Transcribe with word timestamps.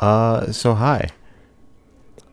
Uh, 0.00 0.50
so 0.52 0.74
hi. 0.74 1.08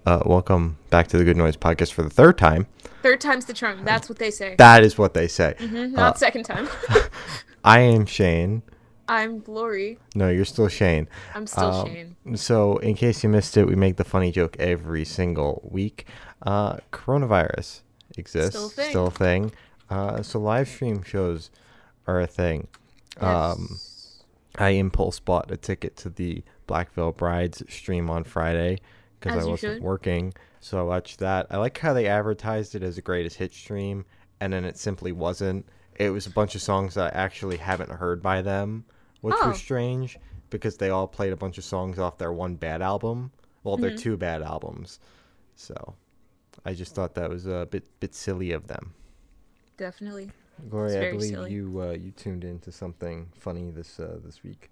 Uh, 0.05 0.21
welcome 0.25 0.77
back 0.89 1.07
to 1.07 1.17
the 1.17 1.23
Good 1.25 1.35
Noise 1.35 1.57
podcast 1.57 1.91
for 1.91 2.01
the 2.01 2.09
third 2.09 2.37
time. 2.37 2.67
Third 3.03 3.19
time's 3.19 3.45
the 3.45 3.53
charm. 3.53 3.83
That's 3.83 4.07
what 4.07 4.19
they 4.19 4.31
say. 4.31 4.55
That 4.57 4.83
is 4.83 4.97
what 4.97 5.13
they 5.13 5.27
say. 5.27 5.55
Mhm, 5.59 5.91
Not 5.91 6.17
second 6.17 6.43
time. 6.43 6.69
I 7.65 7.79
am 7.81 8.05
Shane. 8.05 8.63
I'm 9.09 9.39
Glory. 9.39 9.99
No, 10.15 10.29
you're 10.29 10.45
still 10.45 10.69
Shane. 10.69 11.07
I'm 11.35 11.45
still 11.47 11.65
Um, 11.65 11.87
Shane. 11.87 12.37
So, 12.37 12.77
in 12.77 12.95
case 12.95 13.21
you 13.23 13.29
missed 13.29 13.55
it, 13.57 13.65
we 13.67 13.75
make 13.75 13.97
the 13.97 14.03
funny 14.05 14.31
joke 14.31 14.55
every 14.59 15.03
single 15.05 15.67
week. 15.69 16.07
Uh, 16.41 16.77
coronavirus 16.93 17.81
exists, 18.17 18.51
Still 18.55 18.67
a 18.67 18.69
thing. 18.69 18.89
still 18.89 19.07
a 19.07 19.11
thing. 19.11 19.51
Uh, 19.89 20.21
so, 20.23 20.39
live 20.39 20.67
stream 20.69 21.03
shows 21.03 21.49
are 22.05 22.21
a 22.21 22.27
thing. 22.27 22.67
Um, 23.19 23.67
Yes. 23.71 24.23
I 24.57 24.69
impulse 24.69 25.19
bought 25.19 25.51
a 25.51 25.57
ticket 25.57 25.95
to 25.97 26.09
the 26.09 26.43
Black 26.67 26.91
Veil 26.93 27.11
Brides 27.11 27.63
stream 27.69 28.09
on 28.09 28.23
Friday 28.23 28.77
because 29.19 29.43
I 29.45 29.49
wasn't 29.49 29.59
should. 29.75 29.81
working. 29.81 30.33
So 30.59 30.79
I 30.79 30.83
watched 30.83 31.19
that. 31.19 31.47
I 31.49 31.57
like 31.57 31.77
how 31.77 31.93
they 31.93 32.07
advertised 32.07 32.75
it 32.75 32.83
as 32.83 32.97
a 32.97 33.01
greatest 33.01 33.37
hit 33.37 33.53
stream, 33.53 34.05
and 34.39 34.53
then 34.53 34.63
it 34.65 34.77
simply 34.77 35.11
wasn't. 35.11 35.65
It 35.95 36.09
was 36.11 36.27
a 36.27 36.31
bunch 36.31 36.53
of 36.55 36.61
songs 36.61 36.93
that 36.93 37.15
I 37.15 37.17
actually 37.17 37.57
haven't 37.57 37.89
heard 37.89 38.21
by 38.21 38.41
them, 38.41 38.85
which 39.21 39.35
Oh. 39.41 39.49
was 39.49 39.57
strange 39.57 40.19
because 40.49 40.77
they 40.77 40.89
all 40.91 41.07
played 41.07 41.33
a 41.33 41.37
bunch 41.37 41.57
of 41.57 41.63
songs 41.63 41.97
off 41.97 42.17
their 42.19 42.31
one 42.31 42.55
bad 42.55 42.81
album. 42.81 43.31
Well, 43.63 43.77
their 43.77 43.91
Mhm. 43.91 43.97
two 43.99 44.17
bad 44.17 44.41
albums. 44.43 44.99
So 45.55 45.95
I 46.65 46.73
just 46.73 46.93
thought 46.93 47.15
that 47.15 47.29
was 47.29 47.47
a 47.47 47.67
bit 47.71 47.85
bit 47.99 48.13
silly 48.13 48.51
of 48.51 48.67
them. 48.67 48.93
Definitely. 49.77 50.31
Gloria, 50.69 51.07
I 51.09 51.11
believe 51.11 51.29
silly. 51.29 51.51
you 51.53 51.81
uh, 51.81 51.91
you 51.91 52.11
tuned 52.11 52.43
into 52.43 52.71
something 52.71 53.29
funny 53.35 53.69
this 53.71 53.99
uh, 53.99 54.19
this 54.23 54.43
week. 54.43 54.69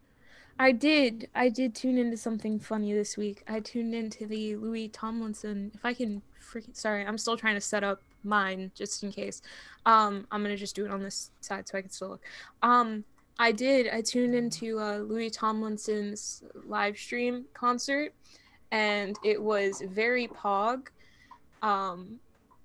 I 0.58 0.72
did. 0.72 1.30
I 1.36 1.50
did 1.50 1.76
tune 1.76 1.98
into 1.98 2.18
something 2.18 2.60
funny 2.60 2.94
this 2.94 3.18
week. 3.18 3.44
I 3.48 3.60
tuned 3.60 3.94
into 3.94 4.26
the 4.26 4.56
Louis 4.56 4.88
Tomlinson. 4.88 5.72
If 5.74 5.84
I 5.84 5.94
can 5.94 6.22
freaking 6.42 6.76
sorry, 6.76 7.06
I'm 7.06 7.18
still 7.18 7.36
trying 7.36 7.56
to 7.56 7.62
set 7.62 7.84
up 7.84 8.02
mine 8.24 8.72
just 8.74 9.04
in 9.04 9.12
case. 9.12 9.42
Um, 9.86 10.28
I'm 10.32 10.42
gonna 10.42 10.56
just 10.56 10.76
do 10.76 10.86
it 10.86 10.92
on 10.92 11.04
this 11.04 11.32
side 11.42 11.68
so 11.68 11.78
I 11.78 11.82
can 11.82 11.90
still 11.90 12.10
look. 12.10 12.22
Um, 12.64 13.04
I 13.38 13.52
did. 13.52 13.90
I 13.90 14.02
tuned 14.02 14.34
into 14.34 14.80
uh, 14.80 14.98
Louis 15.00 15.30
Tomlinson's 15.30 16.44
live 16.66 16.98
stream 16.98 17.46
concert, 17.54 18.14
and 18.72 19.18
it 19.26 19.42
was 19.42 19.84
very 19.86 20.28
pog. 20.28 20.88
Um, 21.62 22.20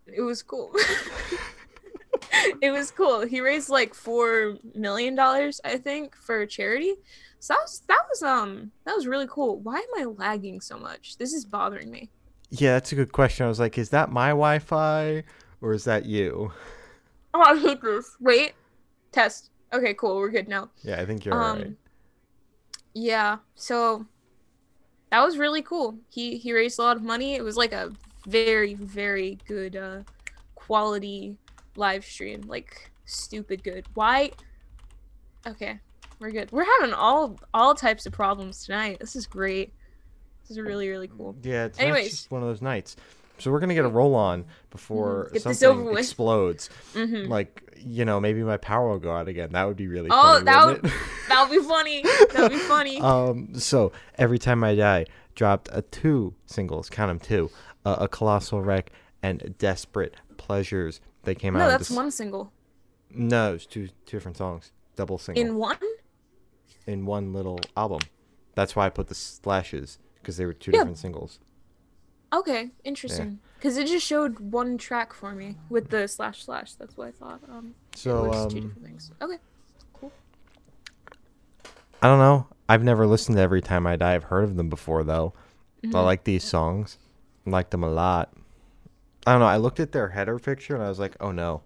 it 0.07 0.21
was 0.21 0.45
cool. 0.45 0.73
it 2.63 2.71
was 2.71 2.93
cool. 2.93 3.23
He 3.23 3.41
raised 3.41 3.69
like 3.69 3.95
four 3.95 4.59
million 4.77 5.17
dollars, 5.17 5.61
I 5.65 5.77
think, 5.77 6.15
for 6.15 6.47
charity. 6.47 6.95
So 7.41 7.55
that 7.55 7.61
was 7.63 7.83
that 7.89 8.03
was 8.11 8.23
um 8.23 8.71
that 8.85 8.95
was 8.95 9.07
really 9.07 9.27
cool. 9.29 9.59
Why 9.61 9.77
am 9.77 10.03
I 10.03 10.05
lagging 10.05 10.61
so 10.61 10.79
much? 10.79 11.17
This 11.19 11.33
is 11.33 11.45
bothering 11.45 11.91
me. 11.91 12.11
Yeah, 12.51 12.73
that's 12.75 12.93
a 12.93 12.97
good 12.97 13.13
question. 13.13 13.47
I 13.47 13.49
was 13.49 13.59
like, 13.61 13.79
is 13.79 13.91
that 13.91 14.11
my 14.11 14.29
Wi-Fi 14.29 15.25
or 15.61 15.73
is 15.73 15.85
that 15.85 16.07
you? 16.07 16.53
Oh, 17.33 17.41
I 17.41 17.57
hate 17.57 17.81
this. 17.81 18.17
Wait, 18.19 18.55
test. 19.13 19.51
Okay, 19.73 19.95
cool. 19.95 20.17
We're 20.17 20.31
good 20.31 20.49
now. 20.49 20.71
Yeah, 20.83 21.01
I 21.01 21.07
think 21.07 21.25
you're 21.25 21.33
um, 21.33 21.41
alright. 21.59 21.77
yeah. 22.93 23.37
So 23.55 24.05
that 25.11 25.21
was 25.25 25.39
really 25.39 25.63
cool. 25.63 25.97
He 26.09 26.39
he 26.39 26.53
raised 26.53 26.81
a 26.81 26.83
lot 26.83 26.97
of 26.97 27.05
money. 27.05 27.37
It 27.37 27.45
was 27.45 27.57
like 27.57 27.73
a 27.73 27.93
very 28.27 28.75
very 28.75 29.39
good 29.47 29.77
uh 29.77 30.01
quality 30.57 31.37
live 31.77 32.05
stream. 32.05 32.43
Like 32.49 32.91
stupid 33.05 33.63
good. 33.63 33.87
Why? 33.95 34.33
Okay, 35.47 35.79
we're 36.21 36.31
good. 36.31 36.53
We're 36.53 36.67
having 36.81 36.95
all 36.95 37.39
all 37.53 37.75
types 37.75 38.07
of 38.07 38.13
problems 38.13 38.65
tonight. 38.65 38.99
This 39.01 39.17
is 39.17 39.27
great. 39.27 39.73
This 40.43 40.53
is 40.53 40.61
really 40.61 40.89
really 40.89 41.09
cool. 41.09 41.35
Yeah, 41.43 41.65
it's 41.67 41.79
anyways. 41.81 42.11
just 42.11 42.31
one 42.31 42.43
of 42.43 42.49
those 42.49 42.63
nights. 42.63 42.97
So 43.39 43.51
we're 43.51 43.61
gonna 43.61 43.75
get 43.75 43.87
a 43.87 43.89
roll 43.89 44.15
on 44.15 44.45
before 44.71 45.29
Mhm. 45.31 45.33
Get 45.45 45.57
something 45.59 45.97
explodes. 45.97 46.69
hmm 46.93 47.25
Like 47.27 47.67
you 47.83 48.05
know, 48.05 48.21
maybe 48.21 48.43
my 48.43 48.59
power 48.59 48.91
will 48.91 48.99
go 48.99 49.11
out 49.13 49.27
again. 49.29 49.53
That 49.53 49.65
would 49.67 49.77
be 49.79 49.89
really 49.89 50.11
Oh, 50.13 50.35
funny. 50.35 50.45
that 50.45 50.67
wouldn't? 50.67 50.93
That 51.29 51.49
would 51.49 51.59
be 51.63 51.67
funny. 51.67 52.03
That 52.03 52.39
would 52.43 52.53
be 52.53 52.59
funny. 52.59 53.01
um. 53.01 53.55
So 53.59 53.93
every 54.17 54.39
time 54.39 54.63
I 54.63 54.75
die, 54.75 55.07
dropped 55.35 55.71
a 55.73 55.81
two 55.83 56.35
singles. 56.45 56.91
Count 56.91 57.09
them 57.09 57.19
two. 57.19 57.51
Uh, 57.87 57.97
a 58.01 58.09
colossal 58.09 58.61
wreck 58.61 58.91
and 59.23 59.55
desperate 59.57 60.15
pleasures. 60.37 61.01
They 61.25 61.35
came 61.35 61.57
out. 61.57 61.61
no, 61.61 61.69
that's 61.71 61.91
Dec- 61.91 61.97
one 61.97 62.11
single. 62.11 62.53
No, 63.11 63.55
it's 63.55 63.65
two 63.65 63.89
two 64.05 64.17
different 64.19 64.37
songs. 64.37 64.73
Double 64.97 65.17
single. 65.17 65.43
In 65.43 65.57
one? 65.57 65.79
In 66.91 67.07
one 67.07 67.33
little 67.33 67.61
album. 67.77 68.01
That's 68.55 68.75
why 68.77 68.87
I 68.87 68.91
put 68.91 69.09
the 69.09 69.15
slashes 69.15 69.99
because 70.17 70.37
they 70.37 70.45
were 70.45 70.53
two 70.53 70.73
Yeah. 70.73 70.79
different 70.79 70.99
singles. 70.99 71.39
Okay, 72.33 72.71
interesting. 72.85 73.41
Because 73.59 73.77
it 73.77 73.87
just 73.87 74.07
showed 74.07 74.39
one 74.39 74.79
track 74.79 75.13
for 75.13 75.33
me 75.35 75.57
with 75.69 75.91
the 75.91 76.07
slash 76.09 76.45
slash. 76.45 76.75
That's 76.75 76.97
what 76.97 77.09
I 77.09 77.11
thought. 77.13 77.41
Um, 77.49 77.75
it 77.93 77.99
So 77.99 78.25
was 78.29 78.47
two 78.47 78.61
um, 78.61 78.67
different 78.69 78.85
things. 78.87 79.11
Okay, 79.21 79.37
cool. 79.93 80.13
I 82.03 82.07
don't 82.07 82.19
know. 82.19 82.47
I've 82.69 82.85
never 82.85 83.07
listened 83.07 83.37
to 83.37 83.43
Every 83.43 83.61
Time 83.61 83.87
I 83.87 83.97
Die. 83.97 84.15
I've 84.15 84.25
heard 84.25 84.45
of 84.45 84.57
them 84.57 84.69
before 84.69 85.03
though. 85.05 85.33
I 85.83 85.87
Mhm. 85.89 86.05
like 86.05 86.25
these 86.25 86.45
songs. 86.45 86.99
I 87.47 87.51
like 87.51 87.71
them 87.71 87.83
a 87.83 87.91
lot. 87.91 88.33
I 89.27 89.33
don't 89.33 89.41
know. 89.41 89.47
I 89.47 89.57
looked 89.57 89.81
at 89.81 89.93
their 89.93 90.09
header 90.11 90.39
picture 90.39 90.75
and 90.75 90.85
I 90.85 90.89
was 90.89 90.99
like, 90.99 91.17
oh 91.21 91.33
no, 91.33 91.63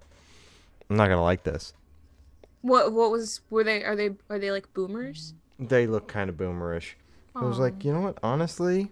I'm 0.88 0.96
not 0.96 1.08
gonna 1.08 1.22
like 1.22 1.44
this. 1.44 1.72
What 2.64 2.94
what 2.94 3.10
was 3.10 3.42
were 3.50 3.62
they? 3.62 3.84
Are 3.84 3.94
they 3.94 4.12
are 4.30 4.38
they 4.38 4.50
like 4.50 4.72
boomers? 4.72 5.34
They 5.58 5.86
look 5.86 6.08
kind 6.08 6.30
of 6.30 6.36
boomerish. 6.38 6.94
I 7.36 7.44
was 7.44 7.58
like, 7.58 7.84
you 7.84 7.92
know 7.92 8.00
what? 8.00 8.16
Honestly, 8.22 8.90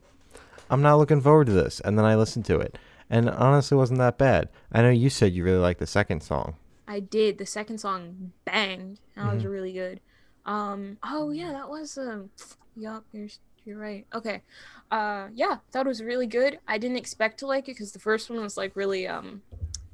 I'm 0.68 0.82
not 0.82 0.96
looking 0.96 1.22
forward 1.22 1.46
to 1.46 1.54
this. 1.54 1.80
And 1.80 1.96
then 1.98 2.04
I 2.04 2.14
listened 2.14 2.44
to 2.46 2.58
it, 2.58 2.76
and 3.08 3.30
honestly 3.30 3.74
wasn't 3.78 3.98
that 4.00 4.18
bad. 4.18 4.50
I 4.70 4.82
know 4.82 4.90
you 4.90 5.08
said 5.08 5.32
you 5.32 5.42
really 5.42 5.56
liked 5.58 5.80
the 5.80 5.86
second 5.86 6.22
song. 6.22 6.56
I 6.86 7.00
did. 7.00 7.38
The 7.38 7.46
second 7.46 7.78
song 7.78 8.32
banged. 8.44 8.98
That 9.16 9.32
was 9.32 9.42
Mhm. 9.44 9.50
really 9.50 9.72
good. 9.72 10.00
Um. 10.44 10.98
Oh 11.02 11.30
yeah, 11.30 11.52
that 11.52 11.70
was 11.70 11.96
um. 11.96 12.28
Yup, 12.76 13.04
you're 13.12 13.28
you're 13.64 13.78
right. 13.78 14.06
Okay. 14.12 14.42
Uh. 14.90 15.28
Yeah, 15.32 15.58
that 15.70 15.86
was 15.86 16.02
really 16.02 16.26
good. 16.26 16.58
I 16.68 16.76
didn't 16.76 16.98
expect 16.98 17.38
to 17.38 17.46
like 17.46 17.70
it 17.70 17.72
because 17.72 17.92
the 17.92 17.98
first 18.00 18.28
one 18.28 18.38
was 18.42 18.58
like 18.58 18.76
really 18.76 19.06
um 19.08 19.40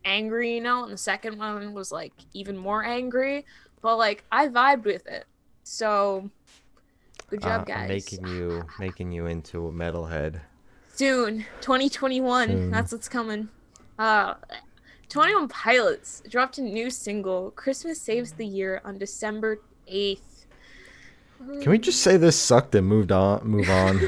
angry, 0.04 0.54
you 0.54 0.60
know, 0.62 0.84
and 0.84 0.92
the 0.92 0.96
second 0.98 1.38
one 1.38 1.74
was 1.74 1.92
like 1.92 2.14
even 2.32 2.56
more 2.56 2.82
angry. 2.82 3.44
But 3.80 3.96
like 3.96 4.24
I 4.32 4.48
vibed 4.48 4.84
with 4.84 5.06
it. 5.06 5.26
So 5.64 6.30
good 7.28 7.42
job, 7.42 7.62
Uh, 7.62 7.64
guys. 7.64 7.88
Making 7.88 8.26
you 8.26 8.64
making 8.78 9.12
you 9.12 9.26
into 9.26 9.66
a 9.68 9.72
metalhead. 9.72 10.40
Soon, 10.94 11.44
2021. 11.60 12.48
Soon. 12.48 12.70
That's 12.70 12.90
what's 12.92 13.08
coming. 13.08 13.48
Uh, 13.98 14.34
21 15.08 15.48
Pilots 15.48 16.22
dropped 16.28 16.58
a 16.58 16.62
new 16.62 16.90
single, 16.90 17.50
"Christmas 17.52 18.00
Saves 18.00 18.32
the 18.32 18.46
Year," 18.46 18.80
on 18.84 18.98
December 18.98 19.60
8th. 19.86 20.46
Can 21.62 21.70
we 21.70 21.78
just 21.78 22.02
say 22.02 22.16
this 22.16 22.36
sucked 22.36 22.74
and 22.74 22.86
moved 22.86 23.12
on? 23.12 23.46
Move 23.46 23.70
on. 23.70 24.00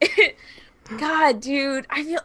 God, 0.98 1.40
dude, 1.40 1.86
I 1.90 2.02
feel. 2.02 2.20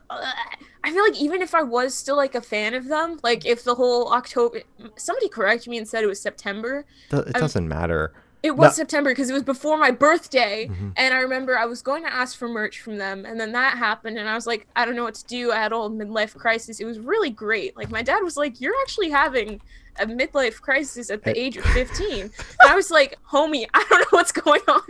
I 0.85 0.91
feel 0.91 1.03
like 1.03 1.19
even 1.19 1.41
if 1.41 1.55
I 1.55 1.63
was 1.63 1.93
still 1.95 2.15
like 2.15 2.35
a 2.35 2.41
fan 2.41 2.73
of 2.75 2.87
them, 2.87 3.19
like 3.23 3.43
if 3.45 3.63
the 3.63 3.73
whole 3.75 4.13
October, 4.13 4.61
somebody 4.95 5.27
corrected 5.29 5.67
me 5.71 5.77
and 5.79 5.87
said 5.87 6.03
it 6.03 6.07
was 6.07 6.21
September. 6.21 6.85
It 7.11 7.15
I'm- 7.15 7.31
doesn't 7.33 7.67
matter. 7.67 8.13
It 8.43 8.55
was 8.55 8.73
No. 8.77 8.83
September 8.83 9.09
because 9.09 9.27
it 9.31 9.33
was 9.33 9.41
before 9.41 9.75
my 9.79 9.89
birthday. 9.89 10.67
Mhm. 10.71 10.93
And 10.97 11.15
I 11.15 11.17
remember 11.21 11.57
I 11.57 11.65
was 11.65 11.81
going 11.81 12.03
to 12.03 12.13
ask 12.13 12.37
for 12.37 12.47
merch 12.47 12.79
from 12.79 12.97
them, 12.99 13.25
and 13.25 13.39
then 13.39 13.51
that 13.53 13.79
happened, 13.79 14.19
and 14.19 14.29
I 14.29 14.35
was 14.35 14.45
like, 14.45 14.67
I 14.75 14.85
don't 14.85 14.95
know 14.95 15.03
what 15.03 15.15
to 15.15 15.25
do. 15.25 15.51
I 15.51 15.55
had 15.55 15.71
a 15.71 15.75
whole 15.75 15.89
midlife 15.89 16.37
crisis. 16.37 16.79
It 16.79 16.85
was 16.85 16.99
really 16.99 17.31
great. 17.31 17.75
Like 17.75 17.89
my 17.89 18.03
dad 18.03 18.19
was 18.19 18.37
like, 18.37 18.61
"You're 18.61 18.75
actually 18.83 19.09
having 19.09 19.59
a 19.99 20.05
midlife 20.05 20.61
crisis 20.61 21.09
at 21.09 21.23
the 21.23 21.35
age 21.35 21.57
of 21.57 21.65
15," 21.65 22.21
and 22.21 22.31
I 22.69 22.75
was 22.75 22.91
like, 22.91 23.17
"Homie, 23.31 23.65
I 23.73 23.83
don't 23.89 23.99
know 24.01 24.05
what's 24.11 24.31
going 24.31 24.61
on." 24.67 24.81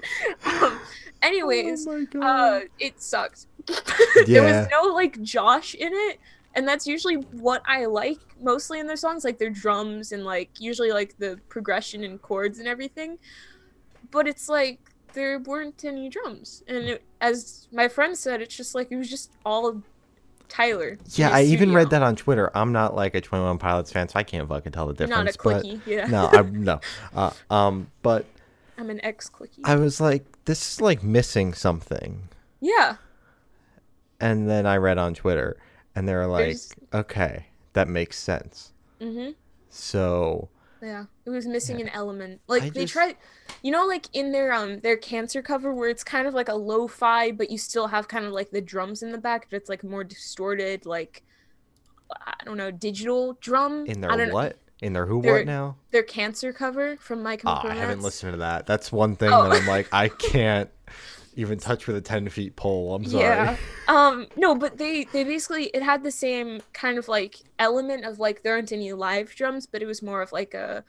Um, 0.46 0.80
anyways, 1.22 1.88
oh 1.88 2.06
uh, 2.22 2.60
it 2.80 3.02
sucked. 3.02 3.46
there 4.26 4.44
was 4.44 4.68
no 4.72 4.94
like 4.94 5.22
Josh 5.22 5.74
in 5.76 5.92
it, 5.94 6.20
and 6.54 6.68
that's 6.68 6.88
usually 6.88 7.16
what 7.16 7.62
I 7.66 7.86
like 7.86 8.20
mostly 8.42 8.80
in 8.80 8.88
their 8.88 8.96
songs, 8.96 9.24
like 9.24 9.38
their 9.38 9.50
drums 9.50 10.12
and 10.12 10.24
like 10.24 10.50
usually 10.60 10.92
like 10.92 11.18
the 11.18 11.40
progression 11.50 12.04
and 12.04 12.22
chords 12.22 12.60
and 12.60 12.68
everything. 12.68 13.18
But 14.12 14.28
it's 14.28 14.48
like 14.50 14.80
there 15.14 15.40
weren't 15.40 15.84
any 15.86 16.10
drums, 16.10 16.64
and 16.68 16.78
it, 16.78 17.04
as 17.22 17.68
my 17.72 17.88
friend 17.88 18.18
said, 18.18 18.42
it's 18.42 18.56
just 18.56 18.76
like 18.76 18.92
it 18.92 18.98
was 18.98 19.10
just 19.10 19.32
all 19.46 19.82
Tyler. 20.48 20.98
yeah, 21.14 21.30
I 21.30 21.44
even 21.44 21.74
read 21.74 21.90
that 21.90 22.04
on 22.04 22.16
Twitter. 22.16 22.52
I'm 22.56 22.72
not 22.72 22.96
like 22.96 23.16
a 23.16 23.22
21 23.22 23.58
Pilots 23.58 23.92
fan, 23.92 24.08
so 24.08 24.20
I 24.20 24.24
can't 24.24 24.48
fucking 24.48 24.72
tell 24.72 24.88
the 24.88 24.96
You're 25.00 25.08
not 25.08 25.28
a 25.28 25.32
difference. 25.32 25.68
clicky, 25.68 25.82
yeah. 25.86 26.06
no, 26.06 26.30
I 26.32 26.42
no. 26.44 26.80
Uh, 27.16 27.32
um, 27.50 27.92
but 28.02 28.26
I'm 28.78 28.90
an 28.90 29.04
ex 29.04 29.30
clicky. 29.30 29.60
I 29.64 29.76
was 29.76 30.00
like, 30.00 30.26
this 30.46 30.74
is 30.74 30.82
like 30.82 31.04
missing 31.04 31.54
something. 31.54 32.30
Yeah, 32.62 32.98
And 34.20 34.50
then 34.50 34.66
I 34.66 34.78
read 34.78 34.98
on 34.98 35.14
Twitter, 35.14 35.58
and 35.96 36.08
they 36.08 36.14
were 36.16 36.26
like, 36.28 36.46
There's- 36.46 36.74
okay, 36.94 37.48
that 37.74 37.88
makes 37.88 38.18
sense. 38.18 38.72
mm-hmm. 39.02 39.32
So 39.70 40.50
Yeah, 40.82 41.06
it 41.26 41.30
was 41.30 41.46
missing 41.48 41.82
an 41.82 41.90
element. 41.90 42.42
Like 42.48 42.64
I 42.64 42.70
they 42.70 42.82
just- 42.82 42.94
tried, 42.94 43.18
you 43.62 43.72
know, 43.72 43.86
like 43.86 44.06
in 44.14 44.32
their 44.32 44.54
um 44.54 44.80
their 44.82 44.96
cancer 44.98 45.42
cover 45.42 45.74
where 45.74 45.90
it's 45.90 46.04
kind 46.04 46.28
of 46.28 46.34
like 46.34 46.48
a 46.50 46.54
lo-fi, 46.56 47.32
but 47.32 47.50
you 47.50 47.58
still 47.58 47.88
have 47.88 48.08
kind 48.08 48.26
of 48.26 48.32
like 48.32 48.52
the 48.52 48.62
drums 48.62 49.04
in 49.04 49.12
the 49.12 49.18
back, 49.18 49.48
but 49.50 49.58
it's 49.58 49.70
like 49.70 49.84
more 49.84 50.04
distorted, 50.04 50.86
like 50.86 51.24
I 52.26 52.36
don't 52.46 52.58
know, 52.58 52.72
digital 52.72 53.34
drum. 53.42 53.86
In 53.88 54.00
their 54.02 54.12
don't 54.12 54.28
know. 54.30 54.34
what? 54.34 54.58
In 54.82 54.94
their 54.94 55.06
who 55.06 55.22
Their- 55.22 55.34
what 55.38 55.46
now? 55.46 55.78
Their 55.92 56.04
cancer 56.04 56.54
cover 56.54 56.98
from 56.98 57.24
My 57.24 57.36
Chemical 57.38 57.70
I 57.72 57.76
haven't 57.76 58.02
listened 58.02 58.34
to 58.34 58.38
that. 58.40 58.66
That's 58.66 58.92
one 58.92 59.16
thing 59.16 59.32
Oh. 59.32 59.44
that 59.50 59.62
I'm 59.62 59.68
like, 59.68 59.88
I 59.92 60.10
can't 60.10 60.70
even 61.36 61.60
touch 61.60 61.88
with 61.88 61.96
a 61.96 62.02
ten 62.02 62.30
feet 62.30 62.56
pole. 62.56 62.96
I'm 62.96 63.06
sorry. 63.06 63.24
Yeah. 63.24 63.58
Um 63.88 64.26
no, 64.36 64.56
but 64.56 64.80
they 64.80 65.04
they 65.14 65.24
basically 65.24 65.66
it 65.66 65.84
had 65.84 66.02
the 66.02 66.10
same 66.10 66.62
kind 66.74 66.98
of 66.98 67.08
like 67.08 67.36
element 67.60 68.04
of 68.04 68.18
like 68.18 68.42
there 68.42 68.56
aren't 68.56 68.72
any 68.72 68.94
live 68.94 69.36
drums, 69.36 69.68
but 69.68 69.84
it 69.84 69.86
was 69.86 70.02
more 70.02 70.24
of 70.24 70.32
like 70.32 70.56
a 70.56 70.84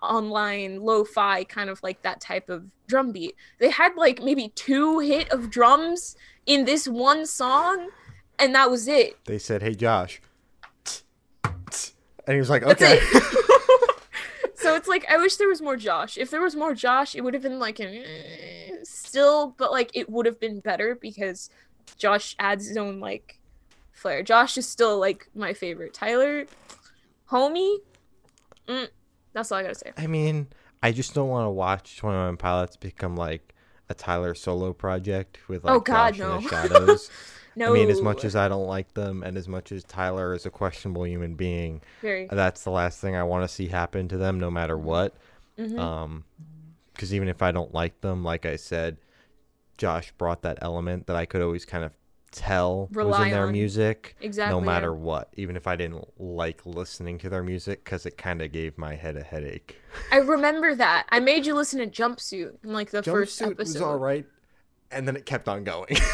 online 0.00 0.80
lo-fi 0.80 1.44
kind 1.44 1.68
of 1.68 1.82
like 1.82 2.00
that 2.02 2.22
type 2.22 2.48
of 2.48 2.64
drum 2.86 3.12
beat. 3.12 3.36
They 3.58 3.68
had 3.68 3.96
like 3.96 4.22
maybe 4.22 4.48
two 4.54 5.00
hit 5.00 5.30
of 5.30 5.50
drums 5.50 6.16
in 6.46 6.64
this 6.64 6.88
one 6.88 7.26
song 7.26 7.90
and 8.38 8.54
that 8.54 8.70
was 8.70 8.88
it. 8.88 9.22
They 9.26 9.38
said, 9.38 9.62
"Hey, 9.62 9.74
Josh," 9.74 10.22
and 11.44 12.34
he 12.34 12.38
was 12.38 12.50
like, 12.50 12.62
"Okay." 12.62 13.00
so 14.58 14.74
it's 14.74 14.88
like 14.88 15.06
I 15.08 15.16
wish 15.16 15.36
there 15.36 15.48
was 15.48 15.62
more 15.62 15.76
Josh. 15.76 16.18
If 16.18 16.30
there 16.30 16.40
was 16.40 16.56
more 16.56 16.74
Josh, 16.74 17.14
it 17.14 17.22
would 17.22 17.34
have 17.34 17.42
been 17.42 17.58
like 17.58 17.78
an, 17.80 17.88
eh, 17.88 18.76
still, 18.82 19.54
but 19.56 19.70
like 19.72 19.90
it 19.94 20.10
would 20.10 20.26
have 20.26 20.40
been 20.40 20.60
better 20.60 20.94
because 21.00 21.50
Josh 21.96 22.34
adds 22.38 22.66
his 22.66 22.76
own 22.76 23.00
like 23.00 23.38
flair. 23.92 24.22
Josh 24.22 24.58
is 24.58 24.66
still 24.66 24.98
like 24.98 25.28
my 25.34 25.52
favorite. 25.52 25.94
Tyler, 25.94 26.46
homie, 27.30 27.78
mm, 28.68 28.88
that's 29.32 29.52
all 29.52 29.58
I 29.58 29.62
gotta 29.62 29.74
say. 29.74 29.92
I 29.96 30.06
mean, 30.06 30.48
I 30.82 30.92
just 30.92 31.14
don't 31.14 31.28
want 31.28 31.46
to 31.46 31.50
watch 31.50 31.96
Twenty 31.96 32.18
One 32.18 32.36
Pilots 32.36 32.76
become 32.76 33.16
like 33.16 33.54
a 33.88 33.94
Tyler 33.94 34.34
solo 34.34 34.72
project 34.72 35.48
with 35.48 35.64
like 35.64 35.74
Oh, 35.74 35.80
God, 35.80 36.14
Josh 36.14 36.20
in 36.20 36.28
the 36.28 36.40
no. 36.40 36.48
shadows. 36.68 37.10
No, 37.56 37.70
I 37.70 37.72
mean, 37.74 37.90
as 37.90 38.00
much 38.00 38.24
as 38.24 38.36
I 38.36 38.48
don't 38.48 38.66
like 38.66 38.94
them, 38.94 39.22
and 39.22 39.36
as 39.36 39.48
much 39.48 39.72
as 39.72 39.84
Tyler 39.84 40.32
is 40.34 40.46
a 40.46 40.50
questionable 40.50 41.06
human 41.06 41.34
being, 41.34 41.80
very, 42.02 42.28
that's 42.30 42.64
the 42.64 42.70
last 42.70 43.00
thing 43.00 43.16
I 43.16 43.24
want 43.24 43.48
to 43.48 43.48
see 43.52 43.66
happen 43.68 44.08
to 44.08 44.16
them, 44.16 44.38
no 44.38 44.50
matter 44.50 44.76
what. 44.78 45.16
Mhm. 45.58 45.78
Um, 45.78 46.24
because 46.92 47.14
even 47.14 47.28
if 47.28 47.42
I 47.42 47.52
don't 47.52 47.72
like 47.72 48.00
them, 48.00 48.24
like 48.24 48.44
I 48.44 48.56
said, 48.56 48.96
Josh 49.76 50.12
brought 50.18 50.42
that 50.42 50.58
element 50.60 51.06
that 51.06 51.16
I 51.16 51.26
could 51.26 51.40
always 51.42 51.64
kind 51.64 51.84
of 51.84 51.96
tell 52.30 52.88
was 52.92 53.20
in 53.20 53.30
their 53.30 53.46
on. 53.46 53.52
music, 53.52 54.16
exactly. 54.20 54.52
no 54.52 54.60
yeah. 54.60 54.66
matter 54.66 54.92
what. 54.92 55.28
Even 55.36 55.56
if 55.56 55.66
I 55.66 55.76
didn't 55.76 56.06
like 56.20 56.66
listening 56.66 57.18
to 57.18 57.28
their 57.30 57.42
music, 57.42 57.84
because 57.84 58.04
it 58.04 58.18
kind 58.18 58.42
of 58.42 58.52
gave 58.52 58.76
my 58.76 58.96
head 58.96 59.16
a 59.16 59.22
headache. 59.22 59.76
I 60.12 60.18
remember 60.18 60.74
that. 60.74 61.06
I 61.10 61.20
made 61.20 61.46
you 61.46 61.54
listen 61.54 61.78
to 61.78 61.86
Jumpsuit 61.86 62.64
in 62.64 62.72
like 62.72 62.90
the 62.90 63.02
first 63.02 63.40
Jumpsuit 63.40 63.52
episode. 63.52 63.74
was 63.74 63.82
all 63.82 63.96
right, 63.98 64.26
and 64.90 65.06
then 65.06 65.16
it 65.16 65.26
kept 65.26 65.48
on 65.48 65.64
going. 65.64 65.96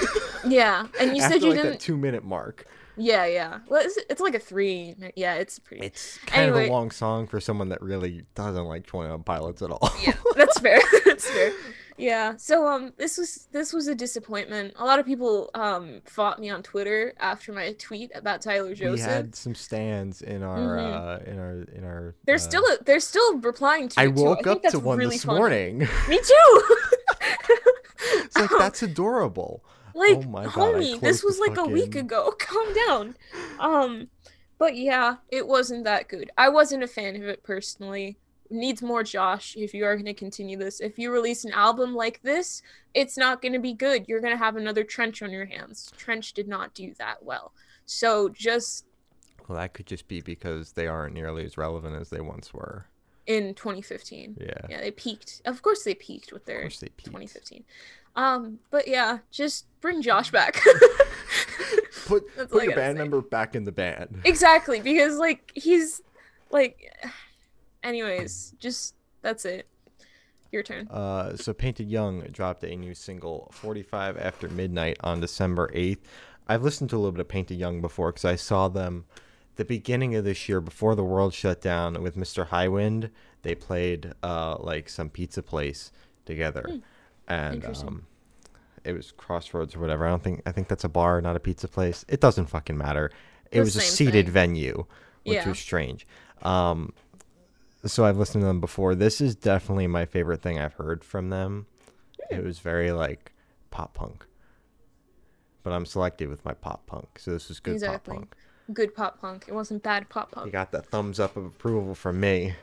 Yeah, 0.47 0.89
and 1.01 1.17
you 1.17 1.23
said 1.23 1.41
you 1.43 1.55
like 1.55 1.63
didn't. 1.63 1.81
two 1.81 1.97
minute 1.97 2.23
mark. 2.23 2.67
Yeah, 2.99 3.25
yeah. 3.25 3.61
Well, 3.67 3.81
it's, 3.83 3.99
it's 4.11 4.21
like 4.21 4.35
a 4.35 4.39
three. 4.39 4.95
Yeah, 5.17 5.37
it's 5.37 5.59
pretty. 5.59 5.87
It's 5.87 6.19
kind 6.27 6.51
of 6.51 6.57
a 6.57 6.69
long 6.69 6.91
song 6.91 7.27
for 7.27 7.41
someone 7.41 7.71
that 7.71 7.81
really 7.81 8.27
doesn't 8.35 8.67
like 8.67 8.85
Twenty 8.85 9.09
One 9.11 9.23
Pilots 9.23 9.63
at 9.63 9.71
all. 9.71 9.91
yeah, 10.05 10.13
that's 10.37 10.59
fair. 10.61 10.81
that's 11.07 11.29
fair. 11.31 11.51
Yeah. 11.97 12.37
So 12.37 12.67
um, 12.69 12.93
this 12.99 13.17
was 13.17 13.49
this 13.53 13.73
was 13.73 13.89
a 13.89 13.95
disappointment. 13.95 14.75
A 14.79 14.85
lot 14.85 14.99
of 14.99 15.07
people 15.07 15.49
um 15.55 16.03
fought 16.05 16.39
me 16.41 16.51
on 16.51 16.63
Twitter 16.63 17.15
after 17.19 17.51
my 17.53 17.73
tweet 17.79 18.11
about 18.15 18.43
Tyler 18.43 18.75
Joseph. 18.75 19.07
we 19.07 19.13
had 19.13 19.35
some 19.35 19.55
stands 19.55 20.21
in 20.21 20.43
our 20.43 20.59
Mhm. 20.77 20.93
uh, 21.27 21.31
in 21.31 21.39
our 21.39 21.53
in 21.75 21.85
our. 21.85 22.15
They're 22.27 22.35
uh, 22.35 22.39
still 22.39 22.65
they're 22.85 23.01
still 23.01 23.39
replying 23.39 23.89
to. 23.91 24.01
I 24.01 24.07
too. 24.09 24.13
woke 24.13 24.39
think 24.39 24.47
up 24.49 24.63
that's 24.63 24.75
to 24.75 24.79
one 24.81 24.99
really 24.99 25.17
this 25.17 25.25
funny. 25.25 25.39
morning. 25.39 25.79
Me 26.09 26.19
too. 26.21 26.77
It's 28.37 28.51
like 28.51 28.51
that's 28.59 28.83
adorable. 28.83 29.65
like 29.95 30.17
Oh 30.19 30.23
my 30.23 30.45
God, 30.45 30.55
homie, 30.55 31.01
this 31.01 31.23
was 31.23 31.39
like 31.39 31.57
a 31.57 31.65
week 31.65 31.95
ago. 31.95 32.33
Calm 32.39 32.75
down. 32.87 33.17
Um, 33.59 34.09
but 34.59 34.77
yeah, 34.77 35.17
it 35.31 35.47
wasn't 35.47 35.85
that 35.85 36.09
good. 36.09 36.31
I 36.39 36.49
wasn't 36.49 36.83
a 36.83 36.89
fan 36.89 37.17
of 37.17 37.23
it 37.25 37.43
personally. 37.43 38.17
Needs 38.51 38.83
more 38.83 39.03
Josh 39.03 39.57
if 39.57 39.73
you 39.75 39.85
are 39.85 39.95
going 39.97 40.05
to 40.07 40.15
continue 40.15 40.57
this. 40.59 40.81
If 40.81 40.99
you 40.99 41.11
release 41.11 41.45
an 41.45 41.53
album 41.53 41.95
like 41.95 42.21
this, 42.23 42.63
it's 42.93 43.17
not 43.17 43.41
going 43.43 43.55
to 43.55 43.59
be 43.59 43.73
good. 43.73 44.05
You're 44.07 44.21
going 44.21 44.35
to 44.35 44.39
have 44.39 44.57
another 44.57 44.85
Trench 44.85 45.23
on 45.23 45.31
your 45.31 45.47
hands. 45.47 45.91
Trench 45.97 46.35
did 46.35 46.47
not 46.47 46.75
do 46.75 46.95
that 46.99 47.23
well. 47.25 47.53
So 47.87 48.29
just 48.29 48.85
Well, 49.49 49.59
that 49.59 49.73
could 49.73 49.87
just 49.87 50.07
be 50.09 50.21
because 50.21 50.73
they 50.73 50.87
aren't 50.87 51.15
nearly 51.15 51.45
as 51.45 51.57
relevant 51.57 51.97
as 51.97 52.11
they 52.11 52.21
once 52.21 52.53
were. 52.55 52.87
in 53.27 53.55
2015. 53.55 54.37
Yeah. 54.39 54.53
Yeah, 54.69 54.81
they 54.83 54.91
peaked. 54.91 55.41
Of 55.47 55.63
course 55.63 55.83
they 55.83 55.95
peaked 55.95 56.31
with 56.33 56.43
Of 56.43 56.47
their 56.47 56.61
course 56.61 56.79
they 56.81 56.89
peaked. 56.89 57.07
2015. 57.07 57.65
Um, 58.17 58.59
but 58.71 58.87
yeah, 58.89 59.19
just 59.31 59.67
bring 59.81 60.03
Josh 60.03 60.31
back. 60.31 60.61
Put 62.07 62.25
That's 62.37 62.53
put 62.53 62.65
your 62.65 62.75
band 62.75 62.97
say. 62.97 63.03
member 63.03 63.23
back 63.23 63.57
in 63.57 63.65
the 63.65 63.73
band. 63.73 64.21
exactly 64.25 64.81
because 64.81 65.17
like 65.17 65.51
he's 65.55 66.03
like 66.51 66.93
anyways 67.83 68.55
just 68.59 68.95
that's 69.23 69.47
it 69.47 69.67
your 70.53 70.63
turn 70.63 70.87
Uh, 70.89 71.35
so 71.35 71.55
Painted 71.55 71.89
Young 71.89 72.21
dropped 72.31 72.63
a 72.63 72.77
new 72.77 72.95
single, 72.95 73.49
45 73.53 74.19
After 74.19 74.49
Midnight, 74.51 74.99
on 75.01 75.21
December 75.21 75.69
8th. 75.75 75.99
I've 76.47 76.63
listened 76.63 76.91
to 76.91 76.97
a 76.97 76.99
little 76.99 77.13
bit 77.13 77.21
of 77.23 77.29
Painted 77.29 77.57
Young 77.59 77.81
before 77.81 78.13
because 78.13 78.27
I 78.27 78.37
saw 78.37 78.69
them 78.69 79.07
the 79.57 79.65
beginning 79.65 80.15
of 80.15 80.25
this 80.25 80.47
year 80.49 80.61
before 80.61 80.95
the 80.95 81.03
world 81.05 81.33
shut 81.33 81.61
down 81.63 82.03
with 82.03 82.17
Mr. 82.17 82.47
Highwind. 82.49 83.11
They 83.43 83.55
played 83.55 84.13
uh, 84.23 84.59
like 84.61 84.89
some 84.91 85.09
pizza 85.09 85.43
place 85.43 85.91
together, 86.27 86.81
and 87.29 87.65
um, 87.65 88.07
it 88.85 88.93
was 88.93 89.13
Crossroads 89.13 89.75
or 89.75 89.81
whatever. 89.81 90.07
I 90.07 90.11
don't 90.11 90.23
think 90.23 90.43
I 90.47 90.53
think 90.53 90.69
that's 90.69 90.85
a 90.85 90.89
bar, 90.89 91.21
not 91.21 91.37
a 91.37 91.41
pizza 91.41 91.69
place. 91.69 92.05
It 92.09 92.21
doesn't 92.21 92.47
fucking 92.47 92.77
matter. 92.77 93.11
It 93.51 93.57
The 93.59 93.61
was 93.61 93.77
a 93.77 93.81
seated 93.81 94.27
thing. 94.27 94.33
venue, 94.33 94.87
which 95.25 95.37
Yeah. 95.37 95.49
was 95.49 95.59
strange. 95.59 96.07
Um, 96.43 96.93
so 97.85 98.05
I've 98.05 98.17
listened 98.17 98.43
to 98.43 98.47
them 98.47 98.61
before. 98.61 98.95
This 98.95 99.21
is 99.21 99.35
definitely 99.37 99.87
my 99.87 100.05
favorite 100.07 100.43
thing 100.43 100.59
I've 100.59 100.75
heard 100.75 101.05
from 101.05 101.31
them. 101.31 101.67
It 102.31 102.43
was 102.43 102.59
very 102.59 102.91
like 102.93 103.33
pop 103.71 103.95
punk. 103.95 104.27
But 105.63 105.73
I'm 105.73 105.87
selective 105.87 106.29
with 106.31 106.45
my 106.45 106.53
pop 106.53 106.87
punk, 106.87 107.19
so 107.19 107.31
this 107.31 107.49
was 107.49 107.61
good 107.61 107.75
Exactly. 107.75 108.13
pop 108.15 108.21
punk. 108.21 108.37
good 108.73 108.95
pop 108.95 109.21
punk 109.21 109.45
it 109.47 109.53
wasn't 109.55 109.83
bad 109.83 110.09
pop 110.09 110.33
punk. 110.33 110.47
You 110.47 110.53
got 110.53 110.73
that 110.73 110.87
thumbs 110.87 111.21
up 111.21 111.37
of 111.37 111.45
approval 111.47 111.95
from 111.95 112.19
me. 112.21 112.55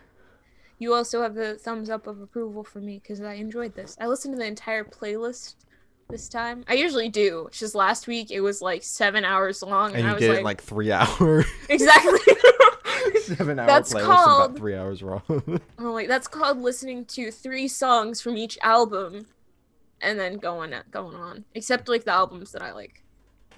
You 0.81 0.94
also 0.94 1.22
have 1.22 1.36
the 1.36 1.56
thumbs 1.60 1.89
up 1.89 2.07
of 2.07 2.19
approval 2.22 2.63
for 2.63 2.80
me 2.81 2.95
because 3.00 3.22
i 3.22 3.33
enjoyed 3.33 3.74
this 3.75 3.95
i 4.01 4.07
listened 4.07 4.33
to 4.33 4.38
the 4.39 4.45
entire 4.45 4.83
playlist 4.83 5.56
this 6.10 6.28
time 6.28 6.63
i 6.68 6.74
usually 6.74 7.07
do 7.07 7.45
it's 7.48 7.60
just 7.60 7.75
last 7.75 8.07
week 8.07 8.31
it 8.31 8.42
was 8.42 8.62
like 8.62 8.81
seven 8.83 9.24
hours 9.24 9.62
long 9.62 9.91
and, 9.91 10.00
And 10.00 10.08
i 10.08 10.10
you 10.10 10.15
was 10.15 10.22
did 10.22 10.29
like, 10.29 10.36
it 10.36 10.39
in 10.39 10.46
like 10.46 10.62
three 10.62 10.91
hours. 11.01 11.46
exactly 11.70 12.20
Seven 13.22 13.60
hour 13.60 13.67
That's 13.67 13.94
playlist 13.94 14.05
called- 14.05 14.46
about 14.51 14.58
three 14.58 14.75
hours 14.75 15.01
long. 15.01 15.22
I'm 15.77 15.94
like 15.94 16.08
that's 16.08 16.27
called 16.27 16.58
listening 16.60 17.05
to 17.05 17.32
three 17.32 17.67
songs 17.67 18.20
from 18.22 18.36
each 18.38 18.58
album 18.62 19.25
and 20.01 20.20
then 20.20 20.38
going 20.38 20.74
going 20.91 21.15
on 21.15 21.46
except 21.55 21.88
like 21.88 22.03
the 22.03 22.12
albums 22.12 22.51
that 22.51 22.62
i 22.62 22.72
like 22.74 23.03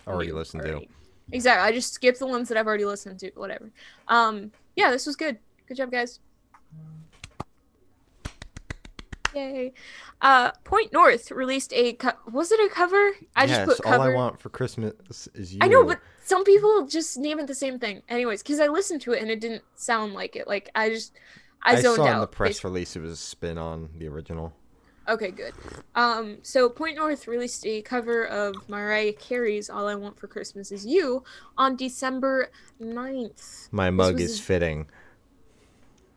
Already 0.07 0.31
listened 0.33 0.63
already. 0.63 0.89
Exactly. 1.31 1.63
I 1.65 1.71
just 1.71 1.93
skipped 1.93 2.19
the 2.19 2.27
ones 2.27 2.50
that 2.50 2.57
I've 2.57 2.67
already 2.67 2.83
listened 2.83 3.17
to. 3.19 3.31
Whatever. 3.36 3.71
Um. 4.09 4.51
Yeah, 4.75 4.91
this 4.91 5.05
was 5.07 5.15
good. 5.15 5.38
Good 5.67 5.77
job, 5.77 5.91
guys. 5.91 6.19
Yay. 9.35 9.73
Uh, 10.21 10.51
Point 10.63 10.93
North 10.93 11.31
released 11.31 11.73
a 11.73 11.93
co- 11.93 12.11
was 12.31 12.51
it 12.51 12.59
a 12.59 12.69
cover? 12.73 13.11
I 13.35 13.47
just 13.47 13.59
yes, 13.59 13.77
put 13.77 13.85
all 13.85 14.01
I 14.01 14.13
want 14.13 14.39
for 14.39 14.49
Christmas 14.49 15.27
is 15.33 15.53
you. 15.53 15.59
I 15.61 15.67
know, 15.67 15.83
but 15.85 15.99
some 16.23 16.43
people 16.43 16.85
just 16.87 17.17
name 17.17 17.39
it 17.39 17.47
the 17.47 17.55
same 17.55 17.79
thing. 17.79 18.01
Anyways, 18.09 18.41
because 18.43 18.59
I 18.59 18.67
listened 18.67 19.01
to 19.01 19.13
it 19.13 19.21
and 19.21 19.29
it 19.31 19.39
didn't 19.39 19.63
sound 19.75 20.13
like 20.13 20.35
it. 20.35 20.47
Like 20.47 20.69
I 20.75 20.89
just 20.89 21.13
I, 21.63 21.73
I 21.73 21.81
zoned 21.81 21.97
saw 21.97 22.07
out. 22.07 22.13
in 22.15 22.19
the 22.21 22.27
press 22.27 22.49
basically. 22.49 22.69
release 22.71 22.95
it 22.95 23.01
was 23.01 23.11
a 23.11 23.17
spin 23.17 23.57
on 23.57 23.89
the 23.97 24.07
original. 24.07 24.53
Okay, 25.09 25.31
good. 25.31 25.53
Um, 25.95 26.37
so 26.43 26.69
Point 26.69 26.95
North 26.95 27.27
released 27.27 27.65
a 27.65 27.81
cover 27.81 28.25
of 28.25 28.55
Mariah 28.69 29.11
Carey's 29.11 29.69
"All 29.69 29.87
I 29.89 29.95
Want 29.95 30.17
for 30.17 30.27
Christmas 30.27 30.71
Is 30.71 30.85
You" 30.85 31.23
on 31.57 31.75
December 31.75 32.49
9th. 32.81 33.67
My 33.71 33.89
mug 33.89 34.21
is 34.21 34.39
a- 34.39 34.41
fitting. 34.41 34.87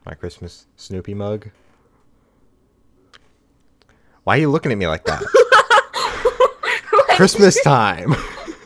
My 0.04 0.14
Christmas 0.14 0.68
Snoopy 0.76 1.14
mug. 1.14 1.50
Why 4.26 4.38
are 4.38 4.40
you 4.40 4.50
looking 4.50 4.72
at 4.72 4.78
me 4.78 4.88
like 4.88 5.04
that? 5.04 5.22
Christmas 7.16 7.62
time. 7.62 8.12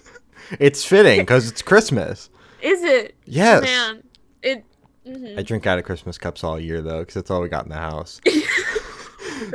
it's 0.58 0.82
fitting 0.86 1.20
because 1.20 1.50
it's 1.50 1.60
Christmas. 1.60 2.30
Is 2.62 2.82
it? 2.82 3.14
Yes. 3.26 3.62
Man, 3.64 4.02
it. 4.42 4.64
mhm. 5.06 5.38
I 5.38 5.42
drink 5.42 5.66
out 5.66 5.78
of 5.78 5.84
Christmas 5.84 6.16
cups 6.16 6.42
all 6.44 6.58
year 6.58 6.80
though, 6.80 7.00
because 7.00 7.12
that's 7.12 7.30
all 7.30 7.42
we 7.42 7.50
got 7.50 7.64
in 7.64 7.68
the 7.68 7.76
house. 7.76 8.22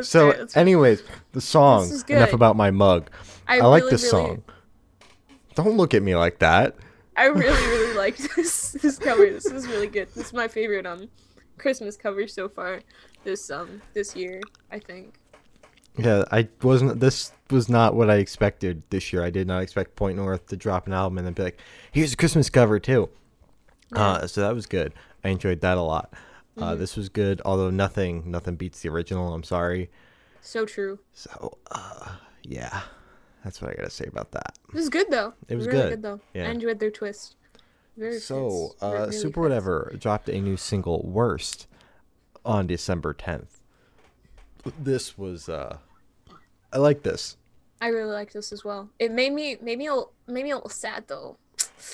So, 0.02 0.32
fair, 0.32 0.48
anyways, 0.56 1.04
the 1.34 1.42
song. 1.42 1.88
Enough 2.08 2.34
about 2.34 2.56
my 2.56 2.72
mug. 2.72 3.10
I, 3.48 3.60
I 3.60 3.66
like 3.66 3.84
this 3.84 4.02
really- 4.12 4.28
song. 4.28 4.44
Don't 5.54 5.78
look 5.78 5.94
at 5.94 6.02
me 6.02 6.16
like 6.16 6.40
that. 6.40 6.76
I 7.16 7.26
really, 7.28 7.68
really 7.68 7.96
like 7.96 8.18
this 8.18 8.72
this 8.74 8.98
cover. 8.98 9.26
This 9.30 9.46
is 9.46 9.68
really 9.68 9.88
good. 9.88 10.10
This 10.16 10.28
is 10.28 10.34
my 10.34 10.48
favorite 10.48 10.86
um 10.88 11.08
Christmas 11.60 11.98
cover 11.98 12.28
so 12.28 12.50
far 12.50 12.82
this 13.24 13.50
um 13.52 13.82
this 13.94 14.16
year. 14.16 14.42
I 14.72 14.80
think. 14.80 15.20
Yeah, 15.98 16.24
I 16.32 16.48
wasn't. 16.62 17.00
This 17.00 17.32
was 17.50 17.70
not 17.70 17.96
what 17.96 18.10
I 18.10 18.16
expected 18.16 18.84
this 18.90 19.14
year. 19.14 19.24
I 19.24 19.30
did 19.30 19.48
not 19.48 19.62
expect 19.62 19.96
Point 19.96 20.18
North 20.18 20.48
to 20.48 20.58
drop 20.58 20.88
an 20.88 20.94
album 20.94 21.18
and 21.18 21.28
then 21.28 21.34
be 21.34 21.44
like, 21.44 21.60
"Here's 21.92 22.14
a 22.14 22.18
Christmas 22.18 22.50
cover 22.50 22.80
too." 22.80 23.10
Uh, 23.94 24.28
so 24.28 24.42
that 24.42 24.54
was 24.54 24.66
good. 24.66 24.94
I 25.24 25.30
enjoyed 25.30 25.62
that 25.62 25.78
a 25.78 25.82
lot. 25.82 26.10
Uh, 26.58 26.72
Mm-hmm. 26.72 26.80
This 26.80 26.96
was 26.96 27.10
good, 27.10 27.42
although 27.44 27.70
nothing, 27.70 28.32
nothing 28.32 28.56
beats 28.56 28.82
the 28.82 28.90
original. 28.90 29.34
I'm 29.34 29.44
sorry. 29.44 29.90
So 30.42 30.66
true. 30.66 31.00
So, 31.14 31.58
uh, 31.72 32.16
yeah, 32.44 32.82
that's 33.44 33.62
what 33.62 33.72
I 33.72 33.76
gotta 33.76 33.90
say 33.90 34.06
about 34.06 34.32
that. 34.32 34.58
It 34.70 34.76
was 34.76 34.90
good 34.90 35.08
though. 35.10 35.34
It 35.50 35.56
was 35.56 35.68
really 35.68 35.80
good. 35.80 35.90
good 35.90 36.02
though. 36.02 36.20
Yeah. 36.34 36.48
I 36.48 36.52
enjoyed 36.52 36.80
their 36.80 36.92
twist. 36.92 37.36
Very 37.98 38.20
So, 38.20 38.76
uh, 38.82 38.92
really 38.92 39.12
Super. 39.14 39.42
Whatever 39.42 39.94
dropped 39.98 40.30
a 40.30 40.40
new 40.40 40.56
single, 40.58 41.04
"Worst," 41.06 41.68
on 42.46 42.68
December 42.68 43.14
10th. 43.14 43.55
This 44.80 45.18
was, 45.18 45.48
uh, 45.50 45.78
I 46.74 46.78
like 46.78 47.04
this, 47.04 47.38
I 47.82 47.88
really 47.90 48.12
like 48.14 48.32
this 48.34 48.52
as 48.52 48.64
well. 48.64 48.90
It 49.00 49.12
made 49.12 49.34
me 49.34 49.58
made 49.62 49.78
me 49.78 49.88
a 49.88 49.94
little, 49.94 50.14
made 50.28 50.44
me 50.44 50.52
a 50.52 50.56
little 50.56 50.70
sad 50.70 51.04
though. 51.08 51.38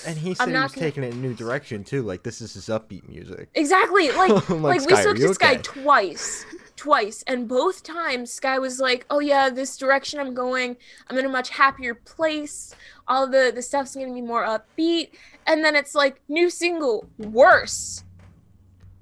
and 0.08 0.18
he 0.18 0.34
said 0.36 0.48
he 0.48 0.54
not 0.54 0.64
was 0.64 0.72
gonna- 0.74 0.88
taking 0.88 1.04
it 1.04 1.08
in 1.08 1.14
a 1.14 1.22
new 1.22 1.34
direction 1.34 1.84
too. 1.84 2.04
Like 2.04 2.24
this 2.24 2.40
is 2.40 2.54
his 2.54 2.66
upbeat 2.68 3.08
music. 3.10 3.50
Exactly. 3.56 4.10
Like 4.16 4.50
I'm 4.50 4.62
like, 4.64 4.80
like, 4.80 4.88
we 4.90 4.94
Sky, 4.96 5.02
spoke 5.02 5.16
are 5.16 5.20
you 5.20 5.28
to 5.30 5.34
Sky 5.34 5.56
twice. 5.58 6.46
Twice. 6.78 7.24
And 7.28 7.48
both 7.48 7.84
times 7.84 8.32
Sky 8.32 8.58
was 8.60 8.80
like, 8.80 9.06
Oh 9.10 9.20
yeah, 9.20 9.50
this 9.50 9.76
direction 9.76 10.20
I'm 10.20 10.34
going, 10.34 10.78
I'm 11.10 11.18
in 11.18 11.26
a 11.26 11.30
much 11.30 11.50
happier 11.50 11.96
place. 11.96 12.74
All 13.08 13.28
the 13.28 13.52
the 13.54 13.62
stuff's 13.62 13.94
gonna 13.96 14.14
be 14.14 14.22
more 14.22 14.44
upbeat. 14.46 15.10
And 15.48 15.66
then 15.66 15.76
it's 15.76 15.94
like 15.96 16.22
new 16.30 16.50
single, 16.50 17.10
worse. 17.18 18.04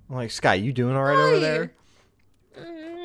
I'm 0.09 0.15
like, 0.15 0.31
Sky, 0.31 0.55
you 0.55 0.71
doing 0.73 0.95
all 0.95 1.03
right 1.03 1.15
over 1.17 1.39
there? 1.39 1.71
Mm, 2.57 2.98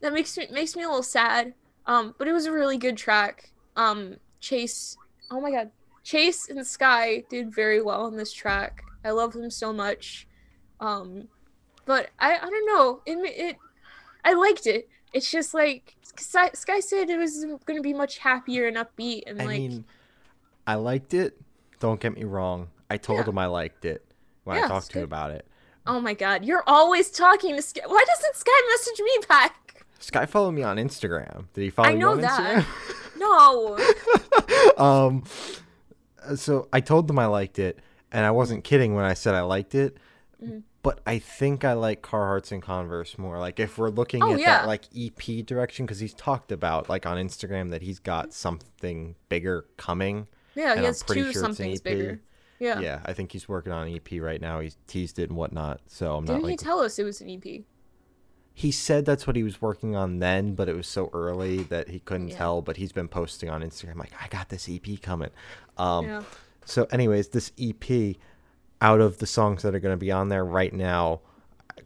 that 0.00 0.12
makes 0.12 0.36
me 0.36 0.46
makes 0.50 0.76
me 0.76 0.82
a 0.82 0.88
little 0.88 1.02
sad. 1.02 1.54
Um, 1.86 2.14
but 2.18 2.28
it 2.28 2.32
was 2.32 2.46
a 2.46 2.52
really 2.52 2.76
good 2.76 2.96
track. 2.96 3.50
Um, 3.76 4.16
Chase, 4.40 4.96
oh 5.30 5.40
my 5.40 5.50
god, 5.50 5.70
Chase 6.04 6.48
and 6.48 6.66
Sky 6.66 7.24
did 7.30 7.54
very 7.54 7.80
well 7.82 8.04
on 8.04 8.16
this 8.16 8.32
track. 8.32 8.82
I 9.04 9.10
love 9.10 9.32
them 9.32 9.50
so 9.50 9.72
much. 9.72 10.26
Um, 10.80 11.28
but 11.86 12.10
I 12.18 12.36
I 12.36 12.50
don't 12.50 12.66
know. 12.66 13.02
It 13.06 13.18
it 13.36 13.56
I 14.24 14.34
liked 14.34 14.66
it. 14.66 14.88
It's 15.12 15.30
just 15.30 15.54
like 15.54 15.94
Sky, 16.16 16.50
said 16.80 17.08
it 17.08 17.16
was 17.18 17.44
going 17.64 17.76
to 17.78 17.82
be 17.82 17.94
much 17.94 18.18
happier 18.18 18.66
and 18.66 18.76
upbeat 18.76 19.22
and 19.26 19.40
I 19.40 19.44
like 19.46 19.58
mean, 19.60 19.84
I 20.66 20.74
liked 20.74 21.14
it. 21.14 21.40
Don't 21.80 22.00
get 22.00 22.14
me 22.14 22.24
wrong. 22.24 22.68
I 22.90 22.96
told 22.96 23.20
Yeah. 23.20 23.26
him 23.26 23.38
I 23.38 23.46
liked 23.46 23.84
it 23.84 24.04
when 24.44 24.56
Yeah, 24.58 24.64
I 24.64 24.68
talked 24.68 24.90
to 24.90 24.98
him 24.98 25.04
about 25.04 25.30
it. 25.30 25.46
oh 25.86 26.00
my 26.00 26.12
god, 26.14 26.44
you're 26.44 26.64
always 26.66 27.10
talking 27.10 27.54
to 27.56 27.62
Sky. 27.62 27.82
Why 27.86 28.04
doesn't 28.06 28.34
Sky 28.36 28.60
message 28.70 29.00
me 29.00 29.18
back? 29.28 29.67
Sky 29.98 30.26
followed 30.26 30.52
me 30.52 30.62
on 30.62 30.76
Instagram. 30.76 31.46
Did 31.54 31.62
he 31.62 31.70
follow 31.70 31.88
me? 31.88 31.94
I 31.94 31.96
you 31.96 32.00
know 32.00 32.12
on 32.12 32.20
that. 32.22 32.64
Instagram? 32.64 32.94
No. 33.18 33.76
um, 34.78 35.24
so 36.36 36.68
I 36.72 36.80
told 36.80 37.08
them 37.08 37.18
I 37.18 37.26
liked 37.26 37.58
it, 37.58 37.80
and 38.12 38.24
I 38.24 38.30
wasn't 38.30 38.62
kidding 38.62 38.94
when 38.94 39.04
I 39.04 39.14
said 39.14 39.34
I 39.34 39.40
liked 39.40 39.74
it. 39.74 39.96
Mhm. 40.42 40.62
But 40.82 41.00
I 41.04 41.18
think 41.18 41.64
I 41.64 41.72
like 41.72 42.00
Carhartts 42.00 42.52
and 42.52 42.62
Converse 42.62 43.18
more. 43.18 43.38
Like 43.40 43.58
if 43.58 43.76
we're 43.76 43.90
looking 43.90 44.22
Oh, 44.22 44.34
at 44.34 44.38
yeah. 44.38 44.58
that 44.60 44.66
like 44.68 44.84
EP 44.96 45.44
direction, 45.44 45.84
because 45.84 45.98
he's 45.98 46.14
talked 46.14 46.52
about 46.52 46.88
like 46.88 47.06
on 47.06 47.16
Instagram 47.16 47.70
that 47.72 47.82
he's 47.82 47.98
got 47.98 48.32
something 48.32 49.16
bigger 49.28 49.66
coming. 49.76 50.28
Yeah, 50.54 50.76
he 50.76 50.84
has 50.84 51.02
two 51.02 51.32
sure 51.32 51.42
somethings 51.42 51.80
bigger. 51.80 52.20
Yeah. 52.60 52.78
Yeah. 52.80 53.00
I 53.04 53.12
think 53.14 53.32
he's 53.32 53.48
working 53.48 53.72
on 53.72 53.88
an 53.88 53.94
EP 53.96 54.20
right 54.22 54.40
now. 54.40 54.60
He's 54.60 54.76
teased 54.86 55.18
it 55.18 55.28
and 55.28 55.36
whatnot. 55.36 55.80
So 55.88 56.14
I'm 56.16 56.24
not. 56.24 56.34
Didn't 56.34 56.42
not 56.42 56.48
he 56.48 56.52
like 56.52 56.60
tell 56.60 56.78
us 56.80 56.98
it 57.00 57.04
was 57.04 57.20
an 57.20 57.30
EP? 57.30 57.62
He 58.58 58.72
said 58.72 59.04
that's 59.04 59.24
what 59.24 59.36
he 59.36 59.44
was 59.44 59.62
working 59.62 59.94
on 59.94 60.18
then, 60.18 60.54
but 60.56 60.68
it 60.68 60.74
was 60.74 60.88
so 60.88 61.10
early 61.12 61.58
that 61.64 61.88
he 61.90 62.00
couldn't 62.00 62.28
Yeah. 62.30 62.36
tell. 62.38 62.60
But 62.62 62.76
he's 62.76 62.90
been 62.90 63.06
posting 63.06 63.48
on 63.48 63.62
Instagram 63.62 63.96
like, 63.98 64.12
I 64.20 64.26
got 64.26 64.48
this 64.48 64.68
EP 64.68 65.00
coming. 65.00 65.30
Um, 65.76 66.06
yeah. 66.06 66.22
So, 66.64 66.88
anyways, 66.90 67.28
this 67.28 67.52
EP, 67.56 68.16
out 68.80 69.00
of 69.00 69.18
the 69.18 69.26
songs 69.26 69.62
that 69.62 69.76
are 69.76 69.78
going 69.78 69.92
to 69.92 69.96
be 69.96 70.10
on 70.10 70.28
there 70.28 70.44
right 70.44 70.72
now, 70.72 71.20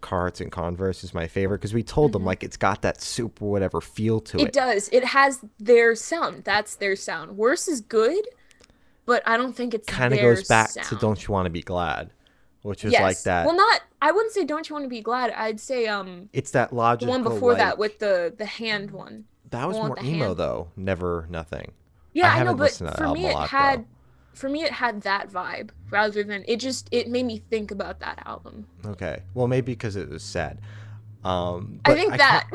Carhartts 0.01 0.41
and 0.41 0.51
Converse 0.51 1.05
is 1.05 1.13
my 1.13 1.27
favorite 1.29 1.59
because 1.59 1.75
we 1.75 1.83
told 1.83 2.13
them 2.13 2.25
like 2.25 2.43
it's 2.43 2.57
got 2.57 2.81
that 2.83 3.03
super 3.03 3.45
whatever 3.45 3.83
feel 3.83 4.21
to 4.21 4.39
Mm-hmm. 4.39 4.47
It 4.47 4.49
it. 4.49 4.53
does. 4.55 4.89
It 4.93 5.05
has 5.05 5.45
their 5.61 5.95
sound. 5.95 6.45
That's 6.45 6.77
their 6.77 6.97
sound. 6.97 7.37
Worse 7.37 7.69
is 7.69 7.83
good, 7.83 8.25
but 9.05 9.23
I 9.27 9.37
don't 9.37 9.53
think 9.55 9.75
it's 9.75 9.87
Kind 9.87 10.15
of 10.15 10.21
goes 10.21 10.49
back 10.49 10.69
to 10.73 10.85
sound. 10.85 11.01
"Don't 11.03 11.23
You 11.29 11.33
Want 11.33 11.45
to 11.47 11.51
Be 11.51 11.61
Glad," 11.61 12.11
which 12.63 12.85
is 12.85 12.93
yes. 12.93 13.03
like 13.03 13.23
that. 13.23 13.47
Well, 13.47 13.57
not. 13.57 13.83
I 14.01 14.11
wouldn't 14.13 14.33
say 14.33 14.45
"Don't 14.45 14.69
You 14.69 14.75
Want 14.75 14.85
to 14.85 14.89
Be 14.89 15.01
Glad." 15.01 15.31
I'd 15.33 15.61
say 15.61 15.87
um 15.87 16.29
it's 16.33 16.51
that 16.53 16.71
the 16.71 16.75
logical. 16.77 17.13
one 17.13 17.23
before 17.23 17.55
that 17.55 17.79
with 17.79 17.99
the 17.99 18.35
the 18.37 18.47
hand 18.47 18.91
one. 18.91 19.25
that 19.51 19.67
was 19.69 19.77
more 19.77 19.97
emo 20.03 20.27
hand. 20.27 20.37
though. 20.39 20.69
Never, 20.77 21.27
nothing. 21.31 21.73
Yeah, 22.15 22.33
I, 22.33 22.43
know, 22.43 22.55
but 22.55 22.71
for 22.73 23.09
me 23.13 23.27
it 23.27 23.33
lot, 23.35 23.49
had 23.49 23.81
though. 23.81 23.87
for 24.35 24.49
me 24.49 24.63
it 24.65 24.73
had 24.73 25.03
that 25.03 25.31
vibe 25.31 25.71
rather 25.91 26.23
than 26.23 26.45
it 26.47 26.57
just 26.61 26.89
it 26.93 27.09
made 27.09 27.25
me 27.25 27.39
think 27.51 27.71
about 27.71 28.01
that 28.01 28.23
album. 28.27 28.67
Okay, 28.85 29.23
well 29.35 29.47
maybe 29.49 29.73
because 29.73 29.97
it 29.97 30.09
was 30.11 30.23
sad. 30.23 30.59
Um, 31.25 31.79
I 31.85 31.95
think 31.95 32.11
ki- 32.13 32.19
that 32.19 32.51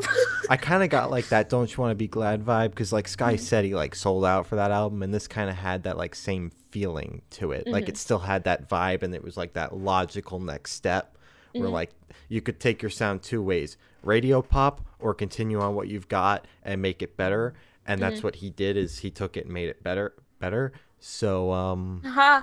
I 0.50 0.58
kind 0.58 0.82
of 0.82 0.90
got 0.90 1.10
like 1.10 1.28
that 1.30 1.48
"Don't 1.48 1.70
You 1.74 1.80
Want 1.80 1.90
to 1.92 1.94
Be 1.94 2.06
Glad" 2.06 2.44
vibe 2.44 2.70
because 2.70 2.92
like 2.92 3.08
Sky 3.08 3.34
Mm-hmm. 3.34 3.42
said 3.42 3.64
he 3.64 3.74
like 3.74 3.94
sold 3.94 4.24
out 4.26 4.46
for 4.46 4.56
that 4.56 4.70
album, 4.70 5.02
and 5.02 5.12
this 5.14 5.26
kind 5.26 5.48
of 5.48 5.56
had 5.56 5.84
that 5.84 5.96
like 5.96 6.14
same 6.14 6.50
feeling 6.70 7.22
to 7.30 7.52
it. 7.52 7.66
Like 7.66 7.84
Mm-hmm. 7.84 7.90
it 7.90 7.96
still 7.96 8.20
had 8.20 8.44
that 8.44 8.68
vibe, 8.68 9.02
and 9.02 9.14
it 9.14 9.22
was 9.24 9.36
like 9.36 9.52
that 9.54 9.76
logical 9.76 10.38
next 10.40 10.72
step 10.72 11.16
Mm-hmm. 11.54 11.60
where 11.60 11.70
like 11.70 11.90
you 12.28 12.40
could 12.42 12.60
take 12.60 12.82
your 12.82 12.90
sound 12.90 13.22
two 13.22 13.42
ways: 13.42 13.76
radio 14.02 14.42
pop 14.42 14.80
or 14.98 15.14
continue 15.14 15.60
on 15.60 15.74
what 15.74 15.88
you've 15.88 16.08
got 16.08 16.46
and 16.62 16.82
make 16.82 17.02
it 17.02 17.16
better. 17.16 17.54
And 17.86 18.00
Mm-hmm. 18.00 18.10
that's 18.10 18.22
what 18.22 18.36
he 18.36 18.50
did 18.50 18.76
is 18.76 18.98
he 18.98 19.10
took 19.10 19.36
it 19.36 19.44
and 19.46 19.54
made 19.54 19.68
it 19.70 19.82
better, 19.82 20.14
better. 20.40 20.72
So 21.00 21.52
um, 21.52 22.02
Haha, 22.04 22.42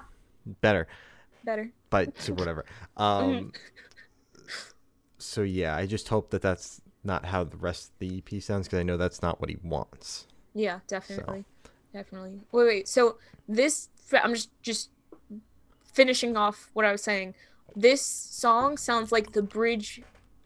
better 0.61 0.87
better. 1.43 1.71
but 1.89 2.19
so 2.19 2.33
whatever. 2.33 2.65
Um, 2.97 3.51
so 5.17 5.41
yeah, 5.43 5.75
I 5.75 5.85
just 5.85 6.07
hope 6.09 6.29
that 6.31 6.41
that's 6.41 6.81
not 7.03 7.25
how 7.25 7.43
the 7.43 7.57
rest 7.57 7.91
of 7.91 7.99
the 7.99 8.17
EP 8.25 8.41
sounds 8.41 8.67
because 8.67 8.79
I 8.79 8.83
know 8.83 8.97
that's 8.97 9.21
not 9.21 9.39
what 9.39 9.49
he 9.49 9.57
wants. 9.63 10.27
Yeah, 10.53 10.79
definitely. 10.87 11.45
Definitely. 11.93 12.39
Wait, 12.51 12.65
wait. 12.65 12.87
So 12.87 13.17
this 13.47 13.89
I'm 14.13 14.33
just 14.33 14.49
just 14.61 14.89
finishing 15.93 16.37
off 16.37 16.69
what 16.73 16.85
I 16.85 16.91
was 16.91 17.03
saying. 17.03 17.35
This 17.75 18.01
song 18.01 18.77
sounds 18.77 19.11
like 19.11 19.33
the 19.33 19.41
bridge 19.41 20.01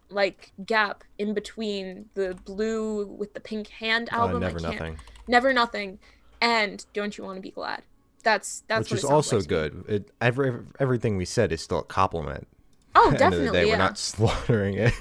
like 0.10 0.52
gap 0.66 1.04
in 1.18 1.34
between 1.34 2.06
the 2.16 2.36
blue 2.46 3.06
with 3.06 3.34
the 3.34 3.40
pink 3.40 3.68
hand 3.68 4.10
Uh, 4.12 4.18
album. 4.18 4.44
I 4.44 4.48
never 4.48 4.60
nothing, 4.60 4.98
Never 5.28 5.54
nothing 5.54 6.00
and 6.42 6.86
Don't 6.94 7.18
You 7.18 7.24
Want 7.24 7.38
to 7.38 7.42
Be 7.42 7.52
Glad. 7.52 7.84
That's 8.24 8.64
that's 8.68 8.90
which 8.90 9.00
is 9.00 9.06
also 9.06 9.38
like 9.38 9.48
good. 9.48 9.86
It 9.88 10.12
every 10.20 10.54
everything 10.80 11.18
we 11.18 11.26
said 11.26 11.52
is 11.52 11.62
still 11.62 11.80
a 11.80 11.84
compliment. 11.84 12.48
Oh, 12.96 13.10
end 13.10 13.18
definitely. 13.18 13.52
day, 13.52 13.66
yeah. 13.68 13.74
we're 13.74 13.78
not 13.78 13.98
slaughtering 13.98 14.76
it. 14.76 14.94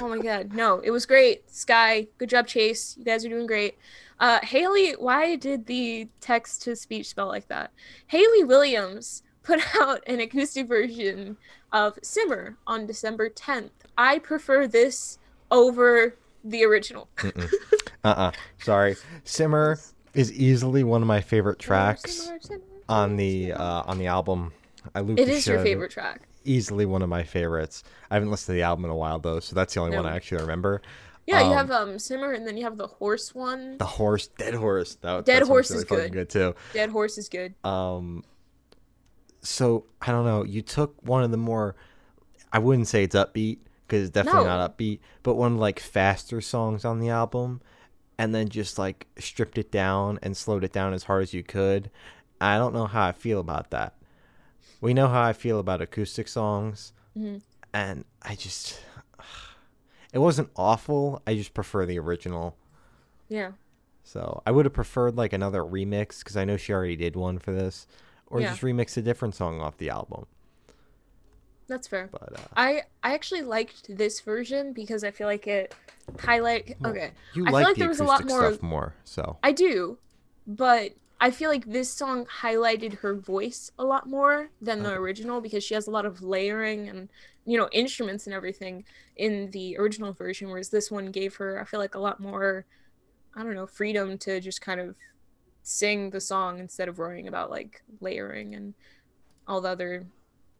Oh 0.00 0.08
my 0.08 0.18
god, 0.18 0.52
no, 0.54 0.78
it 0.80 0.90
was 0.90 1.04
great. 1.04 1.50
Sky, 1.50 2.06
good 2.18 2.30
job, 2.30 2.46
Chase. 2.46 2.96
You 2.96 3.04
guys 3.04 3.24
are 3.24 3.28
doing 3.28 3.46
great. 3.46 3.76
Uh, 4.20 4.38
Hayley, 4.42 4.92
why 4.92 5.36
did 5.36 5.66
the 5.66 6.08
text 6.20 6.62
to 6.62 6.76
speech 6.76 7.08
spell 7.08 7.26
like 7.28 7.48
that? 7.48 7.72
Hayley 8.06 8.44
Williams 8.44 9.22
put 9.42 9.60
out 9.80 10.00
an 10.06 10.20
acoustic 10.20 10.68
version 10.68 11.36
of 11.72 11.98
Simmer 12.02 12.56
on 12.66 12.86
December 12.86 13.28
10th. 13.30 13.70
I 13.98 14.18
prefer 14.18 14.66
this 14.66 15.18
over 15.50 16.16
the 16.44 16.64
original. 16.64 17.08
Uh-uh. 18.04 18.32
Sorry. 18.62 18.96
Simmer 19.24 19.78
is 20.14 20.32
easily 20.32 20.82
one 20.84 21.02
of 21.02 21.08
my 21.08 21.20
favorite 21.20 21.58
tracks 21.58 22.12
Simmer, 22.24 22.38
Simmer, 22.40 22.60
on 22.88 23.16
the 23.16 23.52
uh, 23.52 23.82
on 23.86 23.98
the 23.98 24.06
album. 24.06 24.52
I 24.94 25.00
looped 25.00 25.20
It 25.20 25.28
is 25.28 25.46
your 25.46 25.56
out 25.56 25.60
of 25.60 25.66
it. 25.66 25.70
favorite 25.70 25.90
track. 25.92 26.22
Easily 26.44 26.84
one 26.86 27.02
of 27.02 27.08
my 27.08 27.22
favorites. 27.22 27.84
I 28.10 28.14
haven't 28.14 28.30
listened 28.30 28.46
to 28.46 28.52
the 28.54 28.62
album 28.62 28.84
in 28.86 28.90
a 28.90 28.96
while 28.96 29.20
though, 29.20 29.38
so 29.40 29.54
that's 29.54 29.74
the 29.74 29.80
only 29.80 29.96
one 29.96 30.04
I 30.06 30.16
actually 30.16 30.40
remember. 30.40 30.82
Yeah, 31.26 31.40
you 31.40 31.50
Um, 31.50 31.56
have 31.56 31.70
um 31.70 31.98
Simmer 31.98 32.32
and 32.32 32.46
then 32.46 32.56
you 32.56 32.64
have 32.64 32.76
the 32.76 32.86
horse 32.88 33.34
one. 33.34 33.78
The 33.78 33.84
horse, 33.86 34.26
dead 34.26 34.54
horse. 34.54 34.96
That, 34.96 35.24
Dead 35.24 35.42
Horse 35.44 35.68
sounds 35.68 35.84
is 35.84 35.90
really 35.90 36.00
fucking 36.02 36.12
good 36.14 36.28
too. 36.30 36.54
Dead 36.72 36.90
horse 36.90 37.16
is 37.18 37.28
good. 37.28 37.54
Um, 37.64 38.24
so 39.40 39.84
I 40.00 40.10
don't 40.12 40.24
know. 40.24 40.44
You 40.44 40.62
took 40.62 40.94
one 41.02 41.22
of 41.22 41.30
the 41.30 41.36
more, 41.36 41.74
I 42.52 42.58
wouldn't 42.58 42.88
say 42.88 43.04
it's 43.04 43.14
upbeat 43.16 43.58
because 43.86 44.02
it's 44.02 44.10
definitely 44.10 44.44
No. 44.44 44.56
not 44.58 44.76
upbeat, 44.78 45.00
but 45.22 45.34
one 45.34 45.54
of 45.54 45.58
like 45.58 45.78
faster 45.80 46.40
songs 46.40 46.84
on 46.84 46.98
the 47.00 47.08
album, 47.10 47.60
and 48.18 48.34
then 48.34 48.48
just 48.48 48.78
like 48.78 49.06
stripped 49.18 49.58
it 49.58 49.70
down 49.70 50.18
and 50.22 50.36
slowed 50.36 50.64
it 50.64 50.72
down 50.72 50.92
as 50.92 51.04
hard 51.04 51.22
as 51.22 51.34
you 51.34 51.42
could. 51.42 51.90
I 52.40 52.58
don't 52.58 52.74
know 52.74 52.86
how 52.86 53.06
I 53.06 53.12
feel 53.12 53.38
about 53.40 53.70
that. 53.70 53.94
We 54.80 54.94
know 54.94 55.06
how 55.08 55.22
I 55.22 55.32
feel 55.32 55.58
about 55.60 55.80
acoustic 55.80 56.26
songs, 56.26 56.92
Mhm. 57.16 57.42
and 57.72 58.04
I 58.22 58.34
just, 58.34 58.80
it 60.12 60.18
wasn't 60.18 60.50
awful. 60.56 61.22
I 61.26 61.34
just 61.34 61.54
prefer 61.54 61.86
the 61.86 61.98
original. 61.98 62.56
Yeah. 63.28 63.52
So 64.04 64.42
I 64.44 64.50
would 64.50 64.64
have 64.66 64.74
preferred 64.74 65.16
like 65.16 65.32
another 65.32 65.62
remix 65.62 66.18
because 66.18 66.36
I 66.36 66.44
know 66.44 66.56
she 66.56 66.72
already 66.72 66.96
did 66.96 67.16
one 67.16 67.38
for 67.38 67.52
this, 67.52 67.86
or 68.26 68.40
Yeah. 68.40 68.48
just 68.50 68.62
remix 68.62 68.96
a 68.96 69.02
different 69.02 69.34
song 69.34 69.60
off 69.60 69.76
the 69.78 69.90
album. 69.90 70.26
That's 71.68 71.86
fair. 71.86 72.08
But 72.10 72.38
uh, 72.38 72.42
I 72.56 72.82
I 73.02 73.14
actually 73.14 73.42
liked 73.42 73.96
this 73.96 74.20
version 74.20 74.72
because 74.72 75.04
I 75.04 75.10
feel 75.10 75.26
like 75.28 75.46
it 75.46 75.74
highlight. 76.18 76.76
Well, 76.80 76.90
Okay, 76.92 77.12
you 77.34 77.44
I 77.44 77.46
feel 77.46 77.52
like, 77.54 77.64
like 77.64 77.74
the 77.76 77.80
there 77.80 77.88
was 77.88 78.00
a 78.00 78.04
lot 78.04 78.26
more- 78.26 78.50
stuff 78.50 78.62
more, 78.62 78.94
so 79.04 79.38
I 79.42 79.52
do, 79.52 79.96
but 80.46 80.92
I 81.22 81.30
feel 81.30 81.50
like 81.50 81.64
this 81.66 81.88
song 81.88 82.26
highlighted 82.26 82.94
her 82.94 83.14
voice 83.14 83.70
a 83.78 83.84
lot 83.84 84.08
more 84.08 84.50
than 84.60 84.82
the 84.82 84.92
original 84.94 85.40
because 85.40 85.62
she 85.62 85.74
has 85.74 85.86
a 85.86 85.90
lot 85.92 86.04
of 86.04 86.20
layering 86.20 86.88
and 86.88 87.08
you 87.44 87.56
know 87.56 87.68
instruments 87.70 88.26
and 88.26 88.34
everything 88.34 88.84
in 89.14 89.48
the 89.52 89.78
original 89.78 90.12
version, 90.12 90.48
whereas 90.48 90.70
this 90.70 90.90
one 90.90 91.12
gave 91.12 91.36
her 91.36 91.60
I 91.60 91.64
feel 91.64 91.78
like 91.78 91.94
a 91.94 92.00
lot 92.00 92.18
more 92.18 92.66
I 93.36 93.44
don't 93.44 93.54
know 93.54 93.68
freedom 93.68 94.18
to 94.18 94.40
just 94.40 94.60
kind 94.60 94.80
of 94.80 94.96
sing 95.62 96.10
the 96.10 96.20
song 96.20 96.58
instead 96.58 96.88
of 96.88 96.98
worrying 96.98 97.28
about 97.28 97.52
like 97.52 97.82
layering 98.00 98.56
and 98.56 98.74
all 99.46 99.60
the 99.60 99.68
other 99.68 100.06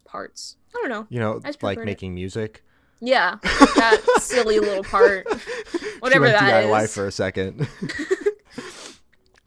parts. 0.04 0.58
I 0.76 0.78
don't 0.80 0.90
know. 0.90 1.08
you 1.10 1.18
know, 1.18 1.40
like 1.42 1.58
preferred 1.58 1.82
it. 1.82 1.86
making 1.86 2.14
music. 2.14 2.62
Yeah, 3.00 3.38
that 3.42 4.00
silly 4.20 4.60
little 4.60 4.84
part. 4.84 5.26
Whatever 5.98 6.28
she 6.28 6.34
went 6.34 6.38
that 6.38 6.64
DIY 6.66 6.84
is. 6.84 6.94
for 6.94 7.08
a 7.08 7.12
second. 7.12 7.68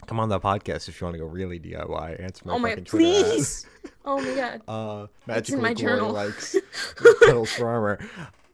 Come 0.07 0.19
on 0.19 0.29
the 0.29 0.39
podcast 0.39 0.87
if 0.89 0.99
you 1.01 1.05
want 1.05 1.15
to 1.15 1.19
go 1.19 1.25
really 1.25 1.59
DIY. 1.59 2.21
Answer 2.23 2.43
my 2.45 2.53
oh 2.53 2.59
my 2.59 2.75
please. 2.75 3.65
Oh 4.07 4.21
my 4.21 4.35
god. 4.35 4.61
Uh, 4.67 5.07
magically 5.25 5.61
my 5.61 5.73
journal. 5.73 6.11
likes 6.11 6.55
pedals 7.23 7.51
for 7.51 7.67
armor. 7.67 7.97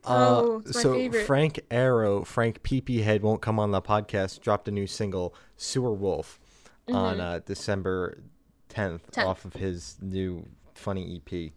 Uh, 0.05 0.39
Oh, 0.41 0.62
so 0.72 0.93
favorite. 0.93 1.25
Frank 1.25 1.60
Iero, 1.70 2.25
Frank 2.25 2.63
PP 2.63 3.03
Head 3.03 3.22
won't 3.22 3.41
come 3.41 3.60
on 3.60 3.72
the 3.72 3.81
podcast. 3.81 4.39
Dropped 4.39 4.67
a 4.70 4.72
new 4.72 4.88
single, 4.88 5.36
Sewer 5.58 5.93
Wolf, 5.93 6.39
on 6.88 7.17
Mhm. 7.17 7.20
uh, 7.20 7.39
December 7.39 8.20
10th, 8.70 9.01
10th. 9.12 9.25
off 9.27 9.43
of 9.46 9.53
his 9.53 9.98
new 10.01 10.48
funny 10.74 11.17
EP, 11.17 11.51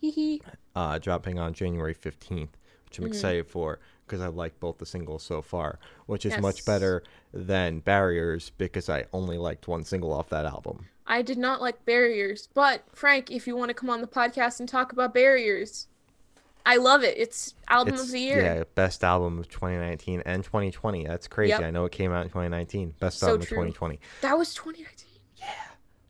Hee 0.00 0.10
hee. 0.10 0.42
uh, 0.74 0.98
dropping 0.98 1.38
on 1.38 1.52
January 1.54 1.94
15th, 1.94 2.50
which 2.84 2.98
I'm 2.98 3.04
Mhm. 3.04 3.08
excited 3.08 3.46
for 3.46 3.78
because 4.06 4.20
I 4.20 4.28
like 4.28 4.58
both 4.60 4.78
the 4.78 4.86
singles 4.86 5.22
so 5.22 5.42
far, 5.42 5.78
which 6.06 6.24
is 6.26 6.38
much 6.40 6.64
better 6.64 7.02
than 7.32 7.80
Barriers 7.80 8.50
because 8.56 8.88
I 8.88 9.06
only 9.12 9.36
liked 9.38 9.68
one 9.68 9.84
single 9.84 10.12
off 10.12 10.28
that 10.30 10.46
album. 10.46 10.86
I 11.06 11.22
did 11.22 11.38
not 11.38 11.60
like 11.60 11.84
barriers, 11.84 12.48
but 12.54 12.82
Frank, 12.92 13.30
if 13.30 13.46
you 13.46 13.56
want 13.56 13.68
to 13.68 13.74
come 13.74 13.90
on 13.90 14.00
the 14.00 14.06
podcast 14.08 14.58
and 14.58 14.68
talk 14.68 14.92
about 14.92 15.14
barriers, 15.14 15.86
I 16.64 16.78
love 16.78 17.04
it. 17.04 17.16
It's 17.16 17.54
album 17.68 17.94
It's 17.94 18.04
of 18.04 18.10
the 18.10 18.18
year. 18.20 18.42
yeah, 18.42 18.64
best 18.74 19.04
album 19.04 19.38
of 19.38 19.48
2019 19.48 20.22
and 20.26 20.42
2020. 20.42 21.06
That's 21.06 21.28
crazy. 21.28 21.50
Yep. 21.50 21.60
I 21.62 21.70
know 21.70 21.84
it 21.84 21.92
came 21.92 22.10
out 22.10 22.22
in 22.24 22.28
2019. 22.28 22.94
Best 22.98 23.20
So 23.20 23.28
album 23.28 23.42
of 23.42 23.48
2020 23.48 24.00
That 24.22 24.36
was 24.36 24.52
2019. 24.54 25.06
Yeah, 25.36 25.46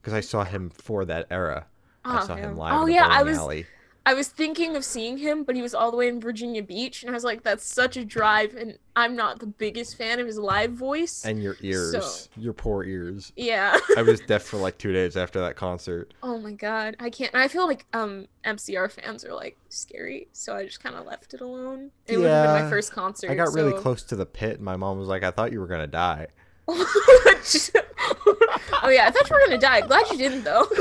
because 0.00 0.14
I 0.14 0.20
saw 0.20 0.44
him 0.44 0.70
for 0.70 1.04
that 1.04 1.26
era. 1.30 1.66
I 2.04 2.22
Oh, 2.22 2.26
saw 2.26 2.36
him 2.36 2.56
live 2.56 2.80
Oh 2.80 2.86
yeah, 2.86 3.06
I 3.06 3.22
was 3.22 3.36
alley. 3.36 3.66
I 4.06 4.14
was 4.14 4.28
thinking 4.28 4.76
of 4.76 4.84
seeing 4.84 5.18
him, 5.18 5.42
but 5.42 5.56
he 5.56 5.62
was 5.62 5.74
all 5.74 5.90
the 5.90 5.96
way 5.96 6.06
in 6.08 6.20
Virginia 6.20 6.62
Beach, 6.62 7.02
and 7.02 7.10
I 7.10 7.14
was 7.14 7.24
like, 7.24 7.42
that's 7.42 7.64
such 7.66 7.96
a 7.96 8.04
drive, 8.04 8.54
and 8.54 8.78
I'm 8.94 9.16
not 9.16 9.40
the 9.40 9.46
biggest 9.48 9.96
fan 9.98 10.20
of 10.20 10.26
his 10.28 10.38
live 10.38 10.72
voice. 10.72 11.24
And 11.24 11.42
your 11.42 11.56
ears, 11.60 11.92
So- 11.92 12.30
your 12.36 12.52
poor 12.52 12.84
ears. 12.84 13.32
yeah. 13.36 13.76
I 13.96 14.02
was 14.02 14.20
deaf 14.20 14.42
for 14.44 14.58
like 14.58 14.78
two 14.78 14.92
days 14.92 15.16
after 15.16 15.40
that 15.40 15.56
concert. 15.56 16.14
oh 16.22 16.38
my 16.38 16.52
god, 16.52 16.96
I 17.00 17.10
can't. 17.10 17.34
I 17.34 17.48
feel 17.48 17.66
like 17.66 17.84
um 17.92 18.26
MCR 18.44 18.88
fans 18.90 19.24
are 19.24 19.34
like 19.34 19.56
scary, 19.70 20.28
so 20.32 20.54
I 20.54 20.64
just 20.66 20.80
kind 20.82 20.94
of 20.94 21.04
left 21.04 21.34
it 21.34 21.40
alone. 21.40 21.90
It 22.06 22.18
would 22.18 22.30
have 22.30 22.54
been 22.54 22.64
my 22.64 22.70
first 22.70 22.92
concert. 22.92 23.30
I 23.30 23.34
got 23.34 23.52
really 23.52 23.72
close 23.74 24.04
to 24.04 24.16
the 24.16 24.26
pit, 24.26 24.56
and 24.56 24.64
my 24.64 24.76
mom 24.76 24.98
was 24.98 25.08
like, 25.08 25.24
"I 25.24 25.32
thought 25.32 25.50
you 25.50 25.60
were 25.60 25.66
gonna 25.66 25.86
die." 25.88 26.28
oh 26.68 26.76
yeah, 28.88 29.06
I 29.06 29.10
thought 29.10 29.28
you 29.28 29.34
were 29.36 29.42
gonna 29.46 29.58
die. 29.58 29.80
Glad 29.82 30.10
you 30.10 30.16
didn't 30.18 30.44
though. 30.44 30.66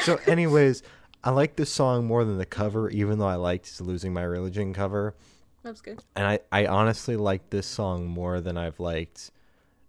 So, 0.00 0.18
anyways, 0.26 0.82
I 1.24 1.30
like 1.30 1.56
this 1.56 1.72
song 1.72 2.04
more 2.06 2.24
than 2.24 2.36
the 2.38 2.44
cover, 2.46 2.90
even 2.90 3.18
though 3.18 3.26
I 3.26 3.36
liked 3.36 3.80
"Losing 3.80 4.12
My 4.12 4.22
Religion" 4.22 4.72
cover. 4.74 5.14
That's 5.62 5.80
good. 5.80 6.02
and 6.14 6.26
I, 6.26 6.40
I 6.52 6.66
honestly 6.66 7.16
like 7.16 7.48
this 7.48 7.66
song 7.66 8.06
more 8.06 8.40
than 8.42 8.58
I've 8.58 8.78
liked 8.78 9.30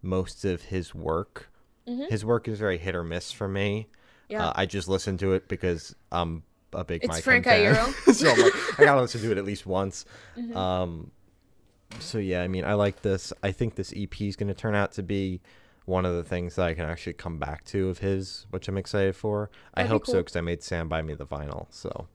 most 0.02 0.46
of 0.46 0.62
his 0.64 0.96
work. 0.96 1.50
Mhm. 1.86 2.10
His 2.10 2.24
work 2.24 2.48
is 2.48 2.58
very 2.58 2.78
hit 2.78 2.96
or 2.96 3.04
miss 3.04 3.32
for 3.34 3.48
me. 3.50 3.88
Yeah. 4.30 4.48
Uh, 4.48 4.54
I 4.56 4.66
just 4.66 4.88
listen 4.88 5.18
to 5.18 5.34
it 5.34 5.50
because 5.50 5.94
I'm 6.14 6.44
a 6.72 6.86
big 6.86 7.04
It's 7.04 7.10
Mike 7.12 7.24
Frank. 7.24 7.46
Iero. 7.46 7.92
so 8.14 8.30
I'm 8.32 8.42
like, 8.42 8.54
I 8.80 8.86
gotta 8.86 9.02
listen 9.02 9.20
to 9.22 9.32
it 9.34 9.38
at 9.38 9.44
least 9.44 9.66
once. 9.66 10.06
Mhm. 10.38 10.56
Um, 10.56 11.12
so 12.00 12.18
yeah, 12.20 12.42
I 12.42 12.48
mean, 12.48 12.64
I 12.64 12.74
like 12.76 13.02
this. 13.02 13.34
I 13.44 13.52
think 13.52 13.76
this 13.76 13.94
EP 13.96 14.22
is 14.22 14.38
gonna 14.38 14.54
turn 14.54 14.76
out 14.76 14.94
to 14.94 15.04
be 15.04 15.42
one 15.86 16.06
of 16.06 16.16
the 16.16 16.24
things 16.24 16.56
that 16.56 16.66
I 16.66 16.74
can 16.74 16.86
actually 16.86 17.14
come 17.14 17.38
back 17.38 17.64
to 17.66 17.90
of 17.90 18.00
his, 18.00 18.48
which 18.50 18.68
I'm 18.68 18.78
excited 18.78 19.16
for. 19.16 19.50
I 19.74 19.84
That'd 19.84 19.90
be 19.90 19.94
hope 19.94 20.06
so 20.08 20.18
because 20.20 20.36
I 20.36 20.42
made 20.42 20.64
Sam 20.64 20.90
buy 20.90 21.02
me 21.02 21.14
the 21.14 21.26
vinyl. 21.28 21.68
So 21.70 22.08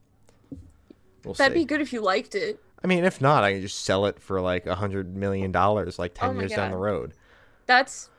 we'll 1.23 1.33
That'd 1.33 1.53
see. 1.55 1.59
be 1.61 1.65
good 1.65 1.81
if 1.81 1.93
you 1.93 2.01
liked 2.01 2.35
it. 2.35 2.59
I 2.83 2.87
mean, 2.87 3.03
if 3.05 3.21
not, 3.21 3.43
I 3.43 3.53
can 3.53 3.61
just 3.61 3.85
sell 3.85 4.05
it 4.07 4.19
for 4.19 4.41
like 4.41 4.65
a 4.65 4.75
hundred 4.75 5.15
million 5.15 5.51
dollars, 5.51 5.99
like 5.99 6.13
ten 6.13 6.35
Oh 6.35 6.39
years 6.39 6.51
down 6.51 6.71
the 6.71 6.77
road. 6.77 7.13
That's 7.67 8.09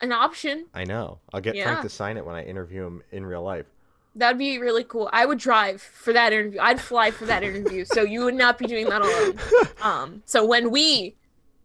an 0.00 0.12
option. 0.12 0.66
I 0.74 0.84
know. 0.84 1.18
I'll 1.32 1.40
get 1.40 1.54
Yeah. 1.54 1.64
Frank 1.64 1.82
to 1.82 1.88
sign 1.88 2.16
it 2.16 2.24
when 2.26 2.34
I 2.34 2.42
interview 2.44 2.84
him 2.86 3.02
in 3.12 3.24
real 3.26 3.42
life. 3.42 3.66
That'd 4.14 4.38
be 4.38 4.58
really 4.58 4.84
cool. 4.84 5.08
I 5.12 5.24
would 5.26 5.38
drive 5.38 5.80
for 5.80 6.12
that 6.12 6.32
interview. 6.32 6.58
I'd 6.60 6.80
fly 6.80 7.10
for 7.10 7.24
that 7.26 7.42
interview. 7.42 7.84
So 7.84 8.02
you 8.02 8.24
would 8.24 8.34
not 8.34 8.58
be 8.58 8.66
doing 8.66 8.88
that 8.88 9.00
alone. 9.02 9.38
Um, 9.82 10.22
so 10.26 10.44
when 10.44 10.70
we 10.70 11.16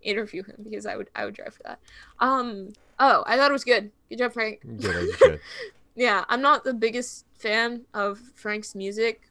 interview 0.01 0.43
him, 0.43 0.55
because 0.63 0.85
I 0.85 0.95
would 0.95 1.09
I 1.15 1.25
would 1.25 1.33
drive 1.33 1.53
for 1.55 1.63
that. 1.63 1.79
Um, 2.19 2.73
oh, 2.99 3.23
I 3.25 3.37
thought 3.37 3.51
it 3.51 3.53
was 3.53 3.63
good. 3.63 3.91
Good 4.09 4.19
job, 4.19 4.33
Frank. 4.33 4.61
Good. 4.79 5.39
Yeah, 5.97 6.25
I'm 6.29 6.43
not 6.43 6.63
the 6.63 6.75
biggest 6.75 7.25
fan 7.39 7.81
of 7.95 8.19
Frank's 8.35 8.75
music, 8.75 9.23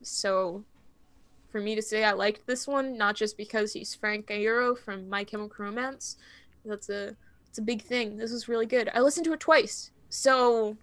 so 0.00 0.64
for 1.52 1.60
me 1.60 1.74
to 1.74 1.82
say 1.82 2.02
I 2.02 2.12
liked 2.12 2.46
this 2.46 2.66
one, 2.66 2.96
not 2.96 3.14
just 3.14 3.36
because 3.36 3.74
he's 3.74 3.94
Frank 3.94 4.28
Iero 4.28 4.76
from 4.76 5.10
My 5.10 5.22
Chemical 5.22 5.66
Romance, 5.66 6.16
that's 6.64 6.88
a 6.88 7.14
it's 7.46 7.58
a 7.58 7.62
big 7.62 7.82
thing. 7.82 8.16
This 8.16 8.32
was 8.32 8.48
really 8.48 8.64
good. 8.64 8.88
I 8.94 9.00
listened 9.00 9.26
to 9.26 9.34
it 9.34 9.40
twice, 9.40 9.90
so 10.08 10.78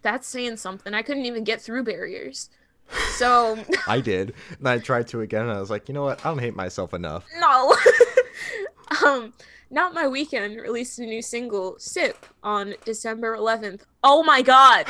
that's 0.00 0.26
saying 0.26 0.56
something. 0.56 0.94
I 0.94 1.02
couldn't 1.02 1.26
even 1.26 1.44
get 1.44 1.60
through 1.60 1.84
barriers, 1.84 2.48
so 3.18 3.58
I 3.86 4.00
did, 4.00 4.32
and 4.58 4.66
I 4.66 4.78
tried 4.78 5.08
to 5.08 5.20
again, 5.20 5.42
and 5.42 5.52
I 5.52 5.60
was 5.60 5.68
like, 5.68 5.90
you 5.90 5.94
know 5.94 6.04
what? 6.04 6.24
I 6.24 6.30
don't 6.30 6.38
hate 6.38 6.56
myself 6.56 6.94
enough. 6.94 7.26
no. 7.38 7.76
um, 9.06 9.34
not 9.74 9.92
my 9.92 10.06
weekend 10.08 10.56
released 10.60 10.98
a 10.98 11.02
new 11.02 11.20
single, 11.20 11.76
"Sip," 11.78 12.24
on 12.42 12.74
December 12.84 13.36
11th. 13.36 13.82
Oh 14.02 14.22
my 14.22 14.40
god, 14.42 14.86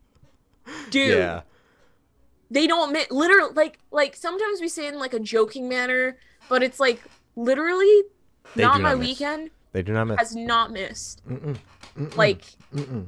dude. 0.90 1.18
Yeah, 1.18 1.42
they 2.50 2.66
don't 2.66 2.92
mi- 2.92 3.06
literally 3.10 3.52
like 3.54 3.78
like 3.90 4.16
sometimes 4.16 4.60
we 4.60 4.68
say 4.68 4.86
it 4.86 4.94
in 4.94 5.00
like 5.00 5.14
a 5.14 5.20
joking 5.20 5.68
manner 5.68 6.18
but 6.48 6.62
it's 6.62 6.78
like 6.80 7.00
literally 7.36 8.02
They 8.56 8.62
not 8.62 8.80
my 8.82 8.90
not 8.90 8.98
weekend 8.98 9.50
they 9.72 9.82
do 9.82 9.92
not 9.92 10.06
miss. 10.08 10.18
has 10.18 10.36
not 10.36 10.70
missed. 10.70 11.26
Mm-mm, 11.26 11.56
mm-mm, 11.96 12.16
like 12.16 12.44
mm-mm. 12.74 13.06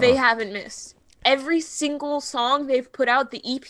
they 0.00 0.12
Uh-uh. 0.12 0.16
haven't 0.16 0.52
missed. 0.52 0.94
Every 1.26 1.60
single 1.60 2.20
song 2.22 2.66
they've 2.68 2.90
put 2.90 3.08
out 3.08 3.30
the 3.30 3.42
ep 3.44 3.68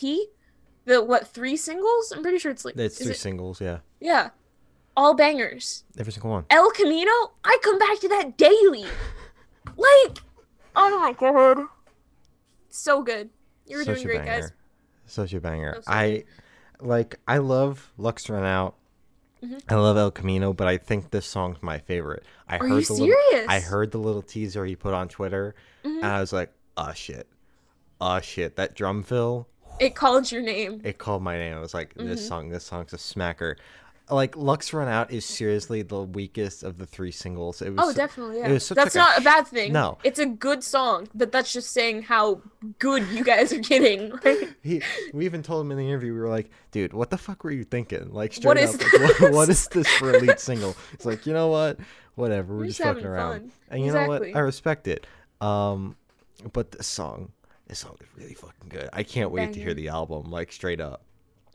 the 0.85 1.03
what 1.03 1.27
three 1.27 1.57
singles? 1.57 2.13
I'm 2.15 2.21
pretty 2.21 2.37
sure 2.39 2.51
it's 2.51 2.63
like 2.63 2.77
It's 2.77 2.97
three 2.97 3.11
it- 3.11 3.17
singles, 3.17 3.59
yeah, 3.59 3.79
yeah 3.99 4.29
all 4.97 5.13
bangers 5.13 5.83
every 5.97 6.11
single 6.11 6.31
one. 6.31 6.43
el 6.49 6.69
camino 6.71 7.11
i 7.45 7.57
come 7.63 7.77
back 7.79 7.99
to 7.99 8.07
that 8.09 8.35
daily 8.37 8.83
like 9.77 10.17
oh 10.75 10.99
my 10.99 11.13
god 11.13 11.65
so 12.69 13.01
good 13.03 13.29
you're 13.65 13.83
Such 13.83 13.95
doing 13.95 14.07
great 14.07 14.25
banger. 14.25 14.41
guys 14.41 14.51
Such 15.05 15.33
a 15.33 15.39
banger. 15.39 15.75
Oh, 15.77 15.81
so 15.81 15.91
I 15.91 16.23
like. 16.81 17.17
I 17.27 17.37
love 17.37 17.91
Lux 17.97 18.29
Run 18.29 18.43
Out. 18.43 18.75
Mhm. 19.43 19.61
I 19.69 19.75
love 19.75 19.95
El 19.97 20.11
Camino, 20.11 20.51
but 20.53 20.67
I 20.67 20.77
think 20.77 21.11
this 21.11 21.25
song's 21.25 21.57
my 21.61 21.77
favorite. 21.79 22.23
I 22.49 22.57
Are 22.57 22.67
heard 22.67 22.79
you 22.79 22.85
the 22.85 22.93
little, 22.93 23.07
serious? 23.31 23.45
I 23.47 23.59
heard 23.61 23.91
the 23.91 23.99
little 23.99 24.21
teaser 24.21 24.65
he 24.65 24.75
put 24.75 24.93
on 24.93 25.07
Twitter, 25.07 25.55
Mhm. 25.85 25.97
and 25.97 26.05
I 26.05 26.19
was 26.19 26.33
like, 26.33 26.51
"Oh 26.75 26.91
shit, 26.93 27.27
oh 28.01 28.19
shit!" 28.19 28.55
That 28.57 28.73
drum 28.75 29.01
fill, 29.03 29.47
it 29.79 29.95
called 29.95 30.29
your 30.31 30.41
name 30.41 30.81
it 30.83 30.97
called 30.97 31.23
my 31.23 31.37
name. 31.37 31.55
I 31.55 31.59
was 31.59 31.73
like, 31.73 31.93
"This 31.95 32.21
Mhm. 32.23 32.27
song, 32.27 32.49
this 32.49 32.65
song's 32.65 32.91
a 32.93 32.97
smacker." 32.97 33.55
Like 34.09 34.37
Lux 34.37 34.71
Run 34.71 34.87
Out 34.87 35.11
is 35.11 35.25
seriously 35.25 35.81
the 35.81 36.01
weakest 36.01 36.63
of 36.63 36.77
the 36.77 36.85
three 36.85 37.11
singles. 37.11 37.61
It 37.61 37.71
was 37.71 37.79
Oh, 37.83 37.89
so- 37.91 37.97
definitely. 37.97 38.37
Yeah. 38.39 38.49
it 38.49 38.53
was 38.53 38.65
such 38.65 38.75
That's 38.77 38.95
like 38.95 39.03
not 39.03 39.17
a, 39.17 39.21
sh- 39.21 39.23
bad 39.25 39.47
thing. 39.47 39.73
No. 39.73 39.97
it's 40.03 40.19
a 40.19 40.25
good 40.25 40.63
song, 40.63 41.09
but 41.13 41.31
that's 41.33 41.51
just 41.51 41.71
saying 41.71 42.03
how 42.03 42.41
good 42.79 43.05
you 43.09 43.23
guys 43.23 43.51
are 43.51 43.59
getting. 43.59 44.13
He, 44.63 44.81
we 45.13 45.25
even 45.25 45.43
told 45.43 45.65
him 45.65 45.71
in 45.71 45.77
the 45.77 45.87
interview, 45.87 46.13
we 46.13 46.19
were 46.19 46.27
like, 46.29 46.49
dude, 46.71 46.91
what 46.93 47.09
the 47.09 47.17
fuck 47.17 47.43
were 47.45 47.51
you 47.51 47.63
thinking? 47.63 48.11
Like, 48.11 48.33
straight 48.33 48.47
What 48.47 48.57
up, 48.57 48.63
is 48.63 48.81
like, 48.81 49.19
what, 49.21 49.31
what 49.33 49.49
is 49.49 49.67
this 49.69 49.87
for 49.97 50.11
a 50.13 50.19
lead 50.19 50.39
single? 50.39 50.75
It's 50.93 51.05
like, 51.05 51.25
you 51.25 51.33
know 51.33 51.47
what? 51.47 51.79
Whatever, 52.15 52.53
we're 52.53 52.59
We're 52.61 52.65
just 52.67 52.81
fucking 52.81 53.05
around. 53.05 53.39
fun. 53.39 53.51
And 53.69 53.85
you 53.85 53.91
know 53.93 54.07
what? 54.07 54.23
I 54.35 54.39
respect 54.39 54.87
it. 54.87 55.05
Um, 55.41 55.95
but 56.53 56.71
this 56.71 56.87
song, 56.87 57.31
this 57.67 57.79
song 57.79 57.95
is 58.01 58.07
really 58.17 58.33
fucking 58.33 58.69
good. 58.69 58.89
I 58.93 59.03
can't 59.03 59.31
wait 59.31 59.53
to 59.53 59.59
hear 59.59 59.73
the 59.73 59.89
album, 59.89 60.31
like, 60.31 60.51
straight 60.51 60.81
up. 60.81 61.03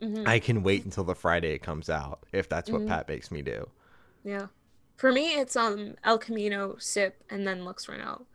Mhm. 0.03 0.27
I 0.27 0.39
can 0.39 0.63
wait 0.63 0.83
until 0.85 1.03
the 1.03 1.15
Friday 1.15 1.53
it 1.53 1.59
comes 1.63 1.89
out, 1.89 2.19
if 2.31 2.49
that's 2.49 2.69
what 2.69 2.81
Mhm. 2.81 2.87
Pat 2.87 3.07
makes 3.07 3.31
me 3.31 3.41
do. 3.41 3.69
yeah. 4.23 4.47
For 4.95 5.11
me, 5.11 5.33
it's 5.39 5.55
um 5.55 5.95
El 6.03 6.17
Camino, 6.19 6.75
Sip, 6.77 7.23
and 7.29 7.47
then 7.47 7.65
Lux 7.65 7.89
Run 7.89 7.99
Out. 7.99 8.25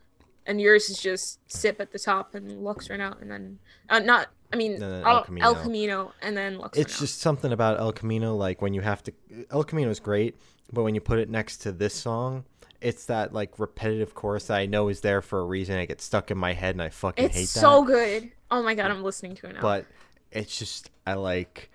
And 0.45 0.61
yours 0.61 0.91
is 0.91 1.01
just 1.01 1.39
Sip 1.51 1.81
at 1.81 1.93
the 1.93 1.99
top 1.99 2.35
and 2.35 2.63
Lux 2.65 2.91
Run 2.91 3.01
Out, 3.01 3.21
and 3.21 3.31
then 3.31 3.59
uh, 3.89 3.99
not 4.01 4.29
I 4.53 4.57
mean, 4.57 4.83
El, 4.83 4.93
El 4.93 5.07
El, 5.07 5.23
Camino. 5.25 5.55
Camino. 5.55 6.13
and 6.23 6.37
then 6.37 6.59
Lux 6.59 6.77
It's 6.79 6.99
just 6.99 7.21
something 7.21 7.53
about 7.53 7.79
El 7.79 7.93
Camino, 7.93 8.35
like 8.35 8.61
when 8.63 8.73
you 8.75 8.81
have 8.81 9.03
to. 9.05 9.13
El 9.51 9.63
Camino 9.65 9.91
is 9.91 10.01
great, 10.01 10.37
but 10.73 10.83
when 10.83 10.95
you 10.95 11.01
put 11.03 11.19
it 11.19 11.29
next 11.31 11.59
to 11.59 11.73
this 11.73 11.95
song, 11.95 12.45
it's 12.81 13.05
that 13.07 13.33
like 13.33 13.59
repetitive 13.59 14.15
chorus 14.15 14.47
that 14.47 14.57
I 14.57 14.67
know 14.67 14.89
is 14.89 15.01
there 15.01 15.21
for 15.23 15.41
a 15.41 15.45
reason. 15.45 15.77
I 15.77 15.85
get 15.85 16.01
stuck 16.01 16.31
in 16.31 16.39
my 16.39 16.55
head, 16.55 16.75
and 16.75 16.83
I 16.83 16.89
fucking 16.89 17.29
hate. 17.31 17.43
it's 17.43 17.51
so 17.51 17.85
good. 17.85 18.31
Oh 18.51 18.63
my 18.63 18.75
god, 18.75 18.91
I'm 18.91 19.03
listening 19.03 19.35
to 19.37 19.49
it 19.49 19.55
now. 19.55 19.61
But 19.61 19.85
it's 20.33 20.59
just 20.59 20.91
I 21.07 21.15
like 21.15 21.71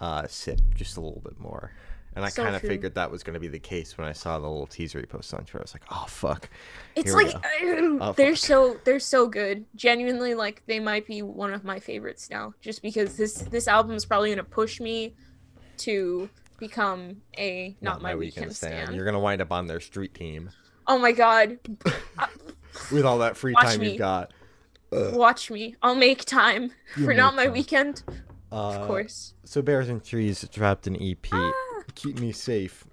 uh 0.00 0.26
sip 0.28 0.60
just 0.74 0.96
a 0.96 1.00
little 1.00 1.20
bit 1.20 1.38
more. 1.38 1.72
And 2.14 2.24
I 2.24 2.28
So 2.30 2.42
kind 2.42 2.56
of 2.56 2.62
figured 2.62 2.94
that 2.94 3.10
was 3.10 3.22
going 3.22 3.34
to 3.34 3.40
be 3.40 3.48
the 3.48 3.58
case 3.58 3.98
when 3.98 4.06
I 4.08 4.12
saw 4.12 4.38
the 4.38 4.48
little 4.48 4.66
teaser 4.66 4.98
he 4.98 5.04
posted 5.04 5.38
on 5.38 5.44
Twitter. 5.44 5.58
I 5.58 5.64
was 5.64 5.74
like, 5.74 5.84
oh 5.90 6.06
fuck. 6.08 6.48
it's 6.94 7.10
here 7.12 7.14
like. 7.14 7.34
Oh, 8.00 8.12
they're 8.16 8.30
fuck. 8.34 8.38
so 8.38 8.76
they're 8.84 9.00
so 9.00 9.28
good. 9.28 9.66
Genuinely, 9.74 10.34
like 10.34 10.62
they 10.66 10.80
might 10.80 11.06
be 11.06 11.20
one 11.20 11.52
of 11.52 11.62
my 11.62 11.78
favorites 11.78 12.30
now, 12.30 12.54
just 12.62 12.80
because 12.80 13.18
this 13.18 13.34
this 13.34 13.68
album 13.68 13.94
is 13.96 14.06
probably 14.06 14.30
gonna 14.30 14.44
push 14.44 14.80
me 14.80 15.14
to 15.78 16.30
become 16.58 17.20
a 17.36 17.76
not, 17.82 18.00
my, 18.00 18.14
weekend, 18.14 18.56
stand. 18.56 18.94
You're 18.94 19.04
gonna 19.04 19.20
wind 19.20 19.42
up 19.42 19.52
on 19.52 19.66
their 19.66 19.80
street 19.80 20.14
team 20.14 20.48
Oh 20.88 20.98
my 20.98 21.12
god, 21.12 21.58
with 22.92 23.04
all 23.04 23.18
that 23.18 23.36
free 23.36 23.52
Watch 23.54 23.64
time 23.64 23.80
me. 23.80 23.90
you've 23.90 23.98
got. 23.98 24.32
Watch 25.12 25.50
me! 25.50 25.74
I'll 25.82 25.94
make 25.94 26.24
time 26.24 26.72
for 26.94 27.12
not 27.14 27.34
my 27.34 27.44
time. 27.44 27.52
weekend, 27.52 28.02
Uh, 28.52 28.70
of 28.80 28.86
course. 28.86 29.34
So 29.44 29.60
Bears 29.62 29.88
in 29.88 30.00
Trees 30.00 30.46
dropped 30.52 30.86
an 30.86 30.96
EP, 31.00 31.26
Ah. 31.32 31.52
"Keep 31.94 32.20
Me 32.20 32.32
Safe," 32.32 32.84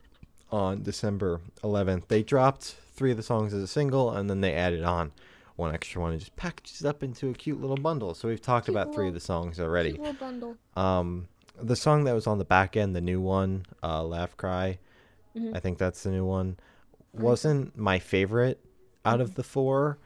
on 0.52 0.84
December 0.84 1.42
11th. 1.64 2.08
They 2.08 2.24
dropped 2.24 2.76
three 2.96 3.12
of 3.12 3.18
the 3.18 3.24
songs 3.24 3.54
as 3.54 3.62
a 3.64 3.68
single, 3.68 4.12
and 4.12 4.30
then 4.30 4.42
they 4.42 4.54
added 4.54 4.84
on 4.84 5.12
one 5.56 5.74
extra 5.74 6.02
one 6.02 6.12
and 6.12 6.20
just 6.20 6.36
packaged 6.36 6.82
it 6.84 6.88
up 6.88 7.04
into 7.04 7.30
a 7.30 7.34
cute 7.34 7.62
little 7.62 7.78
bundle. 7.78 8.14
So 8.16 8.28
we've 8.28 8.42
talked 8.42 8.66
Cute 8.66 8.76
about 8.76 8.94
three 8.94 9.08
of 9.08 9.14
the 9.14 9.20
songs 9.20 9.60
already. 9.60 9.94
Little. 9.94 10.58
Um, 10.76 11.28
the 11.62 11.76
song 11.76 12.04
that 12.06 12.14
was 12.14 12.26
on 12.28 12.40
the 12.40 12.46
back 12.46 12.76
end, 12.76 12.96
the 12.96 13.02
new 13.02 13.22
one, 13.22 13.66
uh, 13.84 14.04
"Laugh 14.04 14.36
Cry," 14.36 14.80
Mhm. 15.36 15.56
I 15.56 15.60
think 15.60 15.78
that's 15.78 16.02
the 16.04 16.10
new 16.10 16.26
one, 16.26 16.58
wasn't 17.14 17.78
my 17.78 18.00
favorite 18.00 18.60
out 19.06 19.14
Mm-hmm. 19.16 19.22
of 19.22 19.36
the 19.36 19.44
four. 19.44 19.98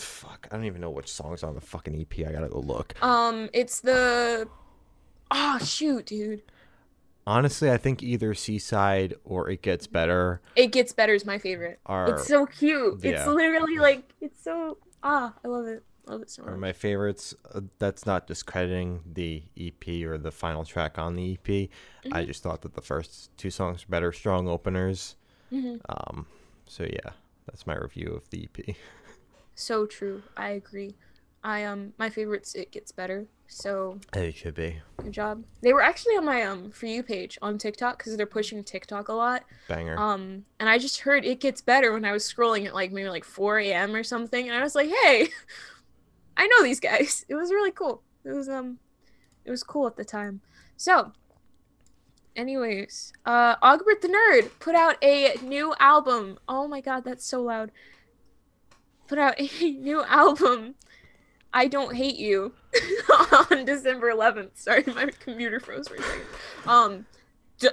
Fuck, 0.00 0.48
I 0.50 0.56
don't 0.56 0.64
even 0.64 0.80
know 0.80 0.90
which 0.90 1.10
songs 1.12 1.42
on 1.42 1.54
the 1.54 1.60
fucking 1.60 1.94
EP. 2.00 2.26
I 2.26 2.32
gotta 2.32 2.48
go 2.48 2.60
look. 2.60 2.94
Um, 3.02 3.48
it's 3.52 3.80
the. 3.80 4.48
Oh 5.30 5.58
shoot, 5.64 6.06
dude! 6.06 6.42
Honestly, 7.26 7.70
I 7.70 7.76
think 7.76 8.02
either 8.02 8.34
Seaside 8.34 9.14
or 9.24 9.48
It 9.48 9.62
Gets 9.62 9.86
Better 9.86 10.40
It 10.56 10.72
gets 10.72 10.92
better 10.92 11.14
is 11.14 11.24
my 11.24 11.38
favorite. 11.38 11.78
are 11.86 12.14
It's 12.14 12.26
so 12.26 12.46
cute. 12.46 12.98
yeah. 13.04 13.10
It's 13.12 13.26
literally 13.26 13.78
like 13.78 14.12
it's 14.20 14.42
so 14.42 14.78
ah, 15.02 15.34
I 15.44 15.48
love 15.48 15.66
it. 15.66 15.84
Love 16.06 16.22
it 16.22 16.30
so 16.30 16.42
are 16.44 16.52
much. 16.52 16.60
my 16.60 16.72
favorites. 16.72 17.34
Uh, 17.54 17.60
that's 17.78 18.06
not 18.06 18.26
discrediting 18.26 19.00
the 19.12 19.44
EP 19.60 19.86
or 20.04 20.18
the 20.18 20.32
final 20.32 20.64
track 20.64 20.98
on 20.98 21.14
the 21.14 21.34
EP. 21.34 21.46
Mm-hmm. 21.46 22.14
I 22.14 22.24
just 22.24 22.42
thought 22.42 22.62
that 22.62 22.74
the 22.74 22.80
first 22.80 23.36
two 23.36 23.50
songs 23.50 23.86
were 23.86 23.90
better, 23.92 24.10
strong 24.12 24.48
openers. 24.48 25.14
hmm 25.50 25.76
Um, 25.88 26.26
so 26.66 26.84
yeah, 26.84 27.10
that's 27.46 27.66
my 27.66 27.76
review 27.76 28.08
of 28.14 28.28
the 28.30 28.48
EP. 28.58 28.74
So 29.60 29.84
true. 29.86 30.22
I 30.36 30.50
agree. 30.50 30.94
I 31.44 31.64
um 31.64 31.92
my 31.98 32.08
favorites 32.10 32.54
it 32.54 32.72
gets 32.72 32.92
better. 32.92 33.26
So 33.46 33.98
It 34.14 34.34
should 34.34 34.54
be 34.54 34.80
good 35.02 35.12
job. 35.12 35.44
They 35.60 35.72
were 35.72 35.82
actually 35.82 36.16
on 36.16 36.24
my 36.24 36.42
um 36.42 36.70
for 36.70 36.86
you 36.86 37.02
page 37.02 37.38
on 37.42 37.58
TikTok 37.58 37.98
because 37.98 38.16
they're 38.16 38.26
pushing 38.26 38.62
TikTok 38.64 39.08
a 39.08 39.12
lot. 39.12 39.44
banger. 39.68 39.98
Um 39.98 40.44
and 40.58 40.68
I 40.68 40.78
just 40.78 41.00
heard 41.00 41.24
it 41.24 41.40
gets 41.40 41.60
better 41.60 41.92
when 41.92 42.04
I 42.04 42.12
was 42.12 42.24
scrolling 42.24 42.66
at 42.66 42.74
like 42.74 42.90
maybe 42.92 43.08
like 43.10 43.24
4 43.24 43.58
a.m. 43.58 43.94
or 43.94 44.02
something, 44.02 44.48
and 44.48 44.56
I 44.56 44.62
was 44.62 44.74
like, 44.74 44.90
hey, 45.02 45.28
I 46.36 46.46
know 46.46 46.62
these 46.62 46.80
guys. 46.80 47.24
It 47.28 47.34
was 47.34 47.50
really 47.50 47.72
cool. 47.72 48.02
It 48.24 48.30
was 48.32 48.48
um 48.48 48.78
it 49.44 49.50
was 49.50 49.62
cool 49.62 49.86
at 49.86 49.96
the 49.96 50.04
time. 50.04 50.40
So 50.76 51.12
anyways, 52.36 53.12
uh 53.26 53.56
Ogbert 53.62 54.00
the 54.02 54.08
Nerd 54.08 54.50
put 54.60 54.74
out 54.74 54.96
a 55.02 55.34
new 55.42 55.74
album. 55.80 56.38
Oh 56.48 56.68
my 56.68 56.80
god, 56.80 57.04
that's 57.04 57.24
so 57.26 57.42
loud. 57.42 57.70
Put 59.10 59.18
out 59.18 59.34
a 59.40 59.70
new 59.72 60.02
album. 60.04 60.76
I 61.52 61.66
don't 61.66 61.96
hate 61.96 62.16
you 62.16 62.52
on 63.50 63.64
December 63.64 64.12
11th. 64.12 64.50
Sorry, 64.54 64.84
my 64.86 65.10
computer 65.18 65.58
froze 65.58 65.88
for 65.88 65.96
a 65.96 66.02
second. 66.02 66.22
Um, 66.64 67.06
d- 67.58 67.68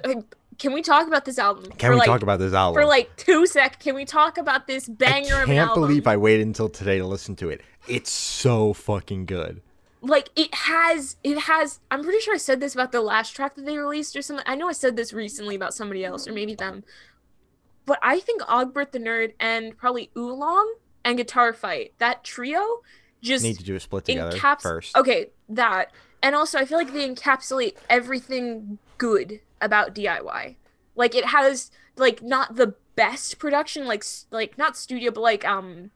can 0.58 0.74
we 0.74 0.82
talk 0.82 1.06
about 1.08 1.26
this 1.26 1.38
album? 1.38 1.72
Can 1.78 1.92
we 1.92 1.98
like, 1.98 2.08
talk 2.08 2.24
about 2.24 2.40
this 2.40 2.54
album? 2.54 2.82
for 2.82 2.88
like 2.88 3.16
two 3.18 3.46
sec? 3.46 3.80
Can 3.80 3.94
we 3.94 4.04
talk 4.04 4.40
about 4.40 4.66
this 4.66 4.90
banger 4.90 5.44
an 5.44 5.46
can't 5.46 5.76
believe 5.76 6.08
I 6.08 6.18
waited 6.18 6.48
until 6.48 6.70
today 6.70 6.98
to 6.98 7.06
listen 7.06 7.36
to 7.36 7.50
it. 7.50 7.62
It's 7.88 8.10
so 8.10 8.74
fucking 8.74 9.28
good. 9.28 9.62
like 10.02 10.30
it 10.36 10.54
has 10.54 11.18
it 11.24 11.38
has 11.42 11.80
i'm 11.92 12.04
pretty 12.04 12.20
sure 12.20 12.34
i 12.36 12.38
said 12.38 12.60
this 12.60 12.74
about 12.74 12.92
the 12.92 13.02
last 13.02 13.36
track 13.36 13.56
that 13.56 13.66
they 13.66 13.78
released 13.78 14.16
or 14.16 14.22
something 14.22 14.46
i 14.48 14.56
know 14.56 14.68
i 14.70 14.72
said 14.72 14.96
this 14.96 15.12
recently 15.14 15.56
about 15.56 15.74
somebody 15.74 16.04
else 16.06 16.28
or 16.28 16.34
maybe 16.34 16.54
them 16.54 16.84
but 17.86 17.98
i 18.04 18.20
think 18.20 18.42
ogbert 18.48 18.92
the 18.92 19.00
nerd 19.00 19.34
and 19.40 19.76
probably 19.78 20.12
oolong 20.16 20.72
and 21.08 21.18
guitar 21.18 21.54
fight. 21.54 21.94
That 21.98 22.24
trio 22.24 22.82
just 23.22 23.44
Need 23.44 23.58
to 23.58 23.64
do 23.64 23.76
a 23.76 23.80
split 23.80 24.06
together 24.06 24.38
encaps 24.38 24.62
first. 24.62 24.96
okay 24.96 25.28
that. 25.50 25.92
And 26.22 26.36
also 26.36 26.58
i 26.60 26.66
feel 26.66 26.78
like 26.78 26.94
they 26.94 27.08
encapsulate 27.08 27.76
everything 27.90 28.78
good 28.98 29.40
about 29.62 29.96
diy 29.96 30.56
like 30.96 31.16
it 31.16 31.26
has 31.26 31.72
like 31.96 32.22
not 32.22 32.56
the 32.56 32.76
best 32.96 33.40
production 33.40 33.86
like 33.86 34.04
like 34.32 34.58
not 34.58 34.76
studio 34.76 35.12
but 35.12 35.22
like 35.22 35.46
um 35.46 35.92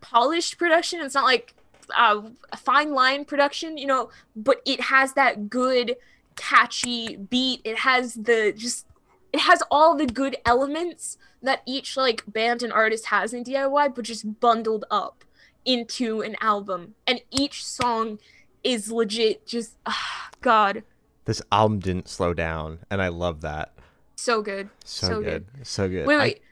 polished 0.00 0.58
production. 0.58 1.00
It's 1.00 1.14
not 1.14 1.24
like 1.24 1.54
uh, 1.96 2.22
a 2.52 2.56
fine 2.56 2.92
line 2.92 3.24
production 3.24 3.78
you 3.78 3.86
know 3.86 4.10
but 4.34 4.60
it 4.64 4.80
has 4.80 5.12
that 5.14 5.50
good 5.50 5.96
catchy 6.36 7.16
beat. 7.16 7.60
It 7.64 7.78
has 7.78 8.14
the 8.14 8.52
just 8.56 8.86
it 9.32 9.40
has 9.40 9.62
all 9.70 9.94
the 9.96 10.06
good 10.06 10.36
elements 10.46 11.18
that 11.42 11.62
each 11.66 11.96
like 11.96 12.22
band 12.26 12.62
and 12.62 12.72
artist 12.72 13.06
has 13.06 13.32
in 13.32 13.44
diy 13.44 13.94
but 13.94 14.04
just 14.04 14.40
bundled 14.40 14.84
up 14.90 15.24
into 15.64 16.20
an 16.22 16.36
album 16.40 16.94
and 17.06 17.20
each 17.30 17.64
song 17.64 18.18
is 18.64 18.90
legit 18.90 19.46
just 19.46 19.76
ah, 19.86 20.30
god 20.40 20.82
This 21.24 21.42
album 21.52 21.80
didn't 21.80 22.08
slow 22.08 22.32
down, 22.34 22.78
and 22.90 23.02
I 23.02 23.08
love 23.08 23.40
that. 23.42 23.72
so 24.16 24.42
good 24.42 24.68
So, 24.84 25.06
So 25.08 25.22
good. 25.22 25.46
so 25.62 25.88
good. 25.88 26.06
wait 26.06 26.16
I 26.16 26.18
wait 26.20 26.42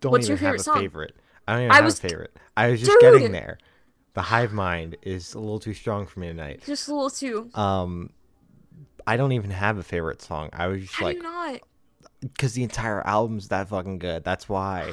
don't 0.00 0.12
what's 0.12 0.26
even 0.26 0.38
your 0.38 0.38
have 0.38 0.54
a 0.54 0.58
favorite 0.58 0.64
song? 0.64 0.78
favorite. 0.80 1.16
I 1.46 1.52
don't 1.52 1.62
even 1.62 1.72
I 1.72 1.76
have 1.76 1.84
was- 1.84 1.98
a 1.98 2.02
favorite. 2.08 2.36
I 2.56 2.70
was 2.70 2.80
just 2.80 2.90
Dude! 2.92 3.00
getting 3.00 3.32
there. 3.32 3.58
The 4.14 4.22
hive 4.22 4.52
mind 4.52 4.96
is 5.02 5.34
a 5.34 5.38
little 5.38 5.58
too 5.58 5.74
strong 5.74 6.06
for 6.06 6.20
me 6.20 6.28
tonight. 6.28 6.62
just 6.66 6.86
a 6.88 6.94
little 6.94 7.10
too 7.10 7.50
Um, 7.54 8.10
I 9.06 9.16
don't 9.16 9.32
even 9.32 9.50
have 9.50 9.78
a 9.78 9.82
favorite 9.82 10.20
song. 10.22 10.50
I 10.52 10.66
was 10.68 10.82
just 10.82 10.94
how 10.94 11.06
like, 11.06 11.16
do 11.18 11.24
you 11.26 11.32
not 11.32 11.60
because 12.22 12.54
the 12.54 12.62
entire 12.62 13.06
album's 13.06 13.48
that 13.48 13.68
fucking 13.68 13.98
good. 13.98 14.24
That's 14.24 14.48
why. 14.48 14.92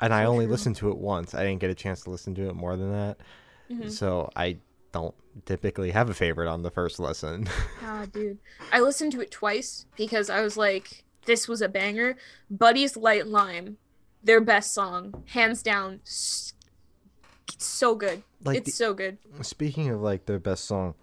And 0.00 0.12
I 0.14 0.24
only 0.24 0.46
listened 0.46 0.76
to 0.76 0.90
it 0.90 0.98
once. 0.98 1.34
I 1.34 1.42
didn't 1.44 1.60
get 1.60 1.70
a 1.70 1.74
chance 1.74 2.02
to 2.02 2.10
listen 2.10 2.34
to 2.36 2.48
it 2.48 2.54
more 2.54 2.76
than 2.76 2.92
that. 2.92 3.16
Mhm. 3.70 3.90
So 3.90 4.30
I 4.36 4.58
don't 4.92 5.14
typically 5.46 5.90
have 5.90 6.10
a 6.10 6.14
favorite 6.14 6.48
on 6.48 6.62
the 6.62 6.70
first 6.70 6.98
listen. 7.00 7.48
Ah, 7.82 8.06
dude. 8.12 8.38
I 8.72 8.80
listened 8.80 9.12
to 9.12 9.20
it 9.20 9.30
twice 9.30 9.86
because 9.96 10.28
I 10.30 10.40
was 10.42 10.56
like, 10.56 11.04
this 11.26 11.48
was 11.48 11.62
a 11.62 11.68
banger. 11.68 12.16
Buddy's 12.50 12.96
Light 12.96 13.26
Lime, 13.26 13.78
their 14.22 14.40
best 14.40 14.72
song, 14.74 15.24
hands 15.28 15.62
down. 15.62 16.00
It's 16.04 16.52
so 17.58 17.94
good. 17.94 18.22
like 18.42 18.58
it's 18.58 18.66
the- 18.66 18.72
so 18.72 18.94
good. 18.94 19.18
Speaking 19.42 19.88
of 19.90 20.00
like 20.02 20.26
their 20.26 20.38
best 20.38 20.64
song, 20.66 20.94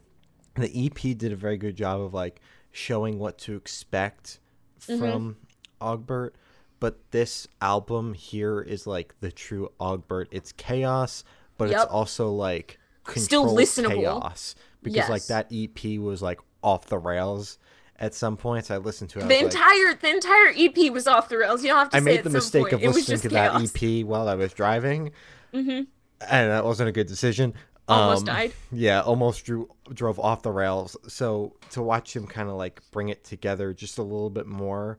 the 0.56 0.69
EP 0.86 1.17
did 1.17 1.32
a 1.32 1.36
very 1.36 1.58
good 1.58 1.75
job 1.75 2.01
of 2.01 2.13
like 2.13 2.39
showing 2.71 3.17
what 3.19 3.38
to 3.39 3.56
expect 3.56 4.39
Mhm. 4.88 5.00
from 5.00 5.38
Ogbert. 5.80 6.36
But 6.80 7.00
this 7.12 7.48
album 7.62 8.13
here 8.15 8.60
is 8.62 8.88
like 8.88 9.13
the 9.20 9.32
true 9.32 9.70
Ogbert. 9.80 10.28
It's 10.32 10.52
chaos, 10.54 11.24
but 11.58 11.70
Yep. 11.70 11.84
it's 11.84 11.91
also 11.91 12.32
like 12.32 12.80
Still 13.15 13.46
listenable. 13.56 13.96
chaos. 14.02 14.56
Because 14.84 15.10
like 15.10 15.26
that 15.28 15.48
EP 15.52 16.00
was 16.00 16.22
like 16.24 16.39
off 16.63 16.88
the 16.88 16.98
rails 16.98 17.60
at 18.00 18.15
some 18.15 18.36
points. 18.36 18.72
I 18.72 18.78
listened 18.78 19.12
to 19.12 19.20
it. 19.20 19.28
The 19.28 19.28
was 19.28 19.54
like, 19.54 19.54
entire 19.54 19.94
the 19.94 20.10
entire 20.10 20.54
EP 20.56 20.89
was 20.91 21.06
off 21.08 21.30
the 21.30 21.38
rails. 21.38 21.62
You 21.63 21.70
don't 21.70 21.78
have 21.78 21.89
to 21.91 21.98
I 21.98 22.00
made 22.00 22.24
the 22.24 22.32
mistake 22.32 22.63
point. 22.63 22.74
of 22.74 22.82
listening 22.96 23.20
to 23.20 23.30
chaos. 23.30 23.72
that 23.72 23.84
EP 23.84 24.04
while 24.06 24.28
I 24.28 24.34
was 24.36 24.52
driving, 24.54 25.12
hmm 25.54 25.82
and 26.30 26.52
that 26.52 26.63
wasn't 26.65 26.88
a 26.89 26.91
good 26.91 27.08
decision. 27.08 27.54
Almost 27.91 28.21
Um, 28.21 28.25
died. 28.36 28.54
Yeah, 28.71 29.01
almost 29.01 29.45
drew, 29.45 29.69
drove 29.93 30.19
off 30.19 30.41
the 30.43 30.51
rails. 30.51 30.95
So 31.08 31.56
to 31.71 31.82
watch 31.82 32.15
him 32.15 32.27
kind 32.27 32.49
of 32.49 32.56
like 32.56 32.82
bring 32.91 33.10
it 33.10 33.23
together 33.23 33.73
just 33.73 33.97
a 33.97 34.04
little 34.04 34.30
bit 34.30 34.47
more 34.47 34.97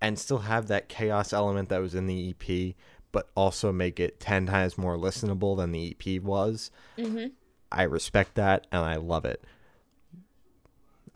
and 0.00 0.18
still 0.18 0.38
have 0.38 0.66
that 0.68 0.88
chaos 0.88 1.32
element 1.32 1.68
that 1.70 1.80
was 1.80 1.94
in 1.94 2.06
the 2.06 2.30
EP, 2.38 2.74
but 3.12 3.28
also 3.34 3.72
make 3.72 3.98
it 4.00 4.20
10 4.20 4.46
times 4.46 4.76
more 4.76 4.96
listenable 4.96 5.56
than 5.56 5.72
the 5.72 5.96
EP 5.98 6.22
was, 6.22 6.70
hmm 6.98 7.26
I 7.72 7.82
respect 7.84 8.34
that 8.36 8.66
and 8.70 8.82
I 8.84 8.96
love 8.96 9.24
it. 9.24 9.42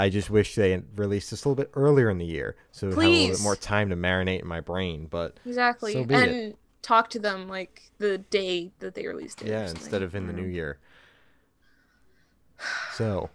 I 0.00 0.08
just 0.10 0.30
wish 0.30 0.54
they 0.54 0.70
had 0.70 0.84
released 0.98 1.30
this 1.30 1.44
a 1.44 1.48
little 1.48 1.62
bit 1.62 1.70
earlier 1.74 2.08
in 2.08 2.18
the 2.18 2.24
year 2.24 2.56
so 2.70 2.86
it 2.86 2.96
would 2.96 3.02
have 3.04 3.12
a 3.12 3.14
little 3.16 3.36
bit 3.36 3.42
more 3.42 3.56
time 3.56 3.90
to 3.90 3.96
marinate 3.96 4.42
in 4.42 4.48
my 4.48 4.60
brain. 4.60 5.06
But 5.10 5.38
Exactly. 5.44 5.92
So 5.92 6.04
be 6.04 6.14
it. 6.14 6.28
and 6.28 6.54
talk 6.82 7.10
to 7.10 7.18
them 7.18 7.48
like 7.48 7.90
the 7.98 8.18
day 8.18 8.70
that 8.78 8.94
they 8.94 9.06
released 9.06 9.42
it. 9.42 9.48
yeah, 9.48 9.68
instead 9.68 10.02
of 10.02 10.14
in 10.14 10.26
the 10.26 10.32
new 10.32 10.42
know. 10.42 10.48
year. 10.48 10.78
So, 12.94 13.30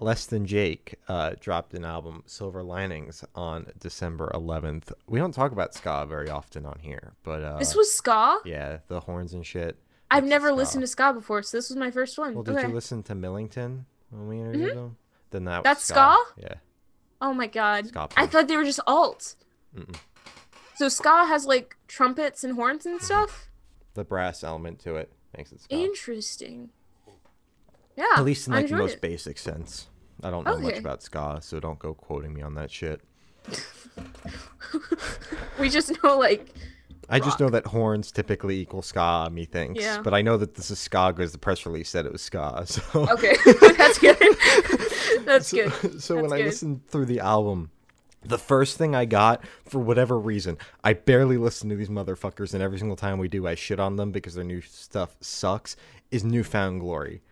Less 0.00 0.26
Than 0.26 0.46
Jake 0.46 0.96
uh, 1.08 1.32
dropped 1.40 1.74
an 1.74 1.84
album, 1.84 2.22
Silver 2.26 2.62
Linings, 2.62 3.24
on 3.34 3.66
December 3.78 4.30
11th. 4.34 4.92
We 5.06 5.18
don't 5.18 5.32
talk 5.32 5.52
about 5.52 5.74
ska 5.74 6.06
very 6.08 6.28
often 6.30 6.66
on 6.66 6.78
here, 6.80 7.14
but 7.22 7.42
uh, 7.42 7.58
this 7.58 7.74
was 7.74 7.92
ska. 7.92 8.38
yeah, 8.44 8.78
the 8.88 9.00
horns 9.00 9.32
and 9.34 9.44
shit. 9.46 9.76
I've 10.10 10.24
never 10.24 10.48
ska. 10.48 10.54
listened 10.54 10.82
to 10.82 10.86
ska 10.86 11.12
before, 11.12 11.42
so 11.42 11.56
this 11.58 11.68
was 11.68 11.76
my 11.76 11.90
first 11.90 12.18
one. 12.18 12.34
Well, 12.34 12.42
did 12.44 12.56
okay. 12.56 12.68
you 12.68 12.74
listen 12.74 13.02
to 13.04 13.14
Millington 13.14 13.86
when 14.10 14.28
we 14.28 14.38
interviewed 14.40 14.74
him? 14.74 14.96
Then 15.30 15.44
that 15.44 15.58
was 15.58 15.64
Mm-hmm. 15.64 15.68
That's 15.68 15.84
ska. 15.84 16.16
ska? 16.34 16.40
Yeah. 16.40 16.54
Oh 17.20 17.32
my 17.34 17.46
god. 17.46 17.88
Ska 17.88 18.08
I 18.16 18.26
thought 18.26 18.48
they 18.48 18.56
were 18.56 18.64
just 18.64 18.80
alt. 18.86 19.34
Mm-mm. 19.76 19.96
So 20.76 20.88
ska 20.88 21.24
has 21.26 21.44
like 21.44 21.76
trumpets 21.88 22.44
and 22.44 22.54
horns 22.54 22.84
Mm-hmm. 22.84 22.92
and 22.94 23.02
stuff. 23.02 23.48
The 23.94 24.04
brass 24.04 24.42
element 24.44 24.78
to 24.80 24.94
it 24.96 25.12
makes 25.36 25.50
it 25.52 25.60
ska. 25.60 25.74
Interesting. 25.74 26.70
Yeah. 27.98 28.04
At 28.16 28.24
least 28.24 28.46
in 28.46 28.52
like 28.52 28.68
the 28.68 28.76
most 28.76 28.94
it. 28.94 29.00
basic 29.00 29.38
sense. 29.38 29.88
I 30.22 30.30
don't 30.30 30.44
know 30.44 30.58
much 30.58 30.78
about 30.78 31.02
ska, 31.02 31.40
so 31.42 31.58
don't 31.58 31.80
go 31.80 31.94
quoting 31.94 32.32
me 32.32 32.42
on 32.42 32.54
that 32.54 32.70
shit. 32.70 33.00
we 35.58 35.68
just 35.68 35.92
know 36.02 36.16
like 36.16 36.54
I 37.08 37.18
just 37.18 37.40
know 37.40 37.48
that 37.48 37.66
horns 37.66 38.12
typically 38.12 38.60
equal 38.60 38.82
ska, 38.82 39.30
methinks. 39.32 39.82
Yeah. 39.82 40.00
But 40.00 40.14
I 40.14 40.22
know 40.22 40.36
that 40.36 40.54
this 40.54 40.70
is 40.70 40.78
ska 40.78 41.12
because 41.12 41.32
the 41.32 41.38
press 41.38 41.66
release 41.66 41.88
said 41.88 42.06
it 42.06 42.12
was 42.12 42.22
ska. 42.22 42.64
So 42.66 42.82
okay, 42.94 43.34
that's 43.76 43.98
good. 43.98 44.16
that's 45.24 45.48
so, 45.48 45.68
good. 45.68 46.00
so 46.00 46.14
when 46.16 46.28
That's 46.28 46.40
I 46.40 46.44
listened 46.44 46.86
through 46.86 47.06
the 47.06 47.18
album, 47.18 47.72
the 48.22 48.38
first 48.38 48.78
thing 48.78 48.94
I 48.94 49.06
got, 49.06 49.44
for 49.64 49.80
whatever 49.80 50.20
reason, 50.20 50.56
I 50.84 50.92
barely 50.92 51.36
listen 51.36 51.68
to 51.70 51.76
these 51.76 51.88
motherfuckers, 51.88 52.54
and 52.54 52.62
every 52.62 52.78
single 52.78 52.96
time 52.96 53.18
we 53.18 53.28
do, 53.28 53.46
I 53.46 53.56
shit 53.56 53.80
on 53.80 53.96
them 53.96 54.12
because 54.12 54.34
their 54.34 54.44
new 54.44 54.60
stuff 54.60 55.16
sucks, 55.20 55.76
is 56.12 56.22
New 56.22 56.44
Found 56.44 56.80
Glory. 56.80 57.22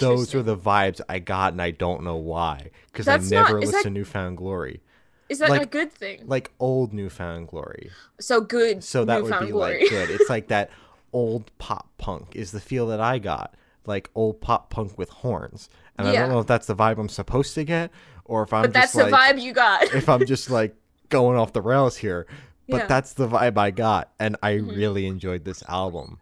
Those 0.00 0.34
are 0.34 0.42
the 0.42 0.56
vibes 0.56 1.00
I 1.08 1.18
got, 1.20 1.52
and 1.52 1.62
I 1.62 1.70
don't 1.70 2.02
know 2.02 2.16
why. 2.16 2.70
Because 2.92 3.06
I 3.08 3.16
That's 3.18 3.30
not- 3.30 3.46
never 3.48 3.60
listened 3.60 3.74
that- 3.78 3.82
to 3.84 3.90
New 3.90 4.04
Found 4.04 4.36
Glory. 4.36 4.80
Is 5.28 5.38
that 5.40 5.50
like- 5.50 5.62
a 5.62 5.66
good 5.66 5.92
thing? 5.92 6.22
Like 6.26 6.50
old 6.58 6.92
New 6.92 7.08
Found 7.10 7.48
Glory. 7.48 7.90
So 8.18 8.40
good. 8.40 8.82
So 8.82 9.04
that 9.04 9.22
would 9.22 9.38
be 9.40 9.50
glory. 9.52 9.80
like 9.82 9.90
good. 9.90 10.10
It's 10.10 10.30
like 10.30 10.48
that 10.48 10.70
old 11.12 11.50
pop 11.58 11.90
punk 11.98 12.34
is 12.34 12.50
the 12.50 12.60
feel 12.60 12.86
that 12.88 13.00
I 13.00 13.18
got. 13.18 13.54
Like 13.86 14.10
old 14.14 14.40
pop 14.40 14.70
punk 14.70 14.96
with 14.98 15.10
horns. 15.10 15.68
And 15.98 16.06
I 16.08 16.12
don't 16.14 16.28
know 16.30 16.38
if 16.40 16.46
that's 16.46 16.66
the 16.66 16.74
vibe 16.76 16.98
I'm 16.98 17.08
supposed 17.08 17.54
to 17.56 17.64
get 17.64 17.90
or 18.24 18.42
if 18.42 18.52
I'm 18.52 18.62
but 18.62 18.72
that's 18.72 18.92
just 18.92 19.04
the 19.04 19.10
like 19.10 19.36
vibe 19.36 19.42
you 19.42 19.52
got. 19.52 19.82
if 19.94 20.08
I'm 20.08 20.24
just 20.26 20.48
like 20.60 20.74
going 21.08 21.38
off 21.38 21.52
the 21.52 21.62
rails 21.62 21.96
here. 21.98 22.26
But 22.68 22.74
Yeah. 22.76 22.78
Mm-hmm. 22.80 22.88
that's 22.88 23.12
the 23.14 23.28
vibe 23.28 23.58
I 23.58 23.70
got 23.70 24.10
and 24.18 24.36
I 24.42 24.52
really 24.54 25.06
enjoyed 25.06 25.44
this 25.44 25.62
album. 25.68 26.18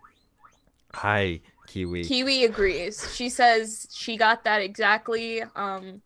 Hi, 0.95 1.41
Kiwi. 1.67 2.05
Kiwi 2.05 2.45
agrees. 2.45 3.15
She 3.15 3.29
says 3.29 3.89
she 3.93 4.17
got 4.17 4.45
that 4.45 4.63
exactly. 4.63 5.43
Um, 5.55 6.03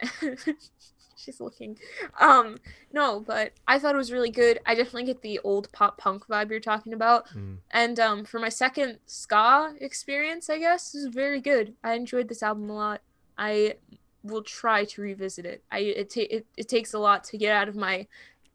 she's 1.16 1.40
looking. 1.40 1.78
Um, 2.20 2.58
no, 2.92 3.20
but 3.20 3.52
I 3.66 3.78
thought 3.78 3.94
it 3.94 3.98
was 3.98 4.12
really 4.12 4.30
good. 4.30 4.60
I 4.66 4.74
definitely 4.74 5.04
get 5.04 5.22
the 5.22 5.40
old 5.40 5.70
pop 5.72 5.98
punk 5.98 6.26
vibe 6.26 6.50
you're 6.50 6.60
talking 6.60 6.92
about. 6.92 7.28
Mm. 7.28 7.58
And 7.70 8.00
um, 8.00 8.24
for 8.24 8.38
my 8.38 8.48
second 8.48 8.98
ska 9.06 9.74
experience, 9.80 10.48
I 10.48 10.58
guess 10.58 10.92
this 10.92 11.02
is 11.02 11.14
very 11.14 11.40
good. 11.40 11.74
I 11.84 11.94
enjoyed 11.94 12.28
this 12.28 12.42
album 12.42 12.70
a 12.70 12.74
lot. 12.74 13.02
I 13.36 13.74
will 14.22 14.42
try 14.42 14.84
to 14.84 15.02
revisit 15.02 15.44
it. 15.44 15.62
I 15.70 15.78
it 15.80 16.10
ta- 16.10 16.30
it, 16.30 16.46
it 16.56 16.68
takes 16.68 16.94
a 16.94 16.98
lot 16.98 17.24
to 17.24 17.38
get 17.38 17.52
out 17.52 17.68
of 17.68 17.76
my 17.76 18.06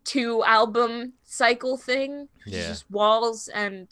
two 0.04 0.43
album 0.43 1.13
cycle 1.24 1.78
thing. 1.78 2.28
Yeah. 2.46 2.67
just 2.67 2.89
walls 2.89 3.48
and 3.50 3.88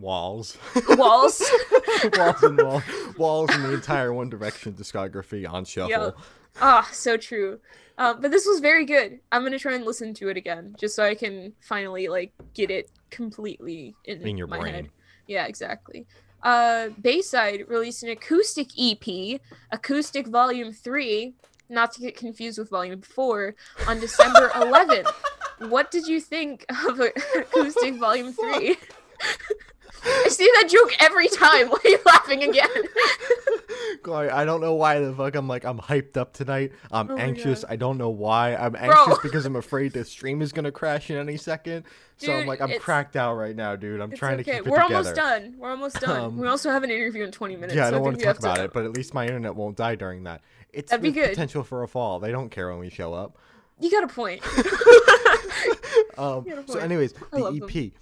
Walls. 0.00 0.56
walls. 0.96 1.42
walls 2.16 2.42
and 2.42 2.56
walls. 2.62 2.82
Walls 3.18 3.50
and 3.52 3.64
the 3.64 3.74
entire 3.74 4.12
One 4.12 4.28
Direction 4.30 4.72
discography 4.72 5.48
on 5.50 5.64
shuffle. 5.64 6.16
Ah, 6.60 6.88
so 6.92 7.16
true. 7.16 7.60
Um, 7.98 8.20
but 8.20 8.30
this 8.30 8.46
was 8.46 8.60
very 8.60 8.86
good. 8.86 9.20
I'm 9.30 9.42
gonna 9.42 9.58
try 9.58 9.74
and 9.74 9.84
listen 9.84 10.14
to 10.14 10.28
it 10.30 10.36
again, 10.36 10.74
just 10.78 10.96
so 10.96 11.04
I 11.04 11.14
can 11.14 11.52
finally 11.60 12.08
like 12.08 12.32
get 12.54 12.70
it 12.70 12.90
completely 13.10 13.94
in, 14.06 14.26
In 14.26 14.38
your 14.38 14.46
my 14.46 14.58
brain. 14.60 14.74
head. 14.74 14.90
Yeah, 15.26 15.46
exactly. 15.46 16.06
Uh, 16.42 16.88
Bayside 17.00 17.68
released 17.68 18.02
an 18.02 18.08
acoustic 18.08 18.68
EP, 18.80 19.38
Acoustic 19.70 20.26
Volume 20.28 20.72
Three, 20.72 21.34
not 21.68 21.92
to 21.92 22.00
get 22.00 22.16
confused 22.16 22.58
with 22.58 22.70
Volume 22.70 23.02
Four, 23.02 23.54
on 23.86 24.00
December 24.00 24.48
11th. 24.54 25.12
What 25.68 25.90
did 25.90 26.06
you 26.06 26.20
think 26.20 26.64
of 26.88 26.98
Acoustic 27.00 27.96
Volume 27.96 28.32
Three? 28.32 28.76
I 30.04 30.28
see 30.30 30.50
that 30.54 30.68
joke 30.70 30.92
every 31.00 31.28
time. 31.28 31.68
Why 31.68 31.78
are 31.84 31.88
you 31.90 31.98
laughing 32.06 32.42
again? 32.42 32.68
Glory, 34.02 34.30
I 34.30 34.44
don't 34.44 34.60
know 34.60 34.74
why 34.74 34.98
the 34.98 35.12
fuck 35.14 35.34
I'm 35.34 35.48
like 35.48 35.64
I'm 35.64 35.78
hyped 35.78 36.16
up 36.16 36.32
tonight. 36.32 36.72
I'm 36.90 37.10
Oh 37.10 37.16
anxious. 37.16 37.64
I 37.68 37.76
don't 37.76 37.98
know 37.98 38.08
why. 38.10 38.54
I'm 38.56 38.72
Bro. 38.72 38.80
anxious 38.82 39.18
because 39.22 39.44
I'm 39.46 39.56
afraid 39.56 39.92
the 39.92 40.04
stream 40.04 40.42
is 40.42 40.52
gonna 40.52 40.72
crash 40.72 41.10
in 41.10 41.16
any 41.16 41.36
second. 41.36 41.84
So 42.16 42.32
I'm 42.32 42.46
like 42.46 42.60
I'm 42.60 42.78
cracked 42.78 43.16
out 43.16 43.34
right 43.34 43.54
now, 43.56 43.76
dude. 43.76 44.00
I'm 44.00 44.12
trying 44.12 44.36
to 44.38 44.42
okay. 44.42 44.58
keep 44.58 44.66
it 44.66 44.70
We're 44.70 44.76
together. 44.82 44.96
almost 44.96 45.14
done. 45.16 45.54
We're 45.58 45.70
almost 45.70 46.00
done. 46.00 46.24
Um, 46.24 46.36
we 46.38 46.46
also 46.48 46.70
have 46.70 46.82
an 46.82 46.90
interview 46.90 47.24
in 47.24 47.32
20 47.32 47.54
minutes. 47.56 47.74
Yeah, 47.74 47.82
I 47.82 47.86
so 47.86 47.92
don't 47.96 48.02
want 48.02 48.16
think 48.20 48.28
to 48.36 48.40
talk 48.42 48.54
about 48.54 48.64
it, 48.64 48.72
but 48.72 48.84
at 48.84 48.92
least 48.92 49.14
my 49.14 49.24
internet 49.26 49.54
won't 49.54 49.76
die 49.76 49.94
during 49.94 50.24
that. 50.24 50.42
It's 50.72 50.90
That'd 50.90 51.02
be 51.02 51.12
good. 51.12 51.30
potential 51.30 51.64
for 51.64 51.82
a 51.82 51.88
fall. 51.88 52.20
They 52.20 52.30
don't 52.30 52.50
care 52.50 52.68
when 52.70 52.78
we 52.78 52.90
show 52.90 53.12
up. 53.14 53.36
You 53.80 53.90
got 53.90 54.04
a 54.04 54.08
point. 54.08 54.42
Um, 56.18 56.44
Yeah, 56.46 56.56
so, 56.66 56.74
point. 56.74 56.84
anyways, 56.84 57.14
I 57.32 57.38
the 57.40 57.46
EP. 57.64 57.72
them. 57.72 57.92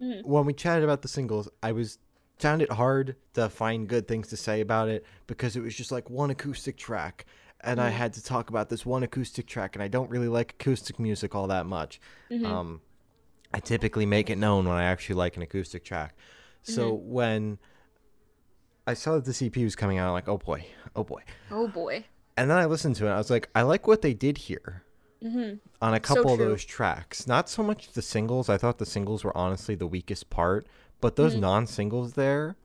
Mhm. 0.00 0.24
When 0.24 0.44
we 0.46 0.52
chatted 0.52 0.84
about 0.84 1.02
the 1.02 1.08
singles, 1.08 1.48
I 1.62 1.72
was 1.72 1.98
found 2.38 2.60
it 2.62 2.70
hard 2.72 3.16
to 3.34 3.48
find 3.48 3.88
good 3.88 4.06
things 4.06 4.28
to 4.28 4.36
say 4.36 4.60
about 4.60 4.88
it 4.88 5.04
because 5.26 5.56
it 5.56 5.60
was 5.62 5.74
just 5.74 5.90
like 5.90 6.10
one 6.10 6.30
acoustic 6.30 6.76
track, 6.76 7.24
and 7.62 7.80
I 7.80 7.88
Mhm. 7.90 7.94
had 7.94 8.12
to 8.14 8.22
talk 8.22 8.50
about 8.50 8.68
this 8.68 8.84
one 8.84 9.02
acoustic 9.02 9.46
track, 9.46 9.74
and 9.74 9.82
I 9.82 9.88
don't 9.88 10.10
really 10.10 10.28
like 10.28 10.52
acoustic 10.52 10.98
music 10.98 11.34
all 11.34 11.46
that 11.46 11.64
much. 11.66 11.98
Mhm. 12.30 12.44
Um, 12.44 12.80
I 13.54 13.60
typically 13.60 14.04
make 14.04 14.28
it 14.28 14.36
known 14.36 14.66
when 14.66 14.76
I 14.76 14.84
actually 14.84 15.14
like 15.14 15.36
an 15.36 15.42
acoustic 15.42 15.82
track. 15.84 16.14
So 16.62 16.92
Mm-hmm. 16.92 17.10
when 17.10 17.58
I 18.86 18.94
saw 18.94 19.14
that 19.18 19.24
the 19.24 19.44
EP 19.46 19.64
was 19.64 19.74
coming 19.76 19.98
out, 19.98 20.08
I'm 20.08 20.12
like, 20.12 20.28
oh 20.28 20.36
boy, 20.38 20.66
oh 20.94 21.04
boy. 21.04 21.22
oh 21.50 21.68
boy. 21.68 22.04
And 22.36 22.50
then 22.50 22.58
I 22.58 22.66
listened 22.66 22.96
to 22.96 23.06
it. 23.06 23.10
I 23.10 23.16
was 23.16 23.30
like, 23.30 23.48
I 23.54 23.62
like 23.62 23.86
what 23.86 24.02
they 24.02 24.12
did 24.12 24.36
here 24.38 24.82
hmm 25.32 25.54
on 25.82 25.92
a 25.94 25.98
So 25.98 26.14
couple 26.14 26.32
of 26.32 26.38
those 26.38 26.64
tracks. 26.64 27.26
Not 27.26 27.48
so 27.50 27.62
much 27.62 27.92
the 27.92 28.02
singles. 28.02 28.48
I 28.48 28.56
thought 28.56 28.78
the 28.78 28.86
singles 28.86 29.24
were 29.24 29.36
honestly 29.36 29.74
the 29.74 29.86
weakest 29.86 30.30
part, 30.30 30.66
but 31.00 31.16
those 31.16 31.34
Mhm. 31.34 31.40
non-singles 31.40 32.14
there, 32.14 32.56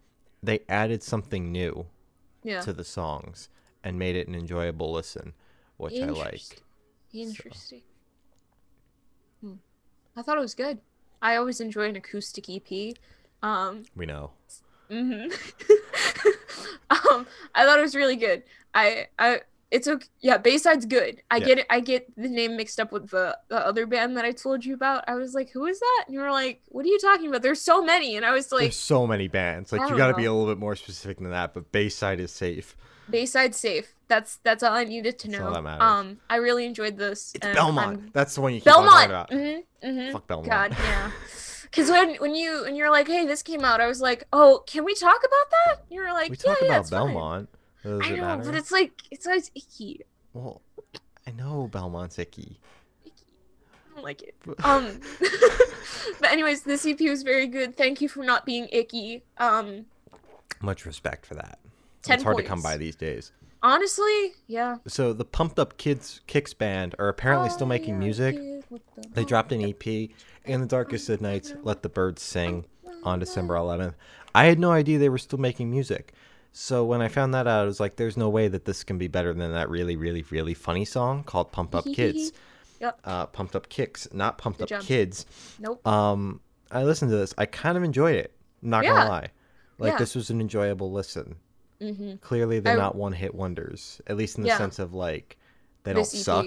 they 0.41 0.61
added 0.69 1.03
something 1.03 1.51
new 1.51 1.87
Yeah. 2.43 2.61
to 2.61 2.73
the 2.73 2.83
songs 2.85 3.49
and 3.83 3.99
made 3.99 4.15
it 4.15 4.27
an 4.27 4.35
enjoyable 4.35 4.91
listen, 4.93 5.33
which 5.77 6.01
I 6.01 6.09
like. 6.09 6.33
Interesting. 6.33 6.59
Interesting. 7.13 7.81
Hmm. 9.41 9.53
I 10.15 10.21
thought 10.21 10.37
it 10.37 10.41
was 10.41 10.55
good. 10.55 10.79
I 11.21 11.35
always 11.35 11.61
enjoy 11.61 11.89
an 11.89 11.95
acoustic 11.95 12.49
EP. 12.49 12.95
Um, 13.43 13.85
We 13.95 14.05
know. 14.05 14.31
hmm 14.89 15.23
um, 16.89 17.25
I 17.55 17.65
thought 17.65 17.79
it 17.79 17.83
was 17.83 17.95
really 17.95 18.15
good. 18.15 18.43
I, 18.73 19.07
I, 19.19 19.41
it's 19.71 19.87
okay. 19.87 20.05
Yeah, 20.19 20.37
Bayside's 20.37 20.85
good. 20.85 21.21
I 21.31 21.37
Yeah. 21.37 21.45
get 21.45 21.57
it. 21.59 21.65
I 21.69 21.79
get 21.79 22.13
the 22.15 22.27
name 22.27 22.57
mixed 22.57 22.79
up 22.79 22.91
with 22.91 23.09
the, 23.09 23.37
the 23.47 23.57
other 23.65 23.87
band 23.87 24.17
that 24.17 24.25
I 24.25 24.31
told 24.31 24.65
you 24.65 24.73
about. 24.73 25.05
I 25.07 25.15
was 25.15 25.33
like, 25.33 25.49
who 25.51 25.65
is 25.65 25.79
that? 25.79 26.03
And 26.07 26.13
you 26.13 26.19
were 26.19 26.31
like, 26.31 26.61
what 26.67 26.85
are 26.85 26.89
you 26.89 26.99
talking 26.99 27.27
about? 27.27 27.41
There's 27.41 27.61
so 27.61 27.81
many. 27.83 28.17
And 28.17 28.25
I 28.25 28.31
was 28.31 28.51
like, 28.51 28.61
There's 28.63 28.75
so 28.75 29.07
many 29.07 29.27
bands. 29.29 29.71
Like 29.71 29.89
you 29.89 29.97
got 29.97 30.07
to 30.07 30.13
be 30.13 30.25
a 30.25 30.33
little 30.33 30.53
bit 30.53 30.59
more 30.59 30.75
specific 30.75 31.17
than 31.19 31.31
that. 31.31 31.53
But 31.53 31.71
Bayside 31.71 32.19
is 32.19 32.31
safe. 32.31 32.75
Bayside 33.09 33.55
safe. 33.55 33.93
That's 34.07 34.37
that's 34.43 34.61
all 34.61 34.73
I 34.73 34.83
needed 34.83 35.17
to 35.19 35.27
That's 35.29 35.39
know. 35.41 35.53
that 35.53 35.61
matters. 35.63 35.81
Um, 35.83 36.19
I 36.29 36.35
really 36.37 36.65
enjoyed 36.65 36.97
this. 36.97 37.31
It's 37.33 37.45
Belmont. 37.47 37.87
I'm- 37.99 38.09
That's 38.13 38.35
the 38.35 38.41
one 38.41 38.53
you 38.53 38.59
keep 38.59 38.65
Belmont. 38.65 39.05
about. 39.05 39.31
Mm-hmm, 39.31 39.87
mm-hmm. 39.87 40.11
Fuck 40.11 40.27
Belmont. 40.27 40.49
God, 40.49 40.75
yeah. 40.77 41.11
Because 41.63 41.89
when 41.89 42.15
when 42.15 42.35
you 42.35 42.63
when 42.63 42.75
you're 42.75 42.91
like, 42.91 43.07
hey, 43.07 43.25
this 43.25 43.41
came 43.41 43.63
out, 43.63 43.79
I 43.79 43.87
was 43.87 44.01
like, 44.01 44.25
oh, 44.33 44.63
can 44.67 44.83
we 44.83 44.93
talk 44.93 45.19
about 45.19 45.49
that? 45.51 45.85
You 45.89 46.01
were 46.01 46.11
like, 46.11 46.29
we 46.29 46.35
yeah, 46.37 46.43
talk 46.43 46.57
yeah, 46.61 46.67
about 46.67 46.81
it's 46.81 46.89
fine." 46.89 47.47
Does 47.83 48.01
I 48.03 48.09
know, 48.11 48.21
matter? 48.21 48.43
but 48.43 48.55
it's 48.55 48.71
like 48.71 48.91
it's 49.09 49.25
always 49.25 49.51
icky. 49.55 50.01
Well, 50.33 50.61
I 51.27 51.31
know 51.31 51.67
Belmont's 51.71 52.19
icky. 52.19 52.59
I 53.05 53.95
don't 53.95 54.03
like 54.03 54.21
it. 54.21 54.35
Um, 54.63 54.99
but 56.19 56.31
anyways, 56.31 56.63
this 56.63 56.85
EP 56.85 56.99
was 57.01 57.23
very 57.23 57.47
good. 57.47 57.75
Thank 57.75 58.01
you 58.01 58.07
for 58.07 58.23
not 58.23 58.45
being 58.45 58.67
icky. 58.71 59.23
Um, 59.37 59.85
Much 60.61 60.85
respect 60.85 61.25
for 61.25 61.35
that. 61.35 61.59
10 62.03 62.15
it's 62.15 62.23
hard 62.23 62.37
to 62.37 62.43
come 62.43 62.61
by 62.61 62.77
these 62.77 62.95
days. 62.95 63.31
honestly, 63.61 64.33
yeah. 64.47 64.77
So 64.87 65.13
the 65.13 65.25
Pumped 65.25 65.59
Up 65.59 65.77
Kids 65.77 66.21
Kicks 66.27 66.53
band 66.53 66.95
are 66.97 67.09
apparently 67.09 67.49
still 67.49 67.67
making 67.67 67.99
music. 67.99 68.35
the 68.35 68.79
They 69.13 69.23
dropped 69.23 69.51
an 69.51 69.63
EP, 69.63 69.85
In 70.45 70.61
the 70.61 70.65
Darkest 70.67 71.09
of 71.09 71.21
Nights, 71.21 71.53
Let 71.63 71.83
the 71.83 71.89
Birds 71.89 72.21
Sing, 72.23 72.65
on 73.03 73.19
December 73.19 73.55
11th. 73.55 73.93
I 74.33 74.45
had 74.45 74.59
no 74.59 74.71
idea 74.71 74.97
they 74.97 75.09
were 75.09 75.17
still 75.17 75.39
making 75.39 75.69
music. 75.69 76.13
So 76.53 76.83
when 76.83 77.01
I 77.01 77.07
found 77.07 77.33
that 77.33 77.47
out, 77.47 77.61
I 77.61 77.65
was 77.65 77.79
like, 77.79 77.95
there's 77.95 78.17
no 78.17 78.29
way 78.29 78.47
that 78.49 78.65
this 78.65 78.83
can 78.83 78.97
be 78.97 79.07
better 79.07 79.33
than 79.33 79.51
that 79.53 79.69
really, 79.69 79.95
really, 79.95 80.23
really 80.29 80.53
funny 80.53 80.83
song 80.85 81.23
called 81.23 81.51
Pump 81.51 81.73
Up 81.73 81.85
Kids. 81.93 82.33
Yep. 82.81 82.99
Uh, 83.05 83.25
Pumped 83.27 83.55
Up 83.55 83.69
Kicks, 83.69 84.07
not 84.11 84.37
Pumped 84.37 84.59
Good 84.59 84.63
Up 84.71 84.79
job. 84.81 84.81
Kids. 84.87 85.25
Nope. 85.59 85.85
Um, 85.87 86.41
I 86.71 86.83
listened 86.83 87.11
to 87.11 87.17
this. 87.17 87.33
I 87.37 87.45
kind 87.45 87.77
of 87.77 87.83
enjoyed 87.83 88.15
it. 88.15 88.33
Not 88.61 88.83
Yeah. 88.83 88.89
gonna 88.91 89.09
lie. 89.09 89.27
Like 89.77 89.93
Yeah. 89.93 89.97
this 89.99 90.15
was 90.15 90.29
an 90.29 90.41
enjoyable 90.41 90.91
listen. 90.91 91.35
Mm-hmm. 91.79 92.15
Clearly, 92.17 92.59
they're 92.59 92.73
I- 92.73 92.77
not 92.77 92.95
one-hit 92.95 93.33
wonders. 93.35 94.01
At 94.07 94.17
least 94.17 94.37
in 94.37 94.43
the 94.43 94.49
Yeah. 94.49 94.57
sense 94.57 94.79
of 94.79 94.93
like 94.93 95.37
they 95.83 95.93
don't 95.93 96.01
EP. 96.01 96.07
suck. 96.21 96.45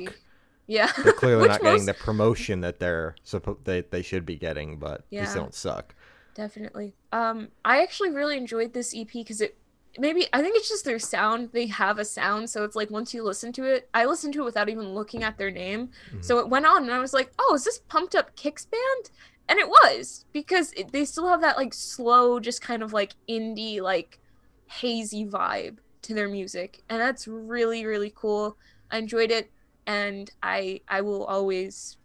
Yeah. 0.66 0.90
They're 1.02 1.12
clearly 1.12 1.48
not 1.48 1.60
getting 1.62 1.86
the 1.86 1.94
promotion 1.94 2.60
that 2.62 2.78
they're 2.80 3.14
supposed 3.22 3.64
they, 3.64 3.82
they 3.82 4.02
should 4.02 4.26
be 4.26 4.36
getting, 4.36 4.78
but 4.78 5.04
least 5.12 5.34
they 5.34 5.40
don't 5.40 5.54
suck. 5.54 5.94
Definitely. 6.34 6.94
Um, 7.12 7.48
I 7.64 7.82
actually 7.82 8.10
really 8.10 8.36
enjoyed 8.36 8.72
this 8.72 8.92
EP 8.94 9.08
because 9.12 9.40
it 9.40 9.56
maybe 9.98 10.26
I 10.32 10.40
think 10.42 10.56
it's 10.56 10.68
just 10.68 10.84
their 10.84 10.98
sound. 10.98 11.50
They 11.52 11.66
have 11.66 11.98
a 11.98 12.04
sound, 12.04 12.50
so 12.50 12.64
it's 12.64 12.76
like 12.76 12.90
once 12.90 13.14
you 13.14 13.22
listen 13.22 13.52
to 13.54 13.64
it, 13.64 13.88
I 13.94 14.04
listened 14.06 14.34
to 14.34 14.42
it 14.42 14.44
without 14.44 14.68
even 14.68 14.94
looking 14.94 15.22
at 15.22 15.38
their 15.38 15.50
name. 15.50 15.90
Mhm. 16.12 16.24
So 16.24 16.38
it 16.38 16.48
went 16.48 16.66
on, 16.66 16.82
and 16.84 16.92
I 16.92 16.98
was 16.98 17.12
like, 17.12 17.32
"Oh, 17.38 17.54
is 17.54 17.64
this 17.64 17.78
Pumped 17.88 18.14
Up 18.14 18.34
Kicks 18.36 18.64
band?" 18.66 19.10
And 19.48 19.58
it 19.58 19.68
was 19.68 20.24
because 20.32 20.72
it, 20.72 20.90
they 20.92 21.04
still 21.04 21.28
have 21.28 21.42
that 21.42 21.56
like 21.56 21.74
slow, 21.74 22.40
just 22.40 22.62
kind 22.62 22.82
of 22.82 22.92
like 22.92 23.12
indie, 23.28 23.80
like 23.80 24.18
hazy 24.66 25.24
vibe 25.26 25.78
to 26.02 26.14
their 26.14 26.28
music, 26.28 26.82
and 26.88 27.00
that's 27.00 27.26
really 27.28 27.84
really 27.86 28.12
cool. 28.14 28.56
I 28.90 28.98
enjoyed 28.98 29.30
it, 29.30 29.50
and 29.86 30.30
I 30.42 30.80
I 30.88 31.00
will 31.02 31.24
always 31.24 31.96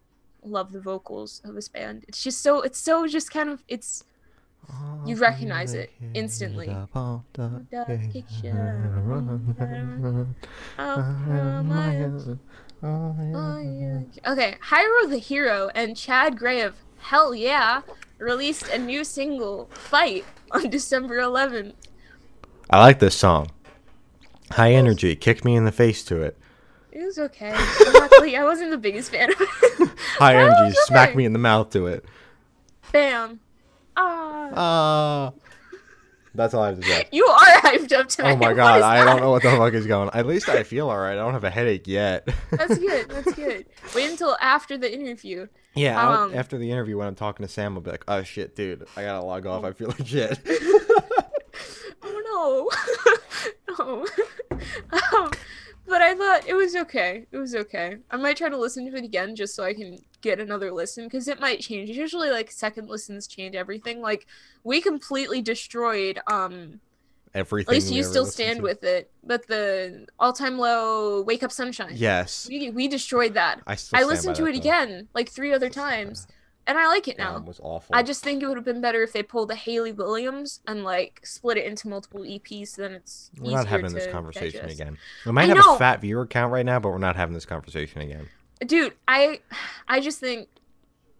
love 0.42 0.72
the 0.72 0.80
vocals 0.80 1.40
of 1.44 1.54
this 1.54 1.68
band. 1.68 2.04
It's 2.08 2.22
just 2.22 2.40
so 2.42 2.62
it's 2.62 2.78
so 2.78 3.06
just 3.06 3.30
kind 3.30 3.48
of 3.50 3.62
it's 3.68 4.04
You 5.06 5.16
recognize 5.16 5.72
it 5.74 5.90
instantly. 6.14 6.66
Yeah. 6.68 6.86
Okay, 14.26 14.56
Hyro 14.62 15.08
the 15.08 15.18
Hero 15.18 15.70
and 15.74 15.96
Chad 15.96 16.38
Gray 16.38 16.60
of 16.62 16.74
Hellyeah 16.98 17.84
released 18.18 18.68
a 18.68 18.78
new 18.78 19.04
single, 19.04 19.66
Fight, 19.72 20.24
on 20.50 20.68
December 20.70 21.18
11th. 21.18 21.74
I 22.68 22.80
like 22.80 22.98
this 22.98 23.16
song. 23.16 23.50
High 24.52 24.72
energy, 24.72 25.14
kick 25.16 25.44
me 25.44 25.54
in 25.56 25.64
the 25.64 25.72
face 25.72 26.04
to 26.04 26.22
it. 26.22 26.36
It 26.92 27.04
was 27.04 27.18
okay. 27.18 27.52
I'm 27.54 27.92
not 27.92 28.10
gonna- 28.10 28.32
I 28.36 28.44
wasn't 28.44 28.70
the 28.70 28.78
biggest 28.78 29.10
fan 29.10 29.30
of 29.32 29.40
it. 29.40 29.90
High 30.18 30.34
energy, 30.42 30.56
was 30.64 30.86
smack 30.86 31.14
me 31.14 31.24
in 31.24 31.32
the 31.32 31.38
mouth 31.38 31.70
to 31.70 31.86
it. 31.86 32.04
Bam. 32.92 33.40
Ah. 33.96 34.50
Ah. 34.54 35.32
That's 36.32 36.54
all 36.54 36.62
I 36.62 36.68
have 36.68 36.80
to 36.80 36.86
say. 36.86 37.08
You 37.10 37.26
are 37.26 37.44
hyped 37.60 37.92
up 37.92 38.08
tonight. 38.08 38.32
Oh 38.32 38.36
my 38.36 38.54
god, 38.54 38.82
I 38.82 39.04
don't 39.04 39.20
know 39.20 39.30
what 39.32 39.42
the 39.42 39.50
fuck 39.50 39.74
is 39.74 39.86
going. 39.86 40.10
At 40.14 40.26
least 40.26 40.48
I 40.48 40.62
feel 40.62 40.88
alright. 40.88 41.14
I 41.14 41.20
don't 41.20 41.32
have 41.32 41.42
a 41.42 41.50
headache 41.50 41.88
yet. 41.88 42.28
That's 42.52 42.78
good. 42.78 43.10
That's 43.10 43.32
good. 43.34 43.66
Wait 43.96 44.10
until 44.10 44.36
after 44.40 44.78
the 44.78 44.92
interview. 44.92 45.48
Yeah, 45.74 46.08
Um, 46.22 46.32
after 46.34 46.56
the 46.56 46.70
interview 46.70 46.96
when 46.98 47.08
I'm 47.08 47.14
talking 47.16 47.44
to 47.44 47.50
Sam, 47.52 47.74
I'll 47.74 47.80
be 47.80 47.90
like, 47.90 48.04
"Oh 48.08 48.22
shit, 48.22 48.54
dude, 48.56 48.86
I 48.96 49.02
gotta 49.02 49.24
log 49.24 49.46
off. 49.46 49.64
I 49.64 49.72
feel 49.72 49.88
like 49.88 50.06
shit." 50.06 50.38
Oh 52.02 52.70
no. 53.68 53.76
no. 53.78 54.06
um, 55.18 55.30
but 55.90 56.00
I 56.00 56.14
thought 56.14 56.48
it 56.48 56.54
was 56.54 56.74
okay. 56.74 57.26
It 57.30 57.36
was 57.36 57.54
okay. 57.54 57.98
I 58.10 58.16
might 58.16 58.36
try 58.38 58.48
to 58.48 58.56
listen 58.56 58.90
to 58.90 58.96
it 58.96 59.04
again 59.04 59.36
just 59.36 59.54
so 59.54 59.64
I 59.64 59.74
can 59.74 59.98
get 60.22 60.40
another 60.40 60.72
listen 60.72 61.04
because 61.04 61.28
it 61.28 61.40
might 61.40 61.60
change. 61.60 61.90
Usually, 61.90 62.30
like 62.30 62.50
second 62.50 62.88
listens 62.88 63.26
change 63.26 63.54
everything. 63.54 64.00
Like 64.00 64.26
we 64.64 64.80
completely 64.80 65.42
destroyed. 65.42 66.20
Um, 66.26 66.80
Everything. 67.32 67.70
at 67.70 67.74
least 67.74 67.92
you 67.92 68.02
still 68.02 68.26
stand 68.26 68.56
to. 68.56 68.62
with 68.62 68.82
it. 68.82 69.10
But 69.22 69.46
the 69.46 70.06
All 70.18 70.32
Time 70.32 70.58
Low, 70.58 71.22
"Wake 71.22 71.42
Up 71.44 71.52
Sunshine." 71.52 71.92
Yes, 71.94 72.48
We 72.48 72.70
we 72.70 72.88
destroyed 72.88 73.34
that. 73.34 73.60
I. 73.66 73.76
I 73.92 74.02
listened 74.04 74.34
to 74.36 74.46
it 74.46 74.52
though. 74.52 74.58
again 74.58 75.08
like 75.14 75.28
three 75.28 75.52
other 75.52 75.70
times, 75.70 76.26
and 76.70 76.78
I 76.78 76.86
like 76.88 77.08
it 77.08 77.18
now. 77.18 77.34
one 77.34 77.44
was 77.46 77.60
awful. 77.62 77.94
I 77.94 78.02
just 78.02 78.22
think 78.24 78.42
it 78.42 78.46
would 78.48 78.56
have 78.56 78.64
been 78.64 78.80
better 78.80 79.02
if 79.02 79.12
they 79.12 79.22
pulled 79.22 79.50
a 79.50 79.54
Hayley 79.54 79.92
Williams 79.92 80.60
and 80.66 80.84
like 80.84 81.20
split 81.24 81.56
it 81.58 81.66
into 81.66 81.88
multiple 81.88 82.20
EPs. 82.20 82.68
So 82.68 82.82
Then 82.82 82.92
it's 82.92 83.30
We're 83.38 83.50
not 83.52 83.66
having 83.66 83.92
this 83.92 84.06
conversation 84.06 84.62
digest. 84.62 84.80
again. 84.80 84.98
We 85.26 85.32
might 85.32 85.44
I 85.44 85.46
have 85.48 85.56
know. 85.58 85.74
a 85.74 85.78
fat 85.78 86.00
viewer 86.00 86.26
count 86.26 86.52
right 86.52 86.64
now, 86.64 86.78
but 86.80 86.90
we're 86.90 86.98
not 86.98 87.16
having 87.16 87.34
this 87.34 87.44
conversation 87.46 88.00
again. 88.00 88.28
dude. 88.66 88.94
I, 89.08 89.40
I 89.88 90.00
just 90.00 90.18
think, 90.20 90.48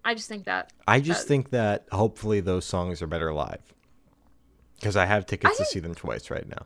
I 0.05 0.15
just 0.15 0.29
think 0.29 0.45
that 0.45 0.73
I 0.89 1.01
just 1.01 1.25
Uh, 1.25 1.29
think 1.29 1.51
that 1.51 1.87
hopefully 1.93 2.41
those 2.41 2.65
songs 2.65 3.03
are 3.03 3.07
better 3.07 3.33
live. 3.35 3.61
Because 4.77 4.97
I 4.97 5.05
have 5.05 5.27
tickets 5.27 5.59
to 5.59 5.65
see 5.67 5.79
them 5.81 5.95
twice 5.95 6.31
right 6.31 6.49
now. 6.49 6.65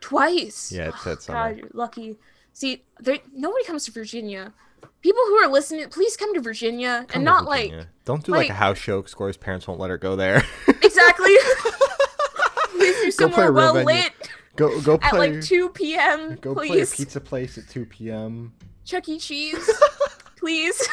twice. 0.00 0.70
Yeah, 0.72 0.88
it 0.88 0.94
Oh, 0.96 1.00
said 1.04 1.22
summer. 1.22 1.38
God, 1.50 1.56
you're 1.58 1.68
lucky. 1.72 2.16
See, 2.52 2.84
there 3.00 3.18
nobody 3.34 3.64
comes 3.64 3.84
to 3.86 3.92
Virginia. 3.92 4.52
People 5.00 5.22
who 5.26 5.34
are 5.36 5.48
listening, 5.48 5.88
please 5.88 6.16
come 6.16 6.34
to 6.34 6.40
Virginia 6.40 7.04
Come 7.08 7.18
and 7.20 7.24
not 7.24 7.44
Virginia. 7.48 7.88
Don't 8.04 8.24
do 8.24 8.32
like, 8.32 8.40
like- 8.42 8.50
a 8.50 8.54
house 8.54 8.78
show 8.78 9.00
because 9.00 9.14
Corey's 9.14 9.36
parents 9.36 9.66
won't 9.68 9.80
let 9.80 9.90
her 9.90 9.98
go 9.98 10.16
there. 10.16 10.42
exactly. 10.82 11.34
please 12.70 13.16
do 13.16 13.26
Go 13.26 13.28
play 13.28 13.44
somewhere 13.44 13.52
well 13.52 13.74
lit 13.84 14.12
go 14.56 14.80
go 14.80 14.98
at 15.02 15.14
like 15.14 15.40
2 15.42 15.68
p.m. 15.70 16.36
go 16.36 16.54
play 16.54 16.66
a 16.66 16.70
please. 16.70 16.94
pizza 16.94 17.20
place 17.20 17.58
at 17.58 17.68
2 17.68 17.86
p.m. 17.86 18.52
Chuck 18.84 19.08
E. 19.08 19.18
Cheese, 19.18 19.68
please. 20.38 20.88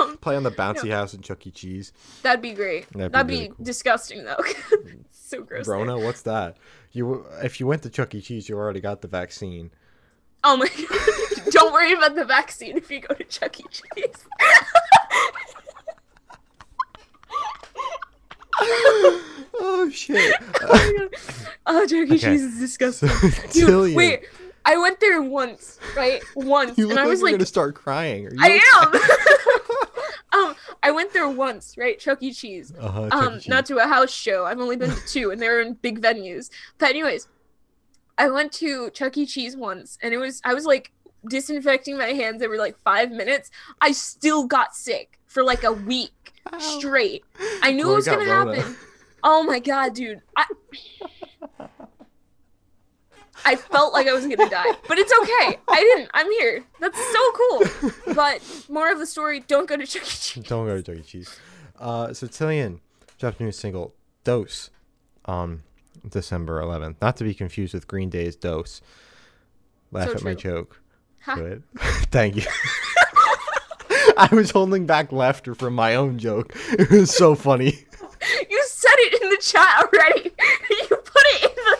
um, 0.00 0.16
Play 0.18 0.34
on 0.36 0.42
the 0.42 0.50
bouncy 0.50 0.90
house 0.90 1.14
in 1.14 1.22
Chuck 1.22 1.46
E. 1.46 1.50
Cheese. 1.50 1.92
that'd 2.22 2.42
be 2.42 2.52
great. 2.52 2.88
That'd 2.92 3.12
That'd, 3.12 3.26
be 3.28 3.40
be, 3.42 3.46
cool. 3.48 3.64
disgusting 3.64 4.24
though. 4.24 4.40
so 5.10 5.42
gross. 5.42 5.66
there. 5.66 5.76
Rona, 5.76 5.98
what's 5.98 6.22
that? 6.22 6.56
You 6.92 7.24
if 7.42 7.60
you 7.60 7.66
went 7.66 7.82
to 7.84 7.90
Chuck 7.90 8.14
E. 8.14 8.20
Cheese, 8.20 8.48
you 8.48 8.56
already 8.56 8.80
got 8.80 9.00
the 9.00 9.08
vaccine. 9.08 9.70
Oh 10.44 10.56
my 10.56 10.66
god. 10.68 11.21
Don't 11.50 11.72
worry 11.72 11.92
about 11.92 12.14
the 12.14 12.24
vaccine 12.24 12.76
if 12.76 12.90
you 12.90 13.00
go 13.00 13.14
to 13.14 13.24
Chuck 13.24 13.58
E. 13.60 13.64
Cheese. 13.70 14.26
oh 18.60 19.90
shit. 19.92 20.34
oh, 20.62 21.08
oh, 21.66 21.86
Chuck 21.86 21.92
E. 21.92 22.02
Okay. 22.02 22.18
Cheese 22.18 22.42
is 22.42 22.58
disgusting. 22.58 23.08
So, 23.08 23.50
Dude, 23.52 23.96
wait, 23.96 24.26
I 24.64 24.76
went 24.76 25.00
there 25.00 25.22
once, 25.22 25.78
right? 25.96 26.22
Once, 26.36 26.78
and 26.78 26.98
I 26.98 27.06
was 27.06 27.20
you're 27.20 27.28
like, 27.28 27.34
gonna 27.34 27.46
start 27.46 27.74
crying. 27.74 28.28
I 28.40 28.60
am. 30.32 30.48
um, 30.48 30.54
I 30.82 30.90
went 30.90 31.12
there 31.12 31.28
once, 31.28 31.76
right? 31.76 31.98
Chuck 31.98 32.22
E. 32.22 32.32
Cheese. 32.32 32.72
Uh-huh, 32.78 33.08
Chuck 33.08 33.22
E. 33.22 33.26
Um, 33.26 33.34
Cheese. 33.34 33.48
not 33.48 33.66
to 33.66 33.78
a 33.78 33.86
house 33.86 34.12
show. 34.12 34.44
I've 34.44 34.60
only 34.60 34.76
been 34.76 34.90
to 34.90 35.06
two, 35.06 35.30
and 35.30 35.40
they 35.40 35.48
were 35.48 35.60
in 35.60 35.74
big 35.74 36.00
venues. 36.00 36.50
But 36.78 36.90
anyways, 36.90 37.28
I 38.18 38.28
went 38.28 38.52
to 38.54 38.90
Chuck 38.90 39.16
E. 39.16 39.26
Cheese 39.26 39.56
once, 39.56 39.98
and 40.02 40.14
it 40.14 40.18
was 40.18 40.40
I 40.44 40.54
was 40.54 40.64
like 40.64 40.92
disinfecting 41.28 41.96
my 41.98 42.08
hands 42.08 42.42
every 42.42 42.58
like 42.58 42.76
five 42.84 43.10
minutes. 43.10 43.50
I 43.80 43.92
still 43.92 44.46
got 44.46 44.74
sick 44.74 45.18
for 45.26 45.42
like 45.42 45.64
a 45.64 45.72
week 45.72 46.32
Ow. 46.52 46.58
straight. 46.58 47.24
I 47.62 47.72
knew 47.72 47.84
Boy, 47.84 47.90
it 47.92 47.94
was 47.94 48.06
gonna 48.06 48.24
Rona. 48.30 48.56
happen. 48.56 48.76
Oh 49.24 49.42
my 49.44 49.58
god, 49.58 49.94
dude. 49.94 50.20
I 50.36 50.46
I 53.44 53.56
felt 53.56 53.92
like 53.92 54.06
I 54.06 54.12
was 54.12 54.26
gonna 54.26 54.48
die. 54.48 54.72
But 54.86 54.98
it's 54.98 55.12
okay. 55.22 55.58
I 55.68 55.80
didn't. 55.80 56.10
I'm 56.14 56.30
here. 56.32 56.64
That's 56.80 56.98
so 57.12 57.32
cool. 57.32 58.14
But 58.14 58.40
more 58.68 58.90
of 58.92 58.98
the 58.98 59.06
story, 59.06 59.40
don't 59.40 59.68
go 59.68 59.76
to 59.76 59.86
Chuck 59.86 60.02
E. 60.02 60.06
Cheese. 60.06 60.44
Don't 60.46 60.66
go 60.66 60.80
to 60.80 60.82
Chuck 60.82 60.96
E. 61.00 61.02
Cheese. 61.02 61.38
Uh, 61.78 62.12
so 62.12 62.26
Tilian 62.28 62.80
dropped 63.18 63.40
a 63.40 63.42
new 63.44 63.50
single, 63.52 63.94
Dose, 64.22 64.70
on 65.24 65.62
December 66.08 66.60
11th. 66.62 66.96
Not 67.00 67.16
to 67.16 67.24
be 67.24 67.34
confused 67.34 67.74
with 67.74 67.88
Green 67.88 68.08
Day's 68.10 68.36
Dose. 68.36 68.80
Laugh 69.90 70.08
So 70.10 70.14
at 70.14 70.22
my 70.22 70.34
joke. 70.34 70.80
Ha. 71.24 71.34
Good. 71.36 71.62
Thank 72.10 72.36
you. 72.36 72.42
I 74.16 74.28
was 74.32 74.50
holding 74.50 74.86
back 74.86 75.12
laughter 75.12 75.54
from 75.54 75.74
my 75.74 75.94
own 75.94 76.18
joke. 76.18 76.54
It 76.72 76.90
was 76.90 77.14
so 77.14 77.34
funny. 77.34 77.86
You 78.50 78.64
said 78.68 78.94
it 78.98 79.22
in 79.22 79.30
the 79.30 79.36
chat 79.38 79.82
already. 79.82 80.30
You 80.70 80.86
put 80.88 81.22
it 81.24 81.42
in 81.44 81.50
the 81.56 81.78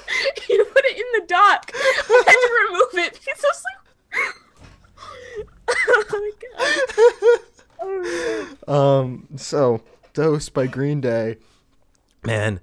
you 0.52 0.64
put 0.66 0.84
it 0.84 0.96
in 0.96 1.20
the 1.20 1.26
doc. 1.26 1.70
I 1.74 2.22
had 2.26 2.32
to 2.32 2.50
remove 2.68 3.06
it 3.06 3.12
because 3.12 3.44
I 3.44 3.48
was 3.48 3.62
like 3.64 4.32
Oh 5.68 6.04
my 6.12 6.30
god. 6.58 7.40
Oh. 8.68 9.00
Um, 9.00 9.28
so 9.36 9.82
Dose 10.14 10.48
by 10.48 10.66
Green 10.66 11.00
Day, 11.00 11.36
man, 12.24 12.60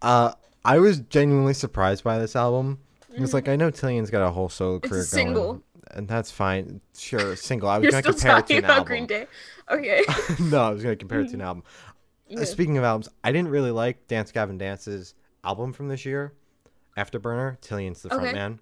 uh, 0.00 0.32
I 0.64 0.78
was 0.78 1.00
genuinely 1.00 1.54
surprised 1.54 2.04
by 2.04 2.18
this 2.18 2.34
album. 2.36 2.78
It's 3.14 3.34
like 3.34 3.48
I 3.48 3.56
know 3.56 3.70
Tilian's 3.70 4.10
got 4.10 4.26
a 4.26 4.30
whole 4.30 4.48
solo 4.48 4.78
Mm-hmm. 4.78 4.86
a 4.86 4.88
career 4.90 5.02
single. 5.04 5.44
going, 5.44 5.62
and 5.90 6.06
that's 6.08 6.30
fine. 6.30 6.80
Sure, 6.96 7.36
single. 7.36 7.68
I 7.68 7.78
was 7.78 7.90
gonna 7.90 8.02
compare 8.02 8.38
it 8.38 8.46
to 8.46 8.54
talking 8.54 8.58
an 8.58 8.64
about 8.64 8.76
album. 8.78 8.86
Green 8.86 9.06
Day. 9.06 9.26
Okay. 9.70 10.02
no, 10.40 10.62
I 10.62 10.70
was 10.70 10.82
gonna 10.82 10.96
compare 10.96 11.20
it 11.20 11.28
to 11.28 11.34
an 11.34 11.40
album. 11.42 11.64
Uh, 11.66 12.38
Yeah. 12.40 12.44
speaking 12.44 12.78
of 12.78 12.84
albums, 12.84 13.08
I 13.24 13.32
didn't 13.32 13.50
really 13.50 13.70
like 13.70 14.06
Dance 14.08 14.32
Gavin 14.32 14.56
Dance's 14.58 15.14
album 15.44 15.72
from 15.72 15.88
this 15.88 16.04
year, 16.06 16.32
Afterburner. 16.96 17.60
Tilian's 17.60 18.02
the 18.02 18.08
front 18.08 18.24
Okay. 18.24 18.32
man. 18.32 18.60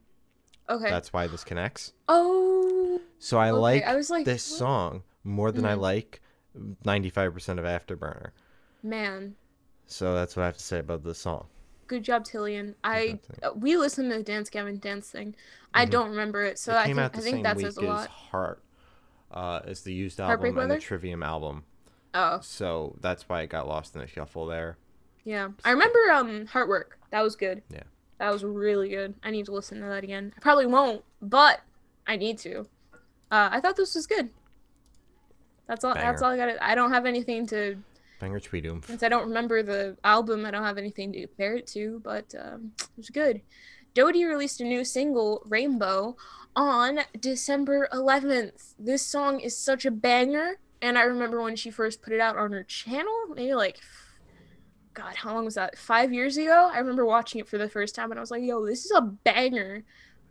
Okay. 0.68 0.88
That's 0.90 1.12
why 1.12 1.26
this 1.26 1.44
connects. 1.44 1.92
oh. 2.08 3.00
So 3.18 3.38
I 3.38 3.50
Okay, 3.50 3.58
like 3.60 3.84
I 3.84 3.96
was 3.96 4.08
like, 4.08 4.24
this 4.24 4.48
what? 4.50 4.58
song 4.58 5.02
more 5.24 5.52
than 5.52 5.66
I 5.66 5.74
Mhm. 5.74 5.80
like 5.80 6.20
95% 6.84 7.58
of 7.58 7.64
Afterburner. 7.66 8.30
Man. 8.82 9.34
So 9.86 10.14
that's 10.14 10.36
what 10.36 10.44
I 10.44 10.46
have 10.46 10.56
to 10.56 10.62
say 10.62 10.78
about 10.78 11.04
this 11.04 11.18
song. 11.18 11.46
Good 11.90 12.04
job, 12.04 12.24
Tilian. 12.24 12.76
I 12.84 13.18
uh, 13.42 13.50
we 13.52 13.76
listened 13.76 14.12
to 14.12 14.18
the 14.18 14.22
Dance 14.22 14.48
Gavin 14.48 14.78
Dance 14.78 15.10
thing. 15.10 15.34
I 15.74 15.86
Mhm. 15.86 15.90
don't 15.90 16.10
remember 16.10 16.44
it, 16.44 16.56
so 16.56 16.72
it 16.72 16.76
I 16.76 16.84
think 16.84 16.98
I 17.00 17.08
think 17.08 17.42
that 17.42 17.58
says 17.58 17.76
a 17.78 17.80
lot. 17.80 18.06
Heart. 18.08 18.62
Uh, 19.32 19.58
it's 19.64 19.80
the 19.80 19.92
used 19.92 20.18
Heartwork 20.18 20.30
album 20.50 20.58
and 20.58 20.70
the 20.70 20.78
Trivium 20.78 21.24
album. 21.24 21.64
Oh, 22.14 22.38
So 22.42 22.94
that's 23.00 23.28
why 23.28 23.42
it 23.42 23.48
got 23.48 23.66
lost 23.66 23.96
in 23.96 24.02
the 24.02 24.06
shuffle 24.06 24.46
there. 24.46 24.78
yeah. 25.24 25.48
I 25.64 25.72
remember 25.72 25.98
um 26.12 26.46
Heartwork. 26.46 26.90
That 27.10 27.22
was 27.22 27.34
good. 27.34 27.60
Yeah. 27.68 27.82
That 28.18 28.32
was 28.32 28.44
really 28.44 28.88
good. 28.88 29.14
I 29.24 29.32
need 29.32 29.46
to 29.46 29.52
listen 29.52 29.80
to 29.80 29.86
that 29.86 30.04
again. 30.04 30.32
I 30.36 30.40
probably 30.40 30.66
won't, 30.66 31.02
but 31.20 31.60
I 32.06 32.14
need 32.14 32.38
to. 32.38 32.68
Uh, 33.32 33.48
I 33.50 33.58
thought 33.60 33.74
this 33.74 33.96
was 33.96 34.06
good. 34.06 34.30
That's 35.66 35.82
all. 35.82 35.94
That's 35.94 36.22
all 36.22 36.30
I 36.30 36.36
got. 36.36 36.62
I 36.62 36.76
don't 36.76 36.92
have 36.92 37.04
anything 37.04 37.48
to 37.48 37.78
Banger 38.20 38.38
Tweedum. 38.38 38.82
since 38.86 39.02
I 39.02 39.08
don't 39.08 39.26
remember 39.26 39.62
the 39.62 39.96
album. 40.04 40.46
I 40.46 40.50
don't 40.50 40.62
have 40.62 40.78
anything 40.78 41.12
to 41.12 41.26
compare 41.26 41.56
it 41.56 41.66
to, 41.68 42.00
but 42.04 42.32
um, 42.38 42.72
it 42.78 42.88
was 42.96 43.10
good. 43.10 43.40
Dodie 43.94 44.24
released 44.24 44.60
a 44.60 44.64
new 44.64 44.84
single, 44.84 45.42
"Rainbow," 45.46 46.16
on 46.54 47.00
December 47.18 47.88
11th. 47.92 48.74
This 48.78 49.04
song 49.04 49.40
is 49.40 49.56
such 49.56 49.84
a 49.84 49.90
banger, 49.90 50.58
and 50.80 50.96
I 50.96 51.02
remember 51.02 51.42
when 51.42 51.56
she 51.56 51.70
first 51.70 52.02
put 52.02 52.12
it 52.12 52.20
out 52.20 52.36
on 52.36 52.52
her 52.52 52.62
channel, 52.62 53.26
maybe 53.34 53.54
like, 53.54 53.80
God, 54.94 55.16
how 55.16 55.34
long 55.34 55.44
was 55.44 55.54
that? 55.54 55.76
Five 55.78 56.12
years 56.12 56.36
ago. 56.36 56.70
I 56.72 56.78
remember 56.78 57.04
watching 57.06 57.40
it 57.40 57.48
for 57.48 57.58
the 57.58 57.68
first 57.68 57.94
time, 57.94 58.10
and 58.12 58.18
I 58.18 58.20
was 58.20 58.30
like, 58.30 58.42
"Yo, 58.42 58.64
this 58.64 58.84
is 58.84 58.92
a 58.92 59.00
banger." 59.00 59.82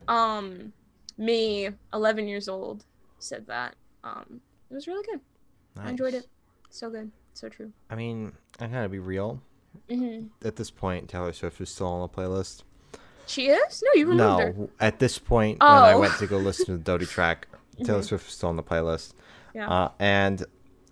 Um, 0.07 0.71
me, 1.17 1.69
11 1.93 2.27
years 2.27 2.47
old, 2.47 2.85
said 3.19 3.47
that. 3.47 3.75
Um, 4.03 4.39
it 4.69 4.73
was 4.73 4.87
really 4.87 5.05
good. 5.05 5.19
I 5.77 5.89
enjoyed 5.89 6.13
it. 6.13 6.27
So 6.69 6.89
good. 6.89 7.11
So 7.39 7.47
true. 7.47 7.71
I 7.89 7.95
mean, 7.95 8.33
I 8.59 8.67
gotta 8.67 8.89
be 8.89 8.99
real. 8.99 9.41
hmm 9.89 10.23
At 10.43 10.57
this 10.57 10.69
point, 10.69 11.07
Taylor 11.07 11.31
Swift 11.31 11.61
is 11.61 11.69
still 11.69 11.87
on 11.87 12.01
the 12.01 12.09
playlist. 12.09 12.63
She 13.27 13.47
is? 13.47 13.81
No, 13.85 13.91
you 13.97 14.07
removed 14.07 14.41
her. 14.41 14.53
No, 14.57 14.69
at 14.81 14.99
this 14.99 15.17
point, 15.19 15.61
when 15.61 15.71
I 15.71 15.93
Oh. 15.93 15.99
went 16.01 16.15
to 16.17 16.27
go 16.27 16.37
listen 16.49 16.65
to 16.65 16.71
the 16.73 16.77
Dodie 16.79 17.05
track, 17.05 17.47
Taylor 17.81 18.01
Mhm. 18.01 18.03
Swift 18.03 18.25
was 18.25 18.33
still 18.33 18.49
on 18.49 18.57
the 18.57 18.63
playlist. 18.63 19.13
Yeah. 19.53 19.69
Uh, 19.69 19.91
and 19.99 20.43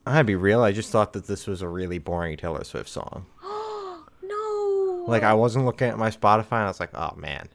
I 0.06 0.14
gotta 0.14 0.24
be 0.24 0.36
real. 0.36 0.62
I 0.62 0.72
just 0.72 0.90
thought 0.90 1.12
that 1.14 1.28
this 1.28 1.48
was 1.48 1.62
a 1.62 1.68
really 1.68 1.98
boring 2.00 2.38
Taylor 2.38 2.64
Swift 2.64 2.88
song. 2.88 3.26
no. 4.24 5.04
Like 5.06 5.24
I 5.24 5.34
wasn't 5.34 5.66
looking 5.66 5.90
at 5.90 5.98
my 5.98 6.12
Spotify, 6.12 6.54
and 6.54 6.64
I 6.64 6.68
was 6.68 6.80
like, 6.80 6.96
oh 6.96 7.14
man, 7.18 7.50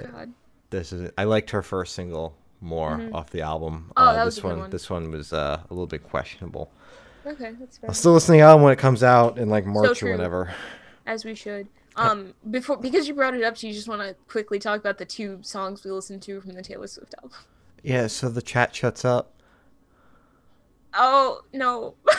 God. 0.00 0.32
this 0.70 0.92
is. 0.92 1.10
I 1.18 1.24
liked 1.24 1.50
her 1.50 1.62
first 1.62 1.94
single 1.94 2.36
more 2.60 2.98
Mhm. 2.98 3.14
off 3.14 3.30
the 3.30 3.40
album. 3.40 3.90
Oh, 3.96 4.04
uh, 4.04 4.12
that 4.14 4.24
was 4.24 4.34
this 4.36 4.38
a 4.38 4.42
good 4.42 4.48
one, 4.50 4.60
one. 4.60 4.70
this 4.70 4.88
one 4.90 5.10
was 5.10 5.32
uh, 5.32 5.62
a 5.68 5.72
little 5.74 5.86
bit 5.86 6.04
questionable. 6.04 6.70
Okay, 7.28 7.52
that's 7.60 7.78
fair. 7.78 7.90
I'll 7.90 7.94
still 7.94 8.12
listen 8.12 8.34
to 8.34 8.38
the 8.38 8.44
album 8.44 8.62
when 8.62 8.72
it 8.72 8.78
comes 8.78 9.02
out 9.02 9.38
in 9.38 9.48
like 9.50 9.66
March 9.66 9.90
or 9.90 9.94
true. 9.94 10.12
whenever. 10.12 10.54
As 11.06 11.24
we 11.24 11.34
should. 11.34 11.68
Um, 11.96 12.32
before 12.50 12.76
because 12.76 13.08
you 13.08 13.14
brought 13.14 13.34
it 13.34 13.42
up, 13.42 13.56
so 13.58 13.66
you 13.66 13.72
just 13.72 13.88
want 13.88 14.00
to 14.02 14.14
quickly 14.28 14.58
talk 14.58 14.78
about 14.80 14.98
the 14.98 15.04
two 15.04 15.38
songs 15.42 15.84
we 15.84 15.90
listened 15.90 16.22
to 16.22 16.40
from 16.40 16.52
the 16.52 16.62
Taylor 16.62 16.86
Swift 16.86 17.14
album? 17.22 17.36
Yeah. 17.82 18.06
So 18.06 18.28
the 18.28 18.42
chat 18.42 18.74
shuts 18.74 19.04
up. 19.04 19.34
Oh 20.94 21.40
no. 21.52 21.94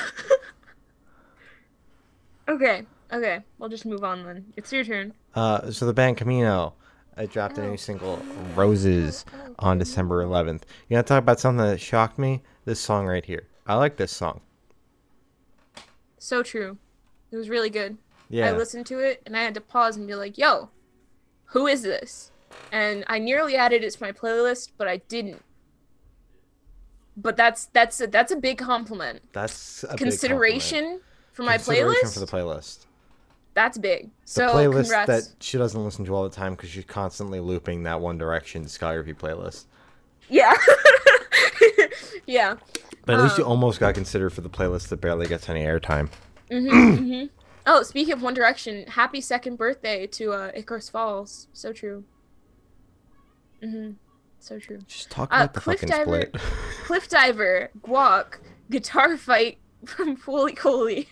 okay, 2.50 2.86
okay. 3.12 3.40
We'll 3.58 3.70
just 3.70 3.86
move 3.86 4.04
on 4.04 4.24
then. 4.26 4.46
It's 4.58 4.72
your 4.72 4.84
turn. 4.84 5.14
Uh, 5.34 5.72
so 5.72 5.86
the 5.86 5.94
band 5.94 6.18
Camino, 6.18 6.74
I 7.18 7.26
dropped 7.26 7.58
a 7.58 7.64
Oh. 7.64 7.72
new 7.72 7.78
single, 7.78 8.18
Roses, 8.56 9.26
on 9.60 9.78
December 9.78 10.24
11th. 10.24 10.64
You 10.88 10.96
want 10.96 11.08
to 11.08 11.14
talk 11.14 11.24
about 11.24 11.40
something 11.40 11.66
that 11.66 11.80
shocked 11.80 12.20
me? 12.20 12.42
This 12.66 12.80
song 12.80 13.08
right 13.08 13.26
here. 13.26 13.48
I 13.66 13.76
like 13.76 13.98
this 13.98 14.12
song. 14.12 14.42
So 16.20 16.44
true. 16.44 16.78
It 17.32 17.38
was 17.38 17.50
really 17.50 17.70
good. 17.70 17.98
Yeah. 18.30 18.50
I 18.50 18.52
listened 18.58 18.86
to 18.88 19.00
it 19.00 19.24
and 19.26 19.36
I 19.36 19.42
had 19.42 19.54
to 19.56 19.62
pause 19.62 19.98
and 19.98 20.06
be 20.06 20.14
like, 20.16 20.38
"Yo, 20.38 20.70
who 21.46 21.66
is 21.68 21.82
this?" 21.82 22.32
And 22.72 23.04
I 23.08 23.18
nearly 23.20 23.56
added 23.56 23.84
it 23.84 23.92
to 23.94 24.02
my 24.04 24.12
playlist, 24.12 24.72
but 24.78 24.88
I 24.88 24.98
didn't. 25.08 25.44
But 27.18 27.36
that's 27.38 27.66
that's 27.68 28.00
a, 28.02 28.08
that's 28.08 28.32
a 28.32 28.36
big 28.36 28.58
compliment. 28.58 29.22
That's 29.34 29.84
a 29.84 29.90
big 29.90 29.98
Consideration 29.98 30.80
compliment. 30.84 31.04
for 31.34 31.44
my 31.44 31.56
Consideration 31.58 32.08
playlist. 32.10 32.14
for 32.14 32.20
the 32.20 32.26
playlist. 32.28 32.86
that's 33.54 33.78
big. 33.78 34.06
The 34.06 34.12
So 34.26 34.48
playlist 34.54 34.82
congrats. 34.84 35.08
that 35.28 35.34
she 35.44 35.58
doesn't 35.58 35.84
listen 35.84 36.06
to 36.06 36.16
all 36.16 36.24
the 36.24 36.30
time 36.36 36.54
because 36.56 36.70
she's 36.70 36.86
constantly 36.86 37.40
looping 37.40 37.84
that 37.84 38.00
One 38.00 38.18
Direction 38.18 38.64
discography 38.64 39.16
playlist. 39.16 39.66
Yeah. 40.30 40.54
yeah. 42.26 42.56
But 43.10 43.18
at 43.18 43.24
least 43.24 43.38
you 43.40 43.44
Um, 43.46 43.52
almost 43.52 43.80
got 43.80 43.96
considered 43.96 44.30
for 44.32 44.42
the 44.42 44.50
playlist 44.50 44.90
that 44.90 44.98
barely 45.02 45.26
gets 45.28 45.50
any 45.50 45.64
airtime. 45.64 46.10
hmm 46.52 46.96
hmm 46.96 47.24
Oh, 47.66 47.82
speaking 47.84 48.14
of 48.14 48.22
One 48.22 48.34
Direction, 48.36 48.86
happy 48.88 49.20
second 49.20 49.56
birthday 49.58 50.06
to 50.08 50.32
uh, 50.34 50.52
Icarus 50.56 50.90
Falls. 50.90 51.48
So 51.54 51.74
true. 51.74 52.04
hmm 53.62 53.92
So 54.40 54.60
true. 54.60 54.80
Just 54.88 55.10
talk 55.10 55.32
Uh, 55.34 55.38
about 55.38 55.54
the 55.54 55.60
Cliff 55.62 55.80
fucking 55.82 55.96
Diver- 55.96 56.22
split. 56.28 56.34
Cliff 56.86 57.10
Diver, 57.10 57.72
Guac, 57.82 58.38
Guitar 58.70 59.18
Fight 59.18 59.58
from 59.86 60.16
Foley 60.26 60.54
Coley, 60.54 61.08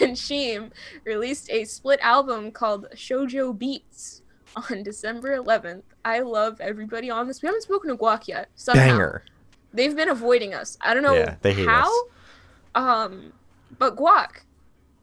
and 0.00 0.16
Cheem 0.16 0.70
released 1.04 1.50
a 1.50 1.64
split 1.64 2.00
album 2.00 2.50
called 2.52 2.86
Shoujo 2.94 3.56
Beats 3.58 4.22
on 4.70 4.82
December 4.82 5.36
11th. 5.38 5.82
I 6.04 6.20
love 6.20 6.60
everybody 6.60 7.08
on 7.10 7.26
this. 7.28 7.40
We 7.42 7.46
haven't 7.46 7.62
spoken 7.62 7.90
to 7.90 7.96
Guac 7.96 8.28
yet. 8.28 8.48
Somehow. 8.56 8.86
Banger. 8.86 9.22
They've 9.72 9.94
been 9.94 10.08
avoiding 10.08 10.54
us. 10.54 10.76
I 10.80 10.94
don't 10.94 11.02
know 11.02 11.14
Yeah, 11.14 11.36
they 11.42 11.52
hate 11.54 11.68
how. 11.68 11.86
us. 11.86 12.02
Um, 12.74 13.32
but 13.78 13.96
Guac. 13.96 14.42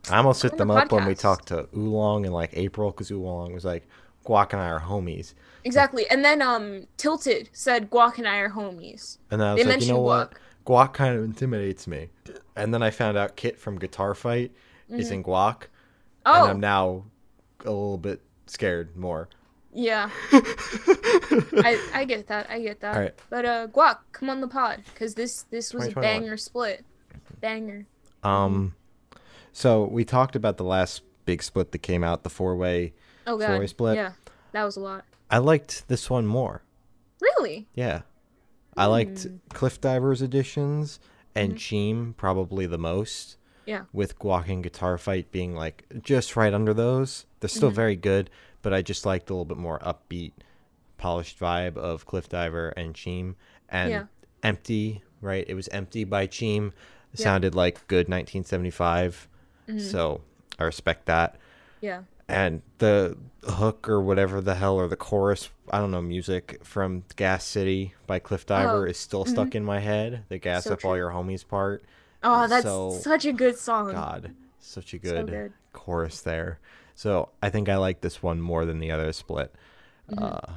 I 0.10 0.18
almost 0.18 0.42
hit 0.42 0.58
them 0.58 0.70
the 0.70 0.76
up 0.76 0.92
when 0.92 1.06
we 1.06 1.16
talked 1.16 1.50
to 1.50 1.68
Oolong 1.76 2.26
in 2.26 2.32
like 2.32 2.52
April 2.54 2.92
because 2.92 3.12
Oolong 3.12 3.54
was 3.54 3.66
like, 3.66 3.88
Guac 4.26 4.54
and 4.54 4.62
I 4.62 4.70
are 4.70 4.80
homies. 4.82 5.34
Exactly. 5.64 6.06
And 6.10 6.24
then 6.24 6.42
um 6.42 6.88
Tilted 6.98 7.50
said 7.54 7.90
Guac 7.90 8.18
and 8.18 8.28
I 8.28 8.38
are 8.38 8.50
homies. 8.50 9.18
And 9.32 9.42
then 9.42 9.48
I 9.50 9.56
They 9.56 9.64
was 9.66 9.68
like, 9.68 9.82
you 9.82 9.88
know 9.88 9.94
mentioned 9.96 10.04
what? 10.04 10.34
Guac 10.66 10.94
kind 10.94 11.18
of 11.18 11.24
intimidates 11.24 11.88
me. 11.88 12.10
And 12.56 12.74
then 12.74 12.82
I 12.84 12.90
found 12.90 13.18
out 13.18 13.36
Kit 13.36 13.58
from 13.60 13.80
Guitar 13.80 14.14
Fight 14.16 14.52
is 14.90 15.12
in 15.12 15.24
Guac. 15.24 15.64
And 16.26 16.46
Oh, 16.46 16.48
I'm 16.50 16.60
now 16.60 17.06
a 17.62 17.70
little 17.72 17.98
bit 17.98 18.22
scared 18.48 18.96
more. 18.98 19.30
Yeah. 19.78 20.10
I 20.32 21.80
I 21.94 22.06
get 22.06 22.28
that. 22.28 22.50
I 22.50 22.60
get 22.62 22.80
that. 22.82 22.96
All 22.96 23.02
right. 23.02 23.14
But 23.30 23.46
uh 23.46 23.68
Guac, 23.68 23.98
come 24.12 24.30
on 24.30 24.42
the 24.42 24.48
pod 24.48 24.82
cuz 24.96 25.14
this 25.16 25.44
this 25.44 25.74
was 25.74 25.88
a 25.88 25.92
banger 25.92 26.38
split. 26.38 26.86
Banger. 27.40 27.86
Um, 28.24 28.74
so 29.54 29.86
we 29.86 30.04
talked 30.04 30.36
about 30.36 30.58
the 30.58 30.64
last 30.64 31.04
big 31.26 31.44
split 31.44 31.72
that 31.72 31.80
came 31.80 32.04
out, 32.04 32.24
the 32.24 32.30
four 32.30 32.56
way. 32.56 32.94
oh, 33.28 33.38
God. 33.38 33.48
four-way 33.48 33.68
split. 33.68 33.96
Yeah. 33.96 34.14
That 34.54 34.64
was 34.64 34.76
a 34.78 34.80
lot. 34.80 35.06
I 35.30 35.38
liked 35.40 35.88
this 35.88 36.10
one 36.10 36.26
more. 36.26 36.64
Really? 37.22 37.68
Yeah. 37.74 38.02
I 38.76 38.86
liked 38.86 39.24
Hmm. 39.24 39.36
Cliff 39.50 39.80
Divers 39.82 40.22
editions 40.22 41.00
and 41.36 41.56
Mhm. 41.56 42.16
Probably 42.18 42.66
the 42.66 42.78
most. 42.78 43.38
Yeah. 43.66 43.84
With 43.94 44.18
Guac 44.18 44.48
and 44.50 44.64
Guitar 44.64 44.98
Fight 44.98 45.32
being 45.32 45.54
like 45.56 45.86
just 46.02 46.36
right 46.36 46.54
under 46.54 46.74
those. 46.74 47.26
They're 47.40 47.50
still 47.50 47.72
Mhm. 47.72 47.76
very 47.76 47.96
good, 47.98 48.30
but 48.68 48.74
I 48.74 48.82
just 48.82 49.06
liked 49.06 49.30
a 49.30 49.34
little 49.34 49.46
bit 49.46 49.56
more 49.56 49.80
upbeat, 49.80 50.34
polished 50.98 51.40
vibe 51.40 51.78
of 51.78 52.06
Cliff 52.06 52.28
Diver 52.28 52.68
and 52.76 52.94
Cheem. 52.94 53.36
And 53.70 53.90
Yeah. 53.92 54.04
Empty, 54.44 55.04
right? 55.22 55.46
It 55.48 55.54
was 55.54 55.70
Empty 55.70 56.04
by 56.04 56.28
Cheem. 56.28 56.74
Yeah. 57.14 57.24
Sounded 57.24 57.56
like 57.56 57.88
good 57.88 58.10
1975. 58.10 59.30
Mhm. 59.70 59.80
So 59.80 60.20
I 60.60 60.66
respect 60.66 61.06
that. 61.06 61.38
Yeah. 61.80 62.02
And 62.28 62.62
the 62.80 63.16
hook 63.46 63.88
or 63.88 64.02
whatever 64.02 64.42
the 64.42 64.56
hell 64.56 64.76
or 64.76 64.90
the 64.90 64.98
chorus, 64.98 65.50
I 65.72 65.80
don't 65.80 65.92
know, 65.92 66.02
music 66.02 66.60
from 66.62 67.06
Gas 67.16 67.46
City 67.46 67.94
by 68.06 68.20
Cliff 68.20 68.46
Diver 68.46 68.86
Oh, 68.86 68.90
is 68.90 68.98
still 68.98 69.24
stuck 69.24 69.56
in 69.56 69.64
my 69.64 69.80
head. 69.80 70.26
The 70.28 70.40
gas 70.40 70.66
So 70.66 70.74
up 70.74 70.84
all 70.84 70.98
your 70.98 71.12
homies 71.12 71.48
part. 71.48 71.84
Oh, 72.22 72.48
that's 72.50 72.66
So- 72.66 72.92
such 73.00 73.24
a 73.24 73.32
good 73.32 73.58
song. 73.58 73.94
God, 73.94 74.34
such 74.68 74.94
a 74.94 74.98
So 74.98 75.14
good, 75.14 75.28
good. 75.28 75.54
chorus 75.74 76.22
there. 76.22 76.60
So 76.96 77.30
I 77.42 77.50
think 77.50 77.70
I 77.70 77.78
like 77.78 78.02
this 78.02 78.24
one 78.24 78.42
more 78.42 78.66
than 78.66 78.80
the 78.80 78.92
other 78.92 79.12
split. 79.14 79.54
Mm-hmm. 80.12 80.24
Uh, 80.24 80.54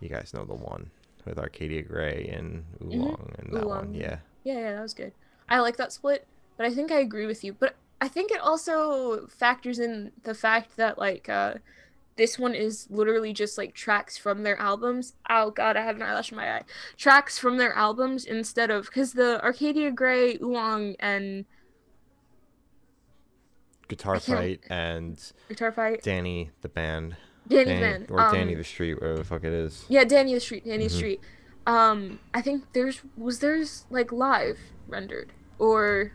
you 0.00 0.08
guys 0.08 0.32
know 0.34 0.44
the 0.44 0.54
one 0.54 0.90
with 1.24 1.38
Arcadia 1.38 1.82
Gray 1.82 2.30
and 2.32 2.64
Oolong 2.82 3.34
and 3.38 3.52
that 3.52 3.66
one. 3.66 3.86
Mm-hmm. 3.86 4.00
Yeah. 4.00 4.18
Yeah, 4.44 4.58
yeah, 4.60 4.72
that 4.74 4.82
was 4.82 4.94
good. 4.94 5.12
I 5.48 5.58
like 5.60 5.76
that 5.78 5.92
split, 5.92 6.26
but 6.56 6.66
I 6.66 6.70
think 6.70 6.92
I 6.92 6.98
agree 7.00 7.26
with 7.26 7.42
you. 7.42 7.52
But 7.52 7.74
I 8.00 8.08
think 8.08 8.30
it 8.30 8.40
also 8.40 9.26
factors 9.26 9.78
in 9.78 10.12
the 10.22 10.34
fact 10.34 10.76
that 10.76 10.98
like 10.98 11.28
uh 11.28 11.54
this 12.16 12.38
one 12.38 12.54
is 12.54 12.86
literally 12.90 13.32
just 13.32 13.58
like 13.58 13.74
tracks 13.74 14.16
from 14.16 14.42
their 14.42 14.58
albums. 14.58 15.14
Oh 15.28 15.50
god, 15.50 15.76
I 15.76 15.82
have 15.82 15.96
an 15.96 16.02
eyelash 16.02 16.30
in 16.30 16.36
my 16.36 16.56
eye. 16.56 16.62
Tracks 16.96 17.38
from 17.38 17.58
their 17.58 17.74
albums 17.74 18.24
instead 18.24 18.70
of 18.70 18.86
because 18.86 19.12
the 19.14 19.42
Arcadia 19.44 19.90
Gray, 19.90 20.36
Oolong, 20.38 20.94
and 21.00 21.44
Guitar 23.88 24.18
Fight 24.20 24.60
and 24.68 25.20
Guitar 25.48 25.72
Fight, 25.72 26.02
Danny 26.02 26.50
the 26.62 26.68
band. 26.68 27.16
Danny, 27.48 27.64
Danny, 27.66 27.80
Van, 27.80 28.06
or 28.10 28.20
um, 28.20 28.34
Danny 28.34 28.54
the 28.54 28.64
Street, 28.64 28.94
whatever 28.94 29.18
the 29.18 29.24
fuck 29.24 29.44
it 29.44 29.52
is. 29.52 29.84
Yeah, 29.88 30.02
Danny 30.04 30.34
the 30.34 30.40
Street, 30.40 30.64
Danny 30.64 30.88
the 30.88 30.92
Mhm. 30.94 30.96
Street. 30.96 31.20
Um, 31.66 32.18
I 32.34 32.42
think 32.42 32.64
there's 32.72 33.02
was 33.16 33.38
there's 33.40 33.84
like 33.90 34.10
live 34.12 34.58
rendered 34.88 35.32
or 35.58 36.12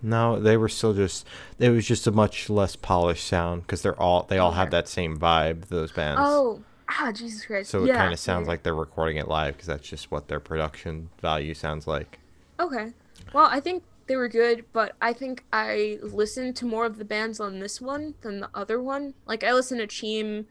No, 0.00 0.38
they 0.38 0.56
were 0.56 0.68
still 0.68 0.94
just. 0.94 1.26
It 1.58 1.70
was 1.70 1.86
just 1.86 2.06
a 2.06 2.12
much 2.12 2.48
less 2.48 2.76
polished 2.76 3.26
sound 3.26 3.62
because 3.62 3.82
they're 3.82 4.00
all 4.00 4.22
they 4.24 4.38
all 4.38 4.52
have 4.52 4.70
that 4.70 4.86
same 4.88 5.18
vibe. 5.18 5.66
Those 5.66 5.90
bands. 5.92 6.20
oh 6.22 6.62
ah 6.88 7.10
Jesus 7.12 7.44
Christ. 7.44 7.70
So 7.70 7.82
it 7.84 7.88
yeah, 7.88 7.96
kind 7.96 8.12
of 8.12 8.18
sounds 8.20 8.46
yeah. 8.46 8.50
like 8.50 8.62
they're 8.62 8.74
recording 8.74 9.16
it 9.16 9.26
live 9.28 9.54
because 9.54 9.66
that's 9.66 9.88
just 9.88 10.10
what 10.10 10.28
their 10.28 10.40
production 10.40 11.10
value 11.20 11.52
sounds 11.54 11.86
like. 11.88 12.18
Okay. 12.60 12.92
Well, 13.32 13.48
I 13.50 13.58
think 13.60 13.82
they 14.08 14.16
were 14.16 14.28
good, 14.28 14.64
but 14.72 14.96
I 15.00 15.12
think 15.12 15.44
I 15.52 15.98
listened 16.02 16.56
to 16.56 16.66
more 16.66 16.86
of 16.86 16.98
the 16.98 17.04
bands 17.04 17.38
on 17.40 17.60
this 17.60 17.80
one 17.80 18.14
than 18.22 18.40
the 18.40 18.50
other 18.54 18.82
one. 18.82 19.14
Like 19.26 19.44
I 19.44 19.52
listened 19.52 19.80
to 19.80 19.86
Cheem, 19.86 20.46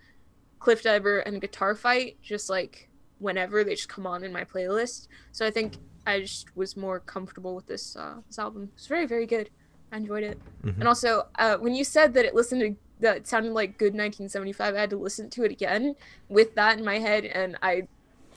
Cliff 0.59 0.83
Diver, 0.83 1.19
and 1.19 1.41
Guitar 1.41 1.75
Fight 1.75 2.17
just 2.21 2.49
like 2.49 2.89
whenever 3.19 3.63
they 3.63 3.75
just 3.75 3.89
come 3.89 4.07
on 4.07 4.23
in 4.23 4.31
my 4.31 4.43
playlist. 4.43 5.07
So 5.31 5.45
I 5.45 5.51
think 5.51 5.73
I 6.05 6.21
just 6.21 6.55
was 6.55 6.77
more 6.77 6.99
comfortable 6.99 7.55
with 7.55 7.67
this 7.67 7.95
uh, 7.95 8.15
this 8.27 8.39
album. 8.39 8.69
It's 8.75 8.87
very 8.87 9.05
very 9.05 9.25
good. 9.25 9.49
I 9.91 9.97
enjoyed 9.97 10.23
it. 10.23 10.37
Mhm. 10.63 10.79
And 10.79 10.87
also, 10.87 11.27
uh, 11.39 11.57
when 11.57 11.73
you 11.73 11.83
said 11.83 12.13
that 12.13 12.25
it 12.25 12.35
listened 12.35 12.61
to 12.61 12.75
that 12.99 13.17
it 13.17 13.27
sounded 13.27 13.53
like 13.53 13.77
good 13.77 13.93
1975, 13.93 14.75
I 14.75 14.79
had 14.79 14.89
to 14.91 14.97
listen 14.97 15.29
to 15.31 15.43
it 15.43 15.51
again 15.51 15.95
with 16.29 16.55
that 16.55 16.77
in 16.77 16.85
my 16.85 16.99
head, 16.99 17.25
and 17.25 17.57
I 17.61 17.87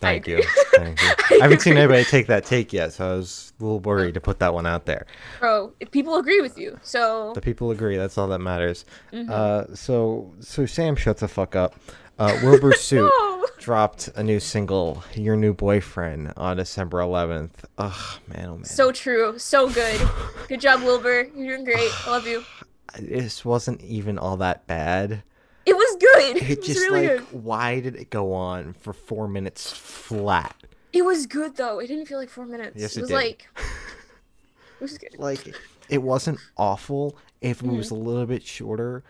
Thank 0.10 0.26
you. 0.26 0.42
Thank 0.74 1.00
you. 1.30 1.38
I 1.40 1.42
haven't 1.42 1.60
seen 1.60 1.76
anybody 1.76 2.04
take 2.04 2.26
that 2.28 2.44
take 2.44 2.72
yet, 2.72 2.92
so 2.94 3.06
I 3.12 3.16
was 3.16 3.52
a 3.60 3.62
little 3.62 3.80
worried 3.80 4.14
to 4.14 4.20
put 4.20 4.38
that 4.38 4.54
one 4.54 4.66
out 4.66 4.86
there. 4.86 5.06
bro, 5.40 5.72
if 5.80 5.90
people 5.90 6.16
agree 6.16 6.40
with 6.40 6.56
you, 6.58 6.78
so 6.82 7.32
The 7.34 7.40
people 7.42 7.70
agree. 7.70 7.96
That's 7.96 8.16
all 8.18 8.28
that 8.28 8.38
matters. 8.40 8.84
Mhm. 9.12 9.28
Uh, 9.30 9.74
so 9.74 10.32
so 10.40 10.64
Sam 10.66 10.96
shuts 10.96 11.20
the 11.20 11.28
fuck 11.28 11.54
up. 11.54 11.74
Uh, 12.18 12.38
Wilbur 12.42 12.72
Soot 12.76 13.10
No! 13.10 13.46
dropped 13.58 14.08
a 14.14 14.22
new 14.22 14.40
single, 14.40 15.02
"Your 15.14 15.36
New 15.36 15.54
Boyfriend," 15.54 16.32
on 16.36 16.56
December 16.58 16.98
11th. 17.00 17.64
Ugh, 17.78 18.20
man, 18.28 18.46
oh 18.46 18.54
man. 18.56 18.64
So 18.64 18.92
true. 18.92 19.38
So 19.38 19.68
good. 19.70 20.00
Good 20.48 20.60
job, 20.60 20.82
Wilbur. 20.82 21.28
You're 21.34 21.56
doing 21.56 21.64
great. 21.64 21.90
I 22.06 22.10
love 22.10 22.26
you. 22.26 22.44
this 22.98 23.44
wasn't 23.44 23.80
even 23.82 24.18
all 24.18 24.36
that 24.38 24.66
bad. 24.66 25.22
It 25.66 25.74
was 25.74 25.96
good. 26.00 26.36
It, 26.36 26.50
It 26.50 26.58
was 26.58 26.66
just 26.66 26.80
really 26.80 27.08
like, 27.08 27.18
good. 27.30 27.42
why 27.44 27.80
did 27.80 27.96
it 27.96 28.10
go 28.10 28.32
on 28.32 28.72
for 28.74 28.92
four 28.92 29.28
minutes 29.28 29.70
flat? 29.72 30.56
It 30.92 31.02
was 31.04 31.26
good 31.26 31.56
though. 31.56 31.78
It 31.78 31.86
didn't 31.88 32.06
feel 32.06 32.18
like 32.18 32.30
four 32.30 32.46
minutes. 32.46 32.76
Yes, 32.80 32.96
it 32.96 32.98
it 32.98 33.02
was 33.02 33.08
did. 33.10 33.14
like 33.14 33.48
it 33.56 34.80
was 34.80 34.98
good. 34.98 35.16
Like, 35.18 35.54
it 35.88 36.02
wasn't 36.02 36.38
awful. 36.56 37.16
If 37.40 37.62
it 37.62 37.68
was 37.68 37.90
a 37.90 37.94
little 37.94 38.26
bit 38.26 38.42
shorter, 38.44 39.02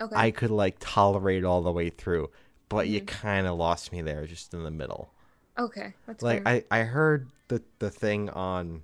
Okay. 0.00 0.16
I 0.16 0.30
could 0.32 0.50
like 0.50 0.76
tolerate 0.80 1.44
all 1.44 1.62
the 1.62 1.70
way 1.72 1.88
through. 1.90 2.30
But 2.68 2.88
you 2.88 3.00
Mhm. 3.02 3.06
kind 3.06 3.46
of 3.46 3.56
lost 3.56 3.92
me 3.92 4.02
there, 4.02 4.26
just 4.26 4.52
in 4.54 4.64
the 4.64 4.70
middle. 4.70 5.12
okay. 5.58 5.94
That's 6.06 6.22
like 6.22 6.42
fair. 6.44 6.64
I, 6.70 6.80
I 6.80 6.82
heard 6.84 7.28
the 7.48 7.62
the 7.78 7.90
thing 7.90 8.28
on 8.30 8.82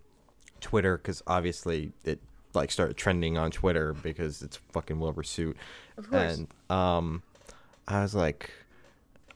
Twitter 0.60 0.96
because 0.96 1.22
obviously 1.26 1.92
it 2.04 2.20
like 2.54 2.70
started 2.70 2.96
trending 2.96 3.36
on 3.38 3.50
Twitter 3.50 3.92
because 3.92 4.42
it's 4.42 4.56
fucking 4.72 4.98
Wilbur 5.00 5.22
Soot 5.22 5.56
of 5.96 6.08
course. 6.10 6.38
and 6.38 6.48
um 6.70 7.22
I 7.86 8.02
was 8.02 8.14
like 8.14 8.50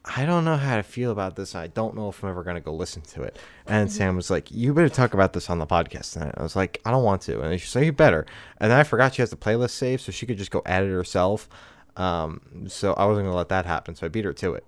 I 0.04 0.26
don't 0.26 0.44
know 0.44 0.56
how 0.56 0.74
to 0.74 0.82
feel 0.82 1.12
about 1.12 1.36
this. 1.36 1.54
I 1.54 1.68
don't 1.68 1.94
know 1.94 2.08
if 2.08 2.24
I'm 2.24 2.30
ever 2.30 2.42
gonna 2.42 2.60
go 2.60 2.74
listen 2.74 3.02
to 3.02 3.22
it. 3.22 3.38
And 3.66 3.88
Mm-hmm. 3.88 3.96
Sam 3.96 4.16
was 4.16 4.32
like, 4.32 4.50
"You 4.50 4.74
better 4.74 4.88
talk 4.88 5.14
about 5.14 5.32
this 5.32 5.48
on 5.48 5.60
the 5.60 5.66
podcast." 5.66 6.16
And 6.20 6.32
I 6.36 6.42
was 6.42 6.56
like, 6.56 6.80
"I 6.84 6.90
don't 6.90 7.04
want 7.04 7.22
to." 7.22 7.40
And 7.40 7.60
she's 7.60 7.72
like, 7.76 7.84
"You 7.84 7.92
better." 7.92 8.26
And 8.58 8.72
then 8.72 8.78
I 8.80 8.82
forgot 8.82 9.14
she 9.14 9.22
has 9.22 9.30
the 9.30 9.36
playlist 9.36 9.70
saved, 9.70 10.02
so 10.02 10.10
she 10.10 10.26
could 10.26 10.38
just 10.38 10.50
go 10.50 10.60
add 10.66 10.82
it 10.82 10.88
herself. 10.90 11.48
Um, 11.96 12.64
so 12.66 12.94
I 12.94 13.04
wasn't 13.04 13.26
gonna 13.26 13.36
let 13.36 13.48
that 13.50 13.64
happen. 13.64 13.94
So 13.94 14.06
I 14.06 14.08
beat 14.08 14.24
her 14.24 14.32
to 14.32 14.54
it. 14.54 14.66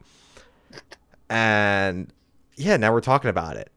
And 1.28 2.12
yeah, 2.57 2.76
now 2.76 2.92
we're 2.92 3.01
talking 3.01 3.30
about 3.30 3.57
it. 3.57 3.70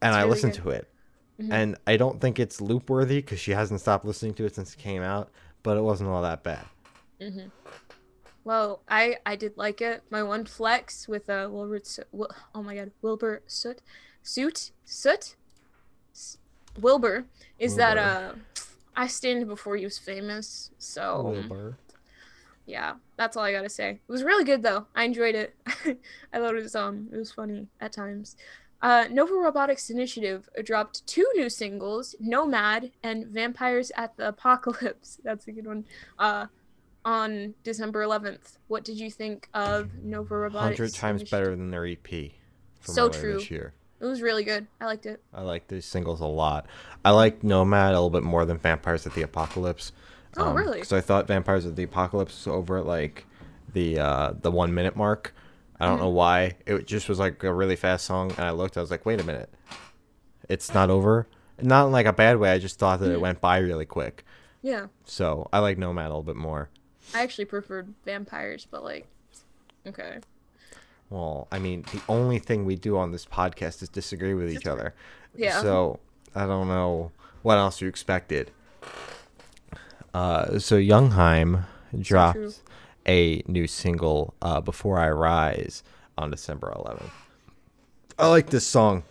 And 0.00 0.10
It's 0.10 0.16
I 0.16 0.20
really 0.20 0.30
listened 0.30 0.52
good. 0.54 0.62
to 0.62 0.70
it, 0.70 0.88
Mhm. 1.40 1.52
and 1.52 1.76
I 1.86 1.96
don't 1.96 2.20
think 2.20 2.38
it's 2.38 2.60
loop 2.60 2.90
worthy 2.90 3.20
because 3.20 3.40
she 3.40 3.52
hasn't 3.52 3.80
stopped 3.80 4.04
listening 4.04 4.34
to 4.34 4.44
it 4.44 4.54
since 4.54 4.74
it 4.74 4.78
came 4.78 5.02
out. 5.02 5.30
But 5.62 5.76
it 5.76 5.82
wasn't 5.82 6.10
all 6.10 6.22
that 6.22 6.42
bad. 6.42 6.66
hmm 7.20 7.48
Well, 8.44 8.82
I 8.88 9.18
I 9.26 9.36
did 9.36 9.56
like 9.56 9.80
it. 9.80 10.02
My 10.10 10.22
one 10.22 10.44
flex 10.46 11.06
with 11.08 11.28
uh 11.28 11.48
Wilbur. 11.50 11.80
Wil- 12.12 12.30
oh 12.54 12.62
my 12.62 12.74
god, 12.76 12.90
Wilbur 13.02 13.42
Soot, 13.46 13.80
Soot, 14.22 14.70
Soot, 14.84 15.36
S- 16.14 16.38
Wilbur 16.80 17.24
is 17.58 17.76
that 17.76 17.98
uh 17.98 18.32
I 18.96 19.06
stand 19.06 19.46
before 19.48 19.76
he 19.76 19.84
was 19.84 19.98
famous. 19.98 20.70
So 20.78 21.22
Wilbur. 21.22 21.76
yeah, 22.66 22.94
that's 23.16 23.36
all 23.36 23.44
I 23.44 23.52
gotta 23.52 23.68
say. 23.68 23.90
It 24.06 24.12
was 24.12 24.22
really 24.24 24.44
good 24.44 24.62
though. 24.62 24.86
I 24.94 25.04
enjoyed 25.04 25.34
it. 25.34 25.54
I 26.32 26.38
thought 26.38 26.54
it 26.56 26.62
was 26.62 26.74
um 26.74 27.08
it 27.12 27.16
was 27.18 27.32
funny 27.32 27.68
at 27.80 27.92
times. 27.92 28.36
Uh, 28.82 29.06
Nova 29.10 29.34
Robotics 29.34 29.90
Initiative 29.90 30.48
dropped 30.64 31.06
two 31.06 31.26
new 31.34 31.50
singles, 31.50 32.14
Nomad 32.18 32.92
and 33.02 33.26
Vampires 33.26 33.92
at 33.96 34.16
the 34.16 34.28
Apocalypse. 34.28 35.20
That's 35.24 35.46
a 35.48 35.52
good 35.52 35.66
one. 35.66 35.84
Uh, 36.18 36.46
on 37.04 37.54
December 37.62 38.04
11th. 38.04 38.58
What 38.68 38.84
did 38.84 38.98
you 38.98 39.10
think 39.10 39.48
of 39.54 39.90
Nova 40.02 40.36
Robotics? 40.36 40.78
Hundred 40.78 40.94
times 40.94 41.20
Initiative? 41.22 41.30
better 41.30 41.56
than 41.56 41.70
their 41.70 41.86
EP 41.86 42.32
from 42.80 42.94
So 42.94 43.06
earlier 43.06 43.34
this 43.34 43.46
true. 43.46 43.56
year. 43.56 43.74
It 44.00 44.04
was 44.06 44.22
really 44.22 44.44
good. 44.44 44.66
I 44.80 44.86
liked 44.86 45.06
it. 45.06 45.22
I 45.32 45.42
like 45.42 45.68
these 45.68 45.84
singles 45.84 46.20
a 46.20 46.26
lot. 46.26 46.66
I 47.04 47.10
like 47.10 47.44
Nomad 47.44 47.90
a 47.90 47.94
little 47.94 48.10
bit 48.10 48.22
more 48.22 48.46
than 48.46 48.58
Vampires 48.58 49.06
at 49.06 49.14
the 49.14 49.22
Apocalypse. 49.22 49.92
Oh, 50.36 50.52
really? 50.52 50.78
Because 50.78 50.92
I 50.92 51.00
thought 51.00 51.26
Vampires 51.26 51.66
at 51.66 51.76
the 51.76 51.82
Apocalypse 51.82 52.46
was 52.46 52.54
over 52.54 52.78
at 52.78 52.86
like 52.86 53.26
the 53.72 53.98
uh, 53.98 54.32
the 54.40 54.50
one 54.50 54.72
minute 54.72 54.96
mark. 54.96 55.34
I 55.80 55.86
don't 55.86 55.96
Mhm. 55.96 56.02
know 56.02 56.08
why. 56.10 56.56
It 56.66 56.86
just 56.86 57.08
was 57.08 57.18
like 57.18 57.42
a 57.42 57.52
really 57.52 57.76
fast 57.76 58.04
song, 58.04 58.30
and 58.32 58.40
I 58.40 58.50
looked. 58.50 58.76
I 58.76 58.80
was 58.82 58.90
like, 58.90 59.06
wait 59.06 59.20
a 59.20 59.24
minute, 59.24 59.48
it's 60.48 60.74
not 60.74 60.90
over. 60.90 61.26
Not 61.62 61.86
in 61.86 61.92
like 61.92 62.06
a 62.06 62.12
bad 62.12 62.38
way. 62.38 62.52
I 62.52 62.58
just 62.58 62.78
thought 62.78 63.00
that 63.00 63.10
it 63.10 63.20
went 63.20 63.40
by 63.40 63.58
really 63.58 63.86
quick. 63.86 64.24
Yeah. 64.62 64.86
So 65.04 65.48
I 65.52 65.58
like 65.60 65.78
Nomad 65.78 66.06
a 66.06 66.08
little 66.08 66.22
bit 66.22 66.36
more. 66.36 66.68
I 67.14 67.22
actually 67.22 67.46
preferred 67.46 67.94
Vampires, 68.04 68.66
but 68.70 68.84
like, 68.84 69.06
okay. 69.86 70.18
Well, 71.08 71.48
I 71.50 71.58
mean, 71.58 71.84
the 71.92 72.00
only 72.08 72.38
thing 72.38 72.64
we 72.64 72.76
do 72.76 72.96
on 72.96 73.10
this 73.10 73.26
podcast 73.26 73.82
is 73.82 73.88
disagree 73.88 74.34
with 74.34 74.50
each 74.52 74.66
other. 74.66 74.94
Yeah. 75.34 75.60
So 75.62 75.98
I 76.34 76.46
don't 76.46 76.68
know 76.68 77.10
what 77.42 77.56
else 77.58 77.80
you 77.80 77.88
expected. 77.88 78.50
Uh, 80.12 80.58
so 80.58 80.76
Youngheim 80.76 81.64
dropped 82.00 82.36
true. 82.36 82.52
A 83.06 83.42
new 83.46 83.66
single, 83.66 84.34
uh, 84.42 84.60
"Before 84.60 84.98
I 84.98 85.10
Rise," 85.10 85.82
on 86.18 86.30
December 86.30 86.72
11th. 86.76 87.10
I 88.18 88.28
like 88.28 88.50
this 88.50 88.66
song. 88.66 89.04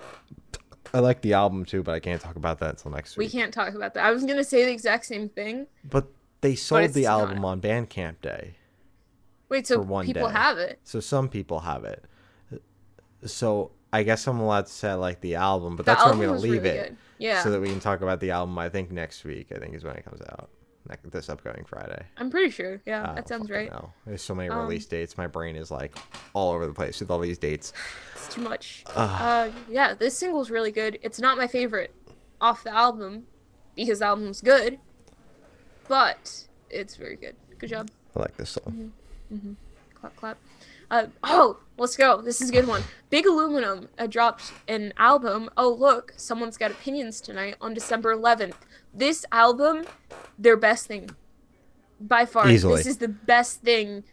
I 0.94 1.00
like 1.00 1.22
the 1.22 1.34
album 1.34 1.66
too, 1.66 1.84
but 1.84 1.94
I 1.94 2.00
can't 2.00 2.22
talk 2.22 2.36
about 2.36 2.60
that 2.60 2.72
until 2.72 2.92
next 2.92 3.18
week. 3.18 3.28
We 3.28 3.32
can't 3.32 3.54
talk 3.54 3.74
about 3.74 3.94
that. 3.94 4.06
I 4.06 4.12
was 4.12 4.24
gonna 4.24 4.44
say 4.44 4.66
the 4.66 4.72
exact 4.72 5.06
same 5.06 5.30
thing. 5.30 5.68
But 5.84 6.08
they 6.42 6.56
sold 6.56 6.84
it's 6.84 6.94
the 6.94 7.04
not. 7.04 7.22
album 7.22 7.46
on 7.46 7.62
Bandcamp 7.62 8.22
Day. 8.22 8.56
Wait, 9.50 9.66
so 9.68 9.84
people 10.04 10.28
day. 10.28 10.34
have 10.34 10.58
it? 10.58 10.80
So 10.84 11.00
some 11.00 11.28
people 11.28 11.60
have 11.60 11.84
it. 11.84 12.06
So 13.26 13.72
I 13.92 14.04
guess 14.04 14.28
I'm 14.28 14.40
allowed 14.40 14.68
to 14.68 14.72
say 14.72 14.90
I 14.90 14.94
like 14.94 15.22
the 15.22 15.36
album, 15.36 15.76
but 15.76 15.86
The 15.86 15.92
that's 15.92 16.06
where 16.06 16.14
I'm 16.14 16.20
gonna 16.20 16.38
leave 16.38 16.64
really 16.64 16.78
it, 16.78 16.90
good. 16.90 16.98
Yeah, 17.18 17.44
so 17.44 17.52
that 17.52 17.60
we 17.60 17.68
can 17.68 17.80
talk 17.80 18.02
about 18.02 18.20
the 18.20 18.32
album. 18.32 18.58
I 18.58 18.70
think 18.70 18.92
next 18.92 19.24
week. 19.24 19.52
I 19.54 19.60
think 19.60 19.74
is 19.76 19.84
when 19.84 19.96
it 19.96 20.06
comes 20.06 20.22
out. 20.22 20.50
Like 20.88 21.00
this 21.04 21.30
upcoming 21.30 21.66
Friday. 21.66 22.04
I'm 22.18 22.32
pretty 22.32 22.50
sure. 22.50 22.82
Yeah, 22.86 23.12
I 23.12 23.16
that 23.16 23.28
sounds 23.28 23.50
right. 23.50 23.70
know. 23.72 23.92
There's 24.08 24.22
so 24.22 24.34
many 24.34 24.50
Um, 24.50 24.60
release 24.60 24.86
dates. 24.86 25.18
My 25.18 25.28
brain 25.28 25.56
is 25.56 25.70
like 25.70 25.96
all 26.34 26.54
over 26.54 26.66
the 26.66 26.74
place 26.74 27.00
with 27.00 27.12
all 27.12 27.20
these 27.20 27.38
dates. 27.38 27.74
It's 28.16 28.34
too 28.36 28.42
much. 28.42 28.84
Ugh. 28.96 29.22
Uh, 29.22 29.52
yeah, 29.70 29.94
this 29.94 30.18
single's 30.18 30.50
really 30.52 30.72
good. 30.72 31.00
It's 31.02 31.20
not 31.20 31.38
my 31.38 31.48
favorite 31.48 31.94
off 32.42 32.64
the 32.64 32.74
album 32.74 33.28
because 33.76 34.00
the 34.00 34.06
album's 34.06 34.42
good, 34.42 34.80
but 35.88 36.48
it's 36.70 36.96
very 36.96 37.16
good. 37.16 37.36
Good 37.58 37.70
job. 37.70 37.90
I 38.16 38.20
like 38.20 38.36
this 38.38 38.50
song. 38.52 38.92
Clap, 39.96 40.16
clap. 40.16 40.38
Uh, 40.92 41.08
oh, 41.24 41.58
let's 41.78 41.96
go. 41.96 42.22
This 42.22 42.42
is 42.42 42.50
a 42.50 42.54
good 42.54 42.68
one. 42.68 42.84
Big 43.10 43.26
Aluminum 43.26 43.90
uh, 43.98 44.08
dropped 44.08 44.52
an 44.68 44.94
album. 44.98 45.50
Oh, 45.58 45.70
look, 45.70 46.14
someone's 46.18 46.58
got 46.58 46.72
opinions 46.72 47.22
tonight 47.22 47.56
on 47.62 47.74
December 47.74 48.16
11th. 48.16 48.56
This 48.94 49.26
album, 49.32 49.86
their 50.38 50.58
best 50.58 50.88
thing. 50.88 51.10
By 52.02 52.26
far. 52.26 52.48
Easily. 52.50 52.78
This 52.78 52.88
is 52.88 52.98
the 52.98 53.08
best 53.10 53.62
thing 53.62 54.04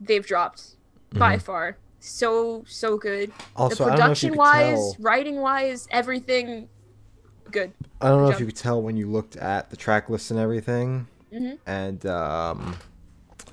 they've 0.00 0.26
dropped. 0.26 0.76
By 1.12 1.38
far. 1.38 1.76
So, 2.00 2.64
so 2.66 2.96
good. 2.96 3.30
Mm-hmm. 3.30 3.62
Also, 3.62 3.84
the 3.84 3.92
I 3.92 3.96
don't 3.96 4.06
know 4.06 4.12
if 4.12 4.22
you 4.22 4.30
production 4.30 4.36
wise, 4.36 4.76
tell. 4.76 4.96
writing 5.00 5.36
wise, 5.40 5.86
everything 5.90 6.68
good. 7.50 7.72
I 8.00 8.08
don't 8.08 8.20
know 8.22 8.26
Good 8.28 8.34
if 8.34 8.40
you 8.40 8.46
could 8.46 8.56
tell 8.56 8.80
when 8.80 8.96
you 8.96 9.08
looked 9.10 9.36
at 9.36 9.70
the 9.70 9.76
track 9.76 10.08
list 10.08 10.30
and 10.30 10.38
everything, 10.40 11.08
Mhm. 11.32 11.58
and 11.66 12.06
um, 12.06 12.76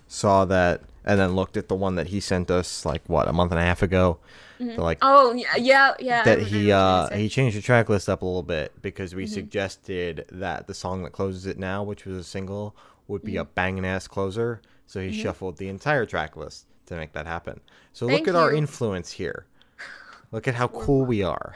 saw 0.07 0.45
that, 0.45 0.81
and 1.07 1.19
then 1.19 1.35
looked 1.35 1.57
at 1.57 1.67
the 1.69 1.75
one 1.75 1.95
that 1.95 2.07
he 2.07 2.19
sent 2.19 2.51
us 2.51 2.85
like 2.85 3.01
what 3.07 3.27
a 3.27 3.33
month 3.33 3.51
and 3.51 3.59
a 3.59 3.63
half 3.63 3.81
ago. 3.81 4.19
The, 4.59 4.75
like 4.81 4.99
Oh, 5.01 5.33
yeah, 5.33 5.55
yeah, 5.57 5.93
yeah. 5.99 6.23
That 6.23 6.39
he 6.41 6.67
you 6.67 6.73
uh 6.73 7.09
he 7.15 7.29
changed 7.29 7.57
the 7.57 7.61
track 7.61 7.89
list 7.89 8.09
up 8.09 8.21
a 8.21 8.25
little 8.25 8.43
bit 8.43 8.73
because 8.81 9.15
we 9.15 9.25
Mhm. 9.25 9.29
suggested 9.29 10.25
that 10.31 10.67
the 10.67 10.73
song 10.73 11.03
that 11.03 11.11
closes 11.13 11.45
it 11.45 11.57
now, 11.57 11.81
which 11.83 12.05
was 12.05 12.17
a 12.17 12.23
single, 12.23 12.75
would 13.07 13.23
be 13.23 13.37
a 13.37 13.43
Mm-hmm. 13.43 13.51
banging 13.55 13.85
ass 13.85 14.07
closer. 14.07 14.61
So 14.85 14.99
he 14.99 15.09
Mhm. 15.09 15.21
shuffled 15.21 15.57
the 15.57 15.69
entire 15.69 16.05
track 16.05 16.35
list 16.35 16.65
to 16.87 16.95
make 16.95 17.13
that 17.13 17.25
happen. 17.27 17.61
So 17.93 18.07
Thank 18.07 18.21
look 18.27 18.35
at 18.35 18.35
our 18.39 18.53
influence 18.53 19.11
here. 19.11 19.45
Look 20.31 20.45
at 20.47 20.55
how 20.55 20.67
cool 20.67 21.05
we 21.05 21.23
are. 21.23 21.53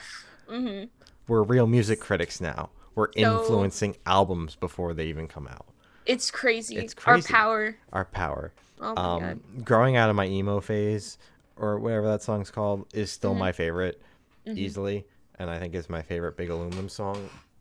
Mhm. 0.49 0.87
We're 1.27 1.43
real 1.43 1.67
music 1.67 1.99
critics 1.99 2.39
now. 2.39 2.69
We're 2.95 3.07
So- 3.13 3.19
influencing 3.19 3.97
albums 4.05 4.55
before 4.55 4.93
they 4.93 5.07
even 5.07 5.27
come 5.27 5.47
out. 5.47 5.65
It's 6.05 6.29
crazy. 6.31 6.77
It's 6.77 6.95
Our 7.05 7.21
power. 7.21 7.75
Our 7.93 8.05
power. 8.05 8.53
Oh 8.81 8.89
my 8.89 8.93
god. 8.95 9.23
Um, 9.23 9.41
growing 9.63 9.95
out 9.95 10.09
of 10.09 10.15
my 10.15 10.25
emo 10.27 10.59
phase, 10.59 11.17
or 11.55 11.79
whatever 11.79 12.07
that 12.07 12.23
song's 12.23 12.49
called, 12.51 12.87
is 12.93 13.11
still 13.11 13.31
Mm-hmm. 13.31 13.39
my 13.39 13.51
favorite, 13.51 14.01
easily, 14.45 15.05
and 15.37 15.49
I 15.49 15.59
think 15.59 15.75
is 15.75 15.89
my 15.89 16.01
favorite 16.01 16.35
Big 16.37 16.49
Aluminum 16.49 16.89
song. 16.89 17.15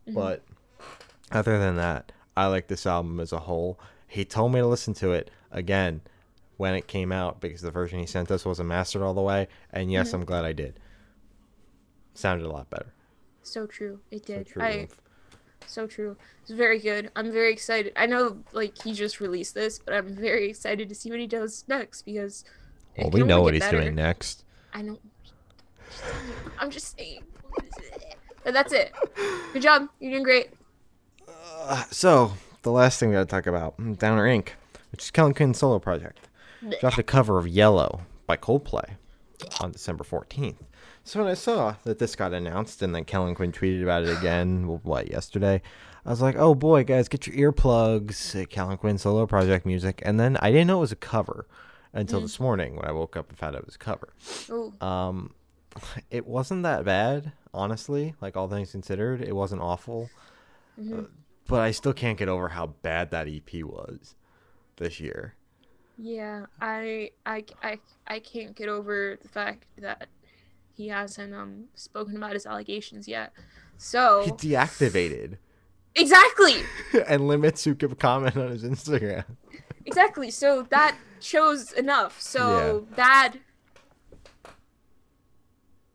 Mm-hmm. 0.07 0.13
But 0.15 0.43
Other 1.31 1.57
than 1.59 1.75
that, 1.77 2.11
I 2.35 2.47
like 2.47 2.67
this 2.67 2.85
album 2.85 3.19
as 3.19 3.31
a 3.31 3.39
whole. 3.39 3.79
He 4.07 4.25
told 4.25 4.51
me 4.51 4.59
to 4.59 4.67
listen 4.67 4.93
to 4.95 5.11
it 5.13 5.29
again 5.51 6.01
when 6.57 6.73
it 6.75 6.87
came 6.87 7.11
out 7.11 7.39
because 7.39 7.61
the 7.61 7.71
version 7.71 7.99
he 7.99 8.05
sent 8.05 8.29
us 8.31 8.43
wasn't 8.45 8.67
mastered 8.69 9.01
all 9.01 9.13
the 9.13 9.21
way. 9.21 9.47
And 9.71 9.91
yes, 9.91 10.07
Mm-hmm. 10.07 10.15
I'm 10.17 10.25
glad 10.25 10.45
I 10.45 10.53
did. 10.53 10.79
Sounded 12.13 12.45
a 12.45 12.49
lot 12.51 12.69
better. 12.69 12.93
So 13.43 13.65
true. 13.65 13.99
It 14.11 14.25
So 14.27 14.33
did. 14.35 14.47
true, 14.47 14.61
I. 14.61 14.87
so 15.67 15.87
true. 15.87 16.17
It's 16.41 16.51
very 16.51 16.79
good. 16.79 17.11
I'm 17.15 17.31
very 17.31 17.51
excited. 17.53 17.93
I 17.95 18.05
know 18.05 18.37
like 18.51 18.81
he 18.81 18.93
just 18.93 19.19
released 19.19 19.53
this, 19.53 19.79
but 19.79 19.93
I'm 19.93 20.15
very 20.15 20.49
excited 20.49 20.89
to 20.89 20.95
see 20.95 21.09
what 21.09 21.19
he 21.19 21.27
does 21.27 21.63
next 21.67 22.01
because 22.03 22.43
Well, 22.97 23.09
we 23.11 23.23
know 23.23 23.41
what 23.41 23.53
he's 23.53 23.61
better. 23.63 23.79
doing 23.81 23.95
next. 23.95 24.43
I 24.73 24.81
know. 24.81 24.97
I'm 26.59 26.69
just 26.71 26.97
saying. 26.97 27.23
But 28.43 28.53
that's 28.53 28.73
it. 28.73 28.93
Good 29.53 29.61
job. 29.61 29.87
You're 29.99 30.11
doing 30.11 30.23
great. 30.23 30.49
Uh, 31.27 31.83
so 31.91 32.33
the 32.63 32.71
last 32.71 32.99
thing 32.99 33.09
we 33.09 33.13
gotta 33.15 33.25
talk 33.25 33.45
about, 33.47 33.77
mm, 33.77 33.97
Downer 33.97 34.25
Inc., 34.27 34.49
which 34.91 35.03
is 35.03 35.11
Kellin 35.11 35.33
Quinn's 35.33 35.59
solo 35.59 35.79
project, 35.79 36.27
dropped 36.79 36.97
a 36.97 37.03
cover 37.03 37.37
of 37.37 37.47
"Yellow" 37.47 38.01
by 38.25 38.35
Coldplay 38.37 38.91
on 39.59 39.71
December 39.71 40.03
14th. 40.03 40.55
So 41.03 41.19
when 41.21 41.31
I 41.31 41.33
saw 41.35 41.75
that 41.83 41.99
this 41.99 42.15
got 42.15 42.33
announced 42.33 42.81
and 42.81 42.93
then 42.93 43.05
Kellin 43.05 43.35
Quinn 43.35 43.51
tweeted 43.51 43.81
about 43.83 44.03
it 44.03 44.17
again, 44.17 44.79
what 44.83 45.09
yesterday, 45.09 45.61
I 46.05 46.09
was 46.09 46.21
like, 46.21 46.35
"Oh 46.35 46.55
boy, 46.55 46.83
guys, 46.83 47.07
get 47.07 47.27
your 47.27 47.51
earplugs!" 47.51 48.47
Kellin 48.49 48.77
Quinn 48.77 48.97
solo 48.97 49.25
project 49.27 49.65
music, 49.65 50.01
and 50.05 50.19
then 50.19 50.37
I 50.37 50.51
didn't 50.51 50.67
know 50.67 50.77
it 50.77 50.81
was 50.81 50.91
a 50.91 50.95
cover 50.95 51.47
until 51.93 52.21
this 52.21 52.39
morning 52.39 52.75
when 52.75 52.85
I 52.85 52.91
woke 52.91 53.15
up 53.17 53.29
and 53.29 53.37
found 53.37 53.55
out 53.55 53.61
it 53.63 53.65
was 53.65 53.75
a 53.75 53.79
cover. 53.79 54.13
Um, 54.79 55.33
it 56.09 56.25
wasn't 56.25 56.63
that 56.63 56.85
bad, 56.85 57.33
honestly. 57.53 58.15
Like 58.21 58.35
all 58.37 58.47
things 58.47 58.71
considered, 58.71 59.21
it 59.21 59.35
wasn't 59.35 59.61
awful. 59.61 60.09
Uh, 60.79 61.03
but 61.47 61.61
I 61.61 61.71
still 61.71 61.93
can't 61.93 62.17
get 62.17 62.29
over 62.29 62.49
how 62.49 62.67
bad 62.67 63.11
that 63.11 63.27
EP 63.27 63.63
was 63.63 64.15
this 64.77 64.99
year. 64.99 65.35
yeah. 65.97 66.45
I, 66.61 67.11
I, 67.25 67.43
I, 67.61 67.79
I 68.07 68.19
can't 68.19 68.55
get 68.55 68.69
over 68.69 69.17
the 69.21 69.27
fact 69.29 69.65
that 69.79 70.07
he 70.81 70.87
hasn't 70.89 71.33
um 71.33 71.65
spoken 71.75 72.17
about 72.17 72.33
his 72.33 72.45
allegations 72.45 73.07
yet. 73.07 73.31
So 73.77 74.23
He 74.25 74.31
deactivated 74.31 75.37
exactly, 75.95 76.55
and 77.07 77.27
limits 77.27 77.63
who 77.63 77.75
could 77.75 77.97
comment 77.99 78.35
on 78.37 78.49
his 78.49 78.63
Instagram. 78.63 79.25
exactly. 79.85 80.29
So 80.31 80.63
that 80.69 80.95
shows 81.19 81.71
enough. 81.73 82.19
So 82.21 82.87
that. 82.95 83.33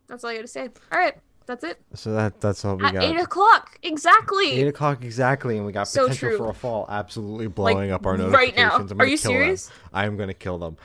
That's 0.09 0.23
all 0.25 0.31
I 0.31 0.37
gotta 0.37 0.47
say. 0.47 0.69
All 0.93 0.99
right, 0.99 1.15
that's 1.47 1.65
it. 1.65 1.81
So 1.95 2.13
that 2.13 2.41
that's 2.41 2.65
all 2.65 2.77
we 2.77 2.85
At 2.85 2.95
got. 2.95 3.03
eight 3.03 3.19
o'clock, 3.21 3.79
exactly. 3.83 4.53
Eight 4.53 4.69
o'clock 4.69 5.03
exactly, 5.03 5.57
and 5.57 5.67
we 5.67 5.73
got 5.73 5.89
So 5.89 6.03
potential 6.05 6.29
true. 6.31 6.39
for 6.39 6.49
a 6.51 6.55
fall, 6.55 6.87
absolutely 6.89 7.49
blowing 7.49 7.91
up 7.91 8.07
our 8.07 8.13
right 8.17 8.55
notifications. 8.55 8.57
now. 8.57 8.77
I'm 8.95 9.01
Are 9.01 9.07
you 9.07 9.17
serious? 9.17 9.71
I 9.93 10.07
am 10.07 10.17
gonna 10.17 10.35
kill 10.35 10.59
them. 10.59 10.77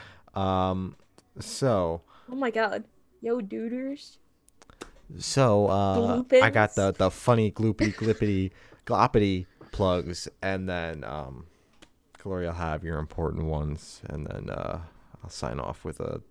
Um, 0.42 0.96
so 1.40 2.02
Oh 2.32 2.36
my 2.36 2.50
god. 2.50 2.84
Yo, 3.22 3.40
duders. 3.40 4.18
So 5.20 5.68
uh, 5.68 6.24
I 6.42 6.50
got 6.50 6.74
the 6.76 6.92
the 6.92 7.12
funny 7.12 7.52
gloopy 7.52 7.94
glippity 7.94 8.52
gloppity 8.88 9.46
plugs, 9.72 10.28
and 10.42 10.68
then 10.68 11.04
um, 11.04 11.46
Gloria 12.18 12.50
will 12.50 12.56
have 12.56 12.84
your 12.84 12.98
important 12.98 13.46
ones, 13.46 14.02
and 14.10 14.26
then 14.26 14.50
uh, 14.50 14.80
I'll 15.24 15.30
sign 15.30 15.60
off 15.60 15.86
with 15.86 16.00
a 16.00 16.22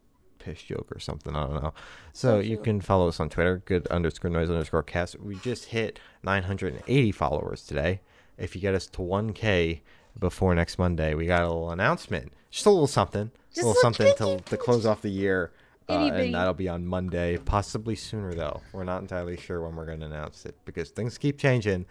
piss 0.41 0.63
joke 0.63 0.91
or 0.91 0.99
something. 0.99 1.37
I 1.37 1.47
don't 1.47 1.63
know. 1.63 1.75
So 2.13 2.41
you 2.41 2.59
can 2.59 2.81
follow 2.81 3.07
us 3.07 3.21
on 3.21 3.29
Twitter, 3.29 3.63
good 3.65 3.87
underscore 3.89 4.31
noise 4.31 4.51
underscore 4.51 4.83
cast. 4.83 5.21
We 5.21 5.37
just 5.37 5.67
hit 5.67 6.01
980 6.25 7.13
followers 7.13 7.63
today. 7.65 8.01
If 8.37 8.57
you 8.57 8.61
get 8.61 8.75
us 8.75 8.87
to 8.89 8.99
1K 8.99 9.81
before 10.19 10.55
next 10.55 10.79
Monday, 10.79 11.15
we 11.15 11.27
got 11.27 11.43
a 11.43 11.47
little 11.47 11.71
announcement, 11.71 12.33
just 12.51 12.67
a 12.67 12.71
little 12.71 12.87
something, 12.89 13.31
Just 13.51 13.63
a 13.63 13.67
little 13.67 13.81
something 13.81 14.13
to 14.17 14.39
to 14.39 14.57
close 14.57 14.87
off 14.87 15.03
the 15.03 15.11
year. 15.11 15.53
Uh, 15.91 16.15
and 16.15 16.35
that'll 16.35 16.55
be 16.55 16.69
on 16.69 16.87
Monday, 16.87 17.37
possibly 17.39 17.95
sooner 17.97 18.33
though. 18.35 18.61
We're 18.73 18.85
not 18.85 19.03
entirely 19.03 19.37
sure 19.37 19.61
when 19.63 19.77
we're 19.77 19.87
going 19.87 20.01
to 20.01 20.07
announce 20.07 20.45
it 20.47 20.57
because 20.65 20.91
things 20.91 21.19
keep 21.19 21.39
changing. 21.39 21.87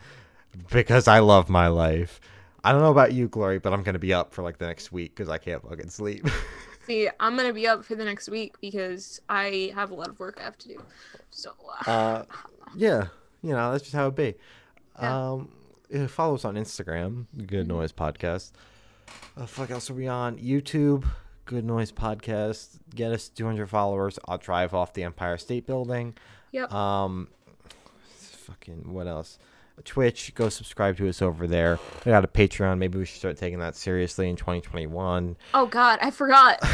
Because 0.72 1.08
I 1.08 1.20
love 1.20 1.50
my 1.50 1.68
life. 1.68 2.20
I 2.64 2.72
don't 2.72 2.82
know 2.82 2.92
about 2.92 3.14
you, 3.14 3.28
Glory, 3.28 3.60
but 3.60 3.72
I'm 3.72 3.84
going 3.84 3.94
to 3.94 4.00
be 4.00 4.14
up 4.14 4.34
for 4.34 4.42
like 4.44 4.58
the 4.58 4.66
next 4.68 4.92
week 4.92 5.16
because 5.16 5.30
I 5.30 5.38
can't 5.38 5.62
fucking 5.68 5.90
sleep. 5.90 6.28
See, 6.88 7.08
I'm 7.20 7.38
gonna 7.38 7.54
be 7.54 7.68
up 7.68 7.86
for 7.86 7.94
the 7.94 8.04
next 8.04 8.30
week 8.30 8.56
because 8.62 9.22
I 9.30 9.72
have 9.76 9.92
a 9.92 9.94
lot 9.94 10.08
of 10.08 10.20
work 10.20 10.40
I 10.42 10.44
have 10.46 10.58
to 10.58 10.70
do. 10.70 10.82
So, 11.30 11.52
uh, 11.86 11.90
uh, 11.90 12.24
yeah, 12.76 13.10
you 13.44 13.52
know 13.52 13.72
that's 13.72 13.84
just 13.84 13.94
how 13.96 14.08
it 14.08 14.16
be. 14.16 14.34
Yeah. 15.00 15.30
Um, 15.34 15.50
follow 16.08 16.34
us 16.34 16.46
on 16.46 16.56
Instagram, 16.56 17.28
Good 17.46 17.66
Mhm. 17.66 17.68
Noise 17.68 17.92
Podcast. 17.92 18.54
Uh, 19.38 19.46
fuck 19.46 19.70
else 19.70 19.92
are 19.92 19.94
we 19.94 20.08
on 20.08 20.40
YouTube? 20.40 21.06
Good 21.50 21.66
Noise 21.66 21.92
Podcast. 21.92 22.78
Get 22.94 23.12
us 23.12 23.28
200 23.28 23.68
followers. 23.72 24.20
I'll 24.28 24.38
drive 24.38 24.76
off 24.76 24.94
the 24.94 25.02
Empire 25.02 25.40
State 25.40 25.66
Building. 25.66 26.14
yep. 26.52 26.72
Um, 26.72 27.28
fucking 28.20 28.94
what 28.94 29.08
else? 29.08 29.40
Twitch. 29.84 30.36
Go 30.36 30.50
subscribe 30.50 30.98
to 30.98 31.10
us 31.10 31.24
over 31.24 31.48
there. 31.48 31.80
We 32.06 32.12
got 32.12 32.24
a 32.24 32.28
Patreon. 32.28 32.78
Maybe 32.78 33.00
we 33.00 33.06
should 33.06 33.18
start 33.18 33.38
taking 33.38 33.58
that 33.60 33.76
seriously 33.76 34.30
in 34.30 34.36
2021. 34.36 35.38
oh 35.56 35.66
God, 35.66 35.98
I 36.04 36.12
forgot. 36.12 36.64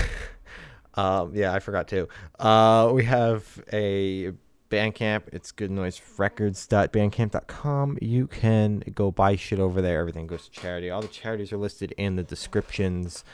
Um, 0.97 1.35
yeah, 1.35 1.53
I 1.53 1.59
forgot 1.59 1.89
too. 1.89 2.07
Uh, 2.39 2.89
we 2.93 3.03
have 3.03 3.61
a 3.73 4.31
Bandcamp. 4.69 5.23
It's 5.33 5.51
goodnoiserecords.bandcamp.com. 5.51 7.97
You 8.01 8.27
can 8.27 8.79
go 8.93 9.11
buy 9.11 9.35
shit 9.35 9.59
over 9.59 9.81
there. 9.81 9.99
Everything 9.99 10.25
goes 10.25 10.47
to 10.47 10.51
charity. 10.51 10.89
All 10.89 11.01
the 11.01 11.09
charities 11.09 11.51
are 11.51 11.57
listed 11.57 11.93
in 11.97 12.15
the 12.15 12.23
descriptions 12.23 13.25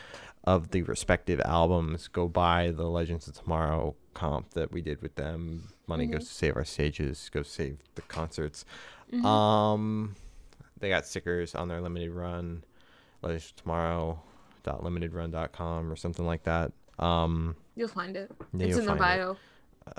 of 0.44 0.70
the 0.70 0.82
respective 0.82 1.40
albums. 1.44 2.08
Go 2.08 2.28
buy 2.28 2.70
the 2.70 2.88
Legends 2.88 3.28
of 3.28 3.34
Tomorrow 3.34 3.94
comp 4.14 4.50
that 4.54 4.72
we 4.72 4.80
did 4.82 5.00
with 5.02 5.14
them. 5.14 5.68
Money 5.86 6.06
goes 6.06 6.28
to 6.28 6.34
save 6.34 6.56
our 6.56 6.64
stages. 6.64 7.30
Go 7.32 7.42
save 7.42 7.78
the 7.94 8.02
concerts. 8.02 8.64
Mhm. 9.12 9.24
Um, 9.24 10.14
they 10.78 10.88
got 10.88 11.06
stickers 11.06 11.54
on 11.54 11.68
their 11.68 11.80
limited 11.80 12.10
run. 12.10 12.64
Legends 13.22 13.50
of 13.50 13.56
Tomorrow. 13.56 14.22
Dot 14.64 14.82
limitedrun.com 14.84 15.90
or 15.90 15.96
something 15.96 16.24
like 16.24 16.44
that. 16.44 16.70
Um, 16.98 17.56
You'll 17.74 17.88
find 17.88 18.16
it. 18.16 18.30
yeah, 18.52 18.66
it's 18.68 18.76
in 18.78 18.84
the 18.84 18.90
find 18.96 18.98
it. 18.98 19.00
bio. 19.00 19.36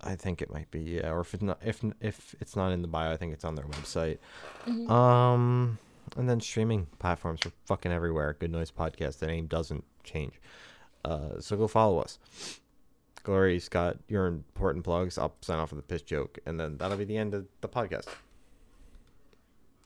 I 0.06 0.16
think 0.16 0.41
it 0.41 0.54
might 0.54 0.72
be 0.72 0.80
yeah, 0.80 1.12
or 1.12 1.20
if 1.20 1.34
it's 1.34 1.44
not 1.44 1.60
if 1.62 1.84
if 2.00 2.34
it's 2.39 2.56
not 2.56 2.72
in 2.72 2.82
the 2.82 2.88
bio, 2.88 3.12
I 3.12 3.18
think 3.18 3.34
it's 3.34 3.44
on 3.44 3.56
their 3.56 3.66
website. 3.66 4.20
Mhm. 4.66 4.89
Um, 4.89 5.80
and 6.16 6.30
then 6.30 6.39
streaming 6.39 6.86
platforms 7.00 7.46
are 7.46 7.52
fucking 7.66 7.91
everywhere. 7.91 8.38
Good 8.39 8.52
Noise 8.52 8.72
Podcast. 8.72 9.20
The 9.20 9.28
name 9.28 9.48
doesn't 9.48 9.84
change. 10.04 10.39
Uh, 11.06 11.39
so 11.39 11.58
go 11.58 11.68
follow 11.68 11.99
us. 11.99 12.20
Glory, 13.24 13.60
Scott, 13.60 13.97
your 14.08 14.28
important 14.28 14.84
plugs. 14.84 15.18
I'll 15.18 15.36
sign 15.41 15.58
off 15.58 15.72
with 15.72 15.80
a 15.80 15.84
piss 15.84 16.01
joke, 16.01 16.39
and 16.45 16.60
then 16.60 16.78
that'll 16.78 16.97
be 16.97 17.06
the 17.06 17.18
end 17.18 17.34
of 17.34 17.47
the 17.62 17.70
podcast. 17.70 18.08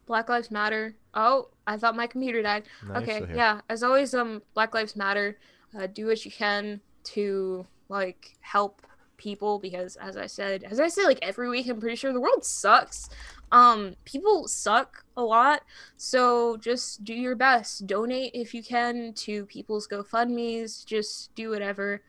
Black 0.07 0.29
Lives 0.29 0.49
Matter. 0.49 0.95
Oh, 1.13 1.49
I 1.67 1.77
thought 1.77 1.95
my 1.95 2.07
computer 2.07 2.41
died. 2.41 2.63
No, 2.87 2.95
okay, 2.95 3.27
yeah. 3.35 3.61
As 3.69 3.83
always, 3.83 4.13
um, 4.13 4.41
Black 4.53 4.73
Lives 4.73 4.95
Matter. 4.95 5.37
Uh, 5.77 5.85
do 5.85 6.07
what 6.07 6.23
you 6.23 6.31
can 6.31 6.79
to 7.03 7.65
like 7.89 8.35
help 8.39 8.81
people 9.17 9.59
because, 9.59 9.95
as 9.97 10.17
I 10.17 10.27
said, 10.27 10.63
as 10.63 10.79
I 10.79 10.87
say 10.87 11.03
like 11.05 11.19
every 11.21 11.49
week, 11.49 11.67
I'm 11.67 11.79
pretty 11.79 11.95
sure 11.95 12.13
the 12.13 12.21
world 12.21 12.45
sucks. 12.45 13.09
Um, 13.51 13.95
people 14.05 14.47
suck 14.47 15.05
a 15.15 15.21
lot, 15.21 15.61
so 15.97 16.57
just 16.57 17.03
do 17.03 17.13
your 17.13 17.35
best. 17.35 17.87
Donate 17.87 18.31
if 18.33 18.53
you 18.53 18.63
can 18.63 19.13
to 19.13 19.45
people's 19.45 19.87
GoFundmes. 19.87 20.85
Just 20.85 21.33
do 21.35 21.49
whatever. 21.49 22.01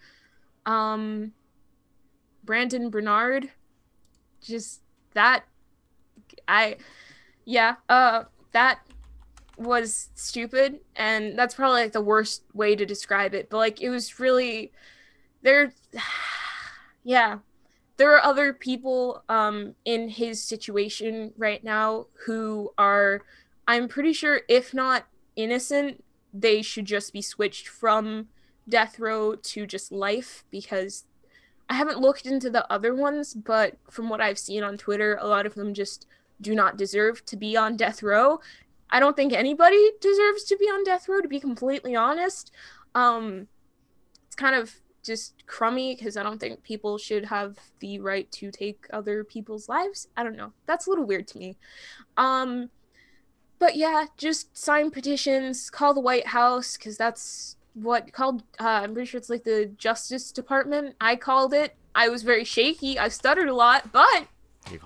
Um, 0.66 1.32
Brandon 2.44 2.90
Bernard, 2.90 3.50
just 4.40 4.82
that. 5.14 5.44
I, 6.46 6.76
yeah. 7.44 7.76
Uh, 7.88 8.24
that 8.52 8.80
was 9.58 10.08
stupid 10.14 10.78
and 10.94 11.36
that's 11.36 11.54
probably 11.54 11.82
like 11.82 11.92
the 11.92 12.00
worst 12.00 12.44
way 12.54 12.76
to 12.76 12.86
describe 12.86 13.34
it 13.34 13.50
but 13.50 13.56
like 13.56 13.80
it 13.80 13.90
was 13.90 14.20
really 14.20 14.72
there 15.42 15.72
yeah 17.08 17.38
there 17.96 18.14
are 18.14 18.22
other 18.22 18.52
people 18.52 19.24
um 19.30 19.74
in 19.86 20.10
his 20.10 20.42
situation 20.42 21.32
right 21.38 21.64
now 21.64 22.04
who 22.26 22.70
are 22.76 23.22
i'm 23.66 23.88
pretty 23.88 24.12
sure 24.12 24.42
if 24.46 24.74
not 24.74 25.06
innocent 25.34 26.04
they 26.34 26.60
should 26.60 26.84
just 26.84 27.10
be 27.14 27.22
switched 27.22 27.66
from 27.66 28.28
death 28.68 28.98
row 28.98 29.34
to 29.34 29.66
just 29.66 29.90
life 29.90 30.44
because 30.50 31.04
i 31.70 31.74
haven't 31.74 31.98
looked 31.98 32.26
into 32.26 32.50
the 32.50 32.70
other 32.70 32.94
ones 32.94 33.32
but 33.32 33.78
from 33.90 34.10
what 34.10 34.20
i've 34.20 34.38
seen 34.38 34.62
on 34.62 34.76
twitter 34.76 35.16
a 35.22 35.26
lot 35.26 35.46
of 35.46 35.54
them 35.54 35.72
just 35.72 36.06
do 36.42 36.54
not 36.54 36.76
deserve 36.76 37.24
to 37.24 37.38
be 37.38 37.56
on 37.56 37.74
death 37.74 38.02
row 38.02 38.38
I 38.90 39.00
don't 39.00 39.16
think 39.16 39.32
anybody 39.32 39.90
deserves 40.00 40.44
to 40.44 40.56
be 40.56 40.64
on 40.64 40.82
death 40.82 41.10
row, 41.10 41.20
to 41.20 41.28
be 41.28 41.40
completely 41.40 41.94
honest. 41.94 42.50
Um, 42.94 43.48
it's 44.26 44.34
kind 44.34 44.54
of 44.54 44.80
just 45.08 45.46
crummy 45.46 45.96
because 45.96 46.16
I 46.16 46.22
don't 46.22 46.38
think 46.38 46.62
people 46.62 46.98
should 46.98 47.24
have 47.24 47.58
the 47.80 47.98
right 47.98 48.30
to 48.32 48.52
take 48.52 48.86
other 48.92 49.24
people's 49.24 49.68
lives. 49.68 50.06
I 50.16 50.22
don't 50.22 50.36
know. 50.36 50.52
That's 50.66 50.86
a 50.86 50.90
little 50.90 51.06
weird 51.06 51.26
to 51.28 51.38
me. 51.38 51.56
Um, 52.16 52.70
but 53.58 53.74
yeah, 53.74 54.04
just 54.16 54.56
sign 54.56 54.90
petitions, 54.90 55.70
call 55.70 55.94
the 55.94 56.00
White 56.00 56.28
House 56.28 56.76
because 56.76 56.96
that's 56.96 57.56
what 57.74 58.12
called. 58.12 58.42
Uh, 58.60 58.82
I'm 58.82 58.92
pretty 58.92 59.08
sure 59.08 59.18
it's 59.18 59.30
like 59.30 59.44
the 59.44 59.72
Justice 59.78 60.30
Department. 60.30 60.94
I 61.00 61.16
called 61.16 61.54
it. 61.54 61.74
I 61.94 62.08
was 62.10 62.22
very 62.22 62.44
shaky. 62.44 62.98
I 62.98 63.08
stuttered 63.08 63.48
a 63.48 63.54
lot, 63.54 63.90
but 63.90 64.28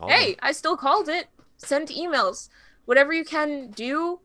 hey, 0.06 0.30
it. 0.30 0.38
I 0.40 0.52
still 0.52 0.76
called 0.76 1.08
it. 1.08 1.26
Sent 1.56 1.90
emails. 1.90 2.48
Whatever 2.84 3.12
you 3.12 3.24
can 3.24 3.70
do, 3.72 4.20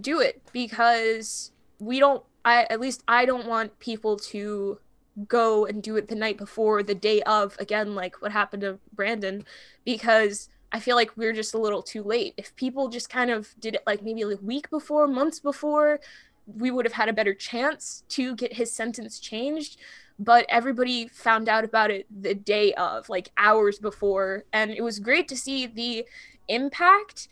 do 0.00 0.20
it 0.20 0.40
because 0.52 1.50
we 1.80 1.98
don't. 1.98 2.22
I 2.44 2.66
at 2.70 2.80
least 2.80 3.02
I 3.08 3.26
don't 3.26 3.46
want 3.46 3.78
people 3.80 4.16
to 4.30 4.78
go 5.26 5.66
and 5.66 5.82
do 5.82 5.96
it 5.96 6.08
the 6.08 6.14
night 6.14 6.38
before, 6.38 6.82
the 6.82 6.94
day 6.94 7.22
of. 7.22 7.56
Again, 7.58 7.94
like 7.94 8.20
what 8.22 8.32
happened 8.32 8.62
to 8.62 8.78
Brandon, 8.92 9.44
because 9.84 10.48
I 10.70 10.80
feel 10.80 10.96
like 10.96 11.16
we're 11.16 11.32
just 11.32 11.54
a 11.54 11.58
little 11.58 11.82
too 11.82 12.02
late. 12.02 12.34
If 12.36 12.54
people 12.54 12.88
just 12.88 13.08
kind 13.08 13.30
of 13.30 13.54
did 13.58 13.74
it 13.74 13.82
like 13.86 14.02
maybe 14.02 14.22
a 14.22 14.36
week 14.36 14.68
before, 14.70 15.08
months 15.08 15.40
before, 15.40 16.00
we 16.46 16.70
would 16.70 16.84
have 16.84 16.94
had 16.94 17.08
a 17.08 17.12
better 17.12 17.34
chance 17.34 18.04
to 18.10 18.34
get 18.36 18.54
his 18.54 18.72
sentence 18.72 19.18
changed. 19.18 19.78
But 20.18 20.46
everybody 20.48 21.08
found 21.08 21.48
out 21.48 21.64
about 21.64 21.90
it 21.90 22.06
the 22.10 22.34
day 22.34 22.74
of, 22.74 23.08
like 23.08 23.30
hours 23.36 23.78
before. 23.78 24.44
And 24.52 24.70
it 24.70 24.82
was 24.82 24.98
great 24.98 25.28
to 25.28 25.36
see 25.36 25.66
the 25.66 26.06
impact. 26.48 27.28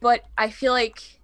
But 0.00 0.24
I 0.36 0.50
feel 0.50 0.72
like 0.72 1.20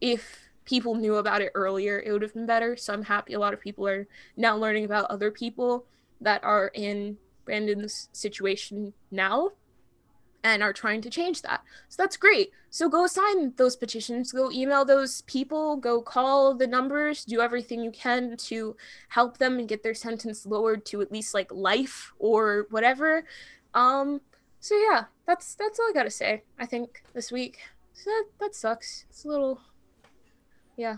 if 0.00 0.45
people 0.66 0.94
knew 0.94 1.16
about 1.16 1.40
it 1.40 1.52
earlier, 1.54 2.00
it 2.04 2.12
would 2.12 2.22
have 2.22 2.34
been 2.34 2.46
better. 2.46 2.76
So 2.76 2.92
I'm 2.92 3.04
happy 3.04 3.32
a 3.32 3.38
lot 3.38 3.54
of 3.54 3.60
people 3.60 3.88
are 3.88 4.06
now 4.36 4.56
learning 4.56 4.84
about 4.84 5.10
other 5.10 5.30
people 5.30 5.86
that 6.20 6.44
are 6.44 6.70
in 6.74 7.16
Brandon's 7.44 8.08
situation 8.12 8.92
now 9.10 9.52
and 10.44 10.62
are 10.62 10.72
trying 10.72 11.00
to 11.00 11.10
change 11.10 11.42
that. 11.42 11.62
So 11.88 12.02
that's 12.02 12.16
great. 12.16 12.52
So 12.70 12.88
go 12.88 13.06
sign 13.06 13.54
those 13.56 13.74
petitions, 13.74 14.32
go 14.32 14.50
email 14.52 14.84
those 14.84 15.22
people, 15.22 15.76
go 15.76 16.00
call 16.00 16.54
the 16.54 16.66
numbers, 16.66 17.24
do 17.24 17.40
everything 17.40 17.82
you 17.82 17.90
can 17.90 18.36
to 18.36 18.76
help 19.08 19.38
them 19.38 19.58
and 19.58 19.68
get 19.68 19.82
their 19.82 19.94
sentence 19.94 20.46
lowered 20.46 20.84
to 20.86 21.00
at 21.00 21.10
least 21.10 21.34
like 21.34 21.50
life 21.52 22.12
or 22.18 22.66
whatever. 22.70 23.24
Um 23.74 24.20
so 24.60 24.76
yeah, 24.76 25.04
that's 25.26 25.54
that's 25.54 25.78
all 25.78 25.90
I 25.90 25.92
got 25.92 26.04
to 26.04 26.10
say. 26.10 26.42
I 26.58 26.66
think 26.66 27.02
this 27.12 27.32
week. 27.32 27.58
So 27.92 28.10
that 28.10 28.24
that 28.38 28.54
sucks. 28.54 29.04
It's 29.08 29.24
a 29.24 29.28
little 29.28 29.60
yeah. 30.76 30.96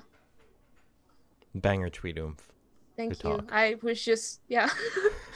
Banger 1.55 1.91
tweet 1.91 2.19
oomph. 2.19 2.49
Thank 2.97 3.23
you. 3.23 3.31
Talk. 3.31 3.49
I 3.53 3.77
was 3.83 4.05
just 4.05 4.41
yeah. 4.49 4.69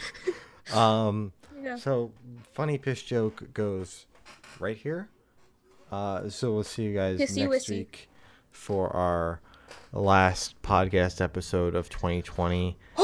um 0.73 1.33
yeah. 1.63 1.77
So, 1.77 2.13
funny 2.53 2.77
piss 2.77 3.03
joke 3.03 3.53
goes 3.55 4.07
right 4.59 4.77
here. 4.77 5.09
Uh, 5.91 6.29
so 6.29 6.53
we'll 6.53 6.65
see 6.65 6.85
you 6.85 6.95
guys 6.95 7.21
Pissy 7.21 7.49
next 7.49 7.67
wissy. 7.67 7.71
week 7.71 8.09
for 8.51 8.95
our 8.97 9.41
last 9.93 10.61
podcast 10.63 11.21
episode 11.21 11.75
of 11.75 11.89
2020. 11.89 12.79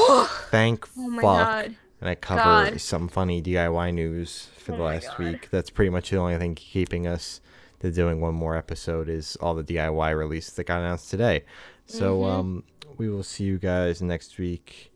Thank 0.49 0.87
oh 0.97 1.11
fuck. 1.15 1.21
God. 1.21 1.75
And 2.01 2.09
I 2.09 2.15
cover 2.15 2.71
God. 2.71 2.81
some 2.81 3.07
funny 3.07 3.41
DIY 3.41 3.93
news 3.93 4.49
for 4.57 4.73
oh 4.73 4.77
the 4.77 4.83
last 4.83 5.17
week. 5.19 5.49
That's 5.51 5.69
pretty 5.69 5.89
much 5.89 6.09
the 6.09 6.17
only 6.17 6.37
thing 6.37 6.55
keeping 6.55 7.05
us 7.05 7.41
to 7.79 7.91
doing 7.91 8.21
one 8.21 8.35
more 8.35 8.55
episode 8.55 9.09
is 9.09 9.35
all 9.37 9.55
the 9.55 9.63
DIY 9.63 10.17
releases 10.17 10.53
that 10.55 10.65
got 10.65 10.81
announced 10.81 11.09
today. 11.09 11.45
So 11.85 12.19
mm-hmm. 12.19 12.39
um, 12.39 12.63
we 12.97 13.09
will 13.09 13.23
see 13.23 13.45
you 13.45 13.57
guys 13.57 14.01
next 14.01 14.37
week. 14.37 14.91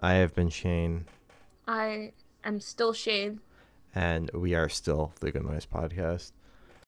I 0.00 0.14
have 0.14 0.34
been 0.34 0.48
Shane. 0.48 1.06
I 1.66 2.12
I'm 2.44 2.60
still 2.60 2.92
Shane. 2.92 3.40
And 3.94 4.30
we 4.32 4.54
are 4.54 4.68
still 4.68 5.12
the 5.20 5.32
Good 5.32 5.44
Noise 5.44 5.66
Podcast. 5.66 6.32